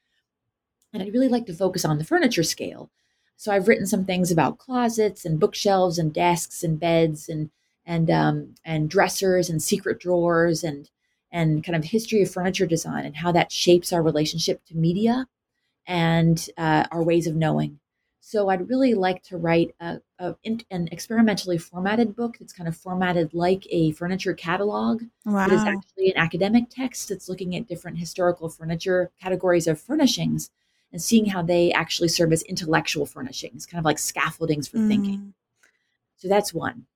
And 0.93 1.03
I'd 1.03 1.13
really 1.13 1.27
like 1.27 1.45
to 1.47 1.53
focus 1.53 1.83
on 1.83 1.97
the 1.97 2.03
furniture 2.05 2.43
scale. 2.43 2.89
So 3.37 3.51
I've 3.51 3.67
written 3.67 3.85
some 3.85 4.05
things 4.05 4.31
about 4.31 4.59
closets 4.59 5.25
and 5.25 5.39
bookshelves 5.39 5.97
and 5.97 6.13
desks 6.13 6.63
and 6.63 6.79
beds 6.79 7.27
and 7.27 7.49
and 7.85 8.09
um, 8.09 8.55
and 8.63 8.89
dressers 8.89 9.49
and 9.49 9.61
secret 9.61 9.99
drawers 9.99 10.63
and 10.63 10.89
and 11.31 11.63
kind 11.63 11.75
of 11.75 11.83
history 11.83 12.21
of 12.21 12.31
furniture 12.31 12.65
design 12.65 13.05
and 13.05 13.17
how 13.17 13.31
that 13.33 13.51
shapes 13.51 13.91
our 13.91 14.01
relationship 14.01 14.63
to 14.65 14.77
media 14.77 15.27
and 15.87 16.49
uh, 16.57 16.85
our 16.91 17.03
ways 17.03 17.27
of 17.27 17.35
knowing. 17.35 17.79
So 18.27 18.49
I'd 18.49 18.67
really 18.69 18.95
like 18.95 19.21
to 19.25 19.37
write 19.37 19.75
a, 19.79 20.01
a, 20.17 20.35
an 20.71 20.89
experimentally 20.91 21.59
formatted 21.59 22.15
book 22.15 22.37
that's 22.39 22.53
kind 22.53 22.67
of 22.67 22.75
formatted 22.75 23.35
like 23.35 23.67
a 23.69 23.91
furniture 23.91 24.33
catalog. 24.33 25.03
Wow. 25.25 25.45
It 25.45 25.53
is 25.53 25.63
actually 25.63 26.09
an 26.09 26.17
academic 26.17 26.71
text 26.71 27.09
that's 27.09 27.29
looking 27.29 27.55
at 27.55 27.67
different 27.67 27.99
historical 27.99 28.49
furniture 28.49 29.11
categories 29.21 29.67
of 29.67 29.79
furnishings 29.79 30.49
and 30.91 30.99
seeing 30.99 31.25
how 31.25 31.43
they 31.43 31.71
actually 31.73 32.07
serve 32.07 32.33
as 32.33 32.41
intellectual 32.43 33.05
furnishings, 33.05 33.67
kind 33.67 33.77
of 33.77 33.85
like 33.85 33.99
scaffoldings 33.99 34.67
for 34.67 34.77
mm. 34.77 34.87
thinking. 34.87 35.33
So 36.17 36.27
that's 36.27 36.51
one. 36.51 36.87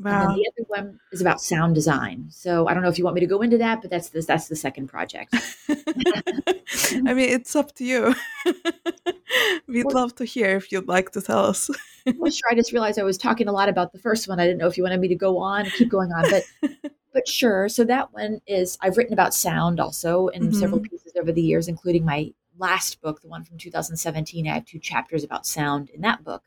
Wow. 0.00 0.28
And 0.28 0.38
the 0.38 0.50
other 0.50 0.66
one 0.68 1.00
is 1.12 1.20
about 1.20 1.42
sound 1.42 1.74
design. 1.74 2.26
So 2.30 2.66
I 2.66 2.74
don't 2.74 2.82
know 2.82 2.88
if 2.88 2.96
you 2.96 3.04
want 3.04 3.16
me 3.16 3.20
to 3.20 3.26
go 3.26 3.42
into 3.42 3.58
that, 3.58 3.82
but 3.82 3.90
that's 3.90 4.08
the, 4.08 4.22
that's 4.22 4.48
the 4.48 4.56
second 4.56 4.86
project. 4.86 5.34
I 5.68 7.14
mean, 7.14 7.28
it's 7.28 7.54
up 7.54 7.74
to 7.76 7.84
you. 7.84 8.14
We'd 9.66 9.84
well, 9.84 9.94
love 9.94 10.14
to 10.16 10.24
hear 10.24 10.56
if 10.56 10.72
you'd 10.72 10.88
like 10.88 11.10
to 11.12 11.20
tell 11.20 11.44
us. 11.44 11.68
well, 12.16 12.30
sure. 12.30 12.48
I 12.50 12.54
just 12.54 12.72
realized 12.72 12.98
I 12.98 13.02
was 13.02 13.18
talking 13.18 13.46
a 13.46 13.52
lot 13.52 13.68
about 13.68 13.92
the 13.92 13.98
first 13.98 14.26
one. 14.26 14.40
I 14.40 14.46
didn't 14.46 14.58
know 14.58 14.66
if 14.66 14.78
you 14.78 14.82
wanted 14.82 15.00
me 15.00 15.08
to 15.08 15.14
go 15.14 15.38
on, 15.38 15.66
keep 15.66 15.90
going 15.90 16.12
on, 16.12 16.24
but 16.30 16.70
but 17.12 17.28
sure. 17.28 17.68
So 17.68 17.84
that 17.84 18.12
one 18.14 18.40
is 18.46 18.78
I've 18.80 18.96
written 18.96 19.12
about 19.12 19.34
sound 19.34 19.80
also 19.80 20.28
in 20.28 20.44
mm-hmm. 20.44 20.58
several 20.58 20.80
pieces 20.80 21.12
over 21.20 21.30
the 21.30 21.42
years, 21.42 21.68
including 21.68 22.04
my 22.04 22.32
last 22.58 23.00
book, 23.02 23.20
the 23.20 23.28
one 23.28 23.44
from 23.44 23.58
2017. 23.58 24.48
I 24.48 24.54
have 24.54 24.64
two 24.64 24.78
chapters 24.78 25.24
about 25.24 25.46
sound 25.46 25.90
in 25.90 26.00
that 26.00 26.24
book. 26.24 26.42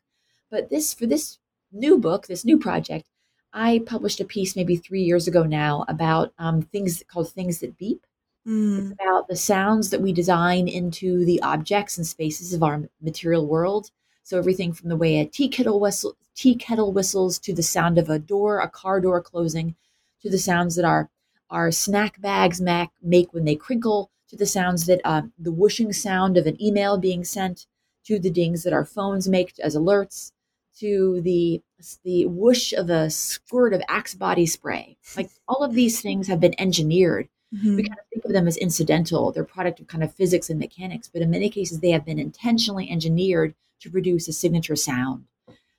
But 0.49 0.69
this 0.69 0.93
for 0.93 1.05
this 1.05 1.37
new 1.71 1.99
book, 1.99 2.27
this 2.27 2.45
new 2.45 2.57
project, 2.57 3.07
I 3.53 3.83
published 3.85 4.19
a 4.19 4.25
piece 4.25 4.55
maybe 4.55 4.75
three 4.75 5.03
years 5.03 5.27
ago 5.27 5.43
now 5.43 5.85
about 5.87 6.33
um, 6.39 6.63
things 6.63 7.03
called 7.07 7.31
things 7.31 7.59
that 7.59 7.77
beep. 7.77 8.05
Mm. 8.47 8.79
It's 8.79 8.91
about 8.91 9.27
the 9.27 9.35
sounds 9.35 9.91
that 9.91 10.01
we 10.01 10.11
design 10.11 10.67
into 10.67 11.23
the 11.23 11.41
objects 11.41 11.97
and 11.97 12.05
spaces 12.05 12.53
of 12.53 12.63
our 12.63 12.89
material 13.01 13.45
world. 13.45 13.91
So 14.23 14.37
everything 14.37 14.73
from 14.73 14.89
the 14.89 14.97
way 14.97 15.19
a 15.19 15.25
tea 15.25 15.49
kettle 15.49 15.79
whistle, 15.79 16.17
tea 16.35 16.55
kettle 16.55 16.91
whistles 16.91 17.37
to 17.39 17.53
the 17.53 17.63
sound 17.63 17.97
of 17.97 18.09
a 18.09 18.19
door, 18.19 18.59
a 18.59 18.69
car 18.69 18.99
door 18.99 19.21
closing, 19.21 19.75
to 20.21 20.29
the 20.29 20.39
sounds 20.39 20.75
that 20.75 20.85
our 20.85 21.09
our 21.49 21.71
snack 21.71 22.19
bags 22.19 22.59
make 22.59 23.31
when 23.31 23.45
they 23.45 23.55
crinkle, 23.55 24.09
to 24.29 24.35
the 24.35 24.45
sounds 24.45 24.87
that 24.87 25.01
uh, 25.03 25.21
the 25.37 25.51
whooshing 25.51 25.93
sound 25.93 26.35
of 26.35 26.47
an 26.47 26.59
email 26.59 26.97
being 26.97 27.23
sent, 27.23 27.67
to 28.05 28.17
the 28.17 28.31
dings 28.31 28.63
that 28.63 28.73
our 28.73 28.85
phones 28.85 29.29
make 29.29 29.53
as 29.59 29.75
alerts, 29.75 30.31
to 30.79 31.21
the 31.21 31.61
the 32.03 32.25
whoosh 32.25 32.73
of 32.73 32.89
a 32.89 33.09
squirt 33.09 33.73
of 33.73 33.81
Axe 33.87 34.15
body 34.15 34.45
spray. 34.45 34.97
Like 35.17 35.29
all 35.47 35.63
of 35.63 35.73
these 35.73 36.01
things 36.01 36.27
have 36.27 36.39
been 36.39 36.59
engineered. 36.59 37.27
Mm-hmm. 37.53 37.75
We 37.75 37.83
kind 37.83 37.99
of 37.99 38.05
think 38.11 38.25
of 38.25 38.31
them 38.31 38.47
as 38.47 38.57
incidental. 38.57 39.31
They're 39.31 39.43
product 39.43 39.79
of 39.79 39.87
kind 39.87 40.03
of 40.03 40.13
physics 40.13 40.49
and 40.49 40.59
mechanics, 40.59 41.09
but 41.11 41.21
in 41.21 41.29
many 41.29 41.49
cases 41.49 41.79
they 41.79 41.91
have 41.91 42.05
been 42.05 42.19
intentionally 42.19 42.89
engineered 42.89 43.53
to 43.81 43.91
produce 43.91 44.27
a 44.27 44.33
signature 44.33 44.75
sound. 44.75 45.25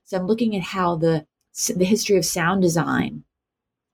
So 0.04 0.16
I'm 0.16 0.26
looking 0.26 0.54
at 0.54 0.62
how 0.62 0.96
the 0.96 1.26
the 1.74 1.84
history 1.84 2.16
of 2.16 2.24
sound 2.24 2.62
design 2.62 3.24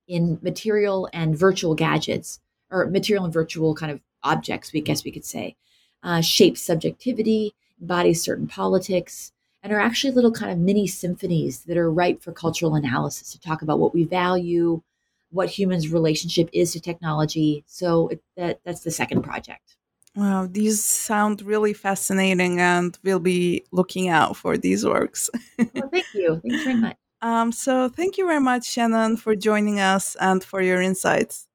in 0.08 0.38
material 0.42 1.08
and 1.12 1.38
virtual 1.38 1.74
gadgets, 1.74 2.40
or 2.70 2.86
material 2.86 3.24
and 3.24 3.32
virtual 3.32 3.74
kind 3.74 3.92
of 3.92 4.00
objects, 4.22 4.72
we 4.72 4.80
guess 4.80 5.04
we 5.04 5.12
could 5.12 5.24
say, 5.24 5.56
uh, 6.02 6.20
shapes 6.20 6.60
subjectivity, 6.60 7.54
embodies 7.80 8.22
certain 8.22 8.46
politics, 8.46 9.32
and 9.62 9.72
are 9.72 9.80
actually 9.80 10.12
little 10.12 10.32
kind 10.32 10.50
of 10.50 10.58
mini 10.58 10.86
symphonies 10.86 11.64
that 11.64 11.76
are 11.76 11.90
ripe 11.90 12.22
for 12.22 12.32
cultural 12.32 12.74
analysis 12.74 13.32
to 13.32 13.40
talk 13.40 13.62
about 13.62 13.78
what 13.78 13.94
we 13.94 14.04
value, 14.04 14.82
what 15.30 15.48
humans' 15.48 15.92
relationship 15.92 16.48
is 16.52 16.72
to 16.72 16.80
technology. 16.80 17.64
So 17.66 18.08
it, 18.08 18.22
that 18.36 18.60
that's 18.64 18.80
the 18.80 18.90
second 18.90 19.22
project. 19.22 19.76
Wow, 20.16 20.48
these 20.50 20.82
sound 20.84 21.40
really 21.42 21.72
fascinating, 21.72 22.60
and 22.60 22.98
we'll 23.04 23.20
be 23.20 23.64
looking 23.70 24.08
out 24.08 24.36
for 24.36 24.58
these 24.58 24.84
works. 24.84 25.30
well, 25.58 25.88
thank 25.88 26.06
you. 26.14 26.40
Thanks 26.42 26.64
very 26.64 26.76
much. 26.76 26.96
Um, 27.22 27.52
so, 27.52 27.88
thank 27.88 28.18
you 28.18 28.26
very 28.26 28.40
much, 28.40 28.64
Shannon, 28.64 29.16
for 29.16 29.36
joining 29.36 29.78
us 29.78 30.16
and 30.16 30.42
for 30.42 30.62
your 30.62 30.80
insights. 30.80 31.46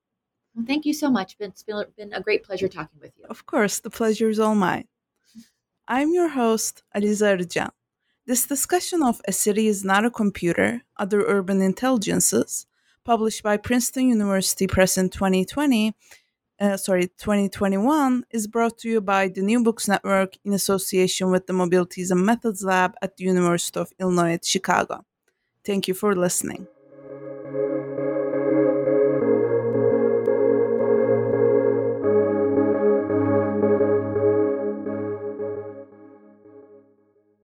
Well, 0.56 0.64
thank 0.66 0.86
you 0.86 0.93
so 0.93 1.10
much. 1.10 1.36
It's 1.39 1.64
been 1.64 2.14
a 2.14 2.22
great 2.22 2.43
pleasure 2.43 2.70
talking 2.70 2.99
with 3.01 3.12
you. 3.18 3.26
Of 3.30 3.45
course, 3.45 3.80
the 3.80 3.89
pleasure 3.89 4.30
is 4.30 4.39
all 4.39 4.56
mine. 4.56 4.88
I'm 5.88 6.14
your 6.14 6.30
host, 6.30 6.84
Aliza 6.95 7.38
Arjan. 7.38 7.72
This 8.28 8.47
discussion 8.47 9.03
of 9.03 9.21
A 9.28 9.32
City 9.32 9.67
is 9.67 9.86
Not 9.86 10.03
a 10.03 10.09
Computer, 10.09 10.82
Other 10.97 11.21
Urban 11.28 11.61
Intelligences, 11.61 12.65
published 13.03 13.43
by 13.43 13.55
Princeton 13.57 14.09
University 14.09 14.65
Press 14.65 14.97
in 14.97 15.11
2020, 15.11 15.93
uh, 16.59 16.76
sorry, 16.76 17.03
2021, 17.19 18.26
is 18.32 18.47
brought 18.47 18.80
to 18.80 18.89
you 18.89 18.99
by 18.99 19.28
the 19.28 19.43
New 19.43 19.61
Books 19.61 19.88
Network 19.88 20.38
in 20.43 20.53
association 20.53 21.30
with 21.30 21.45
the 21.45 21.53
Mobilities 21.53 22.09
and 22.09 22.26
Methods 22.26 22.63
Lab 22.63 22.95
at 22.99 23.15
the 23.15 23.26
University 23.26 23.80
of 23.80 23.91
Illinois 23.99 24.34
at 24.34 24.43
Chicago. 24.43 25.05
Thank 25.63 25.88
you 25.88 25.93
for 25.93 26.15
listening. 26.15 26.65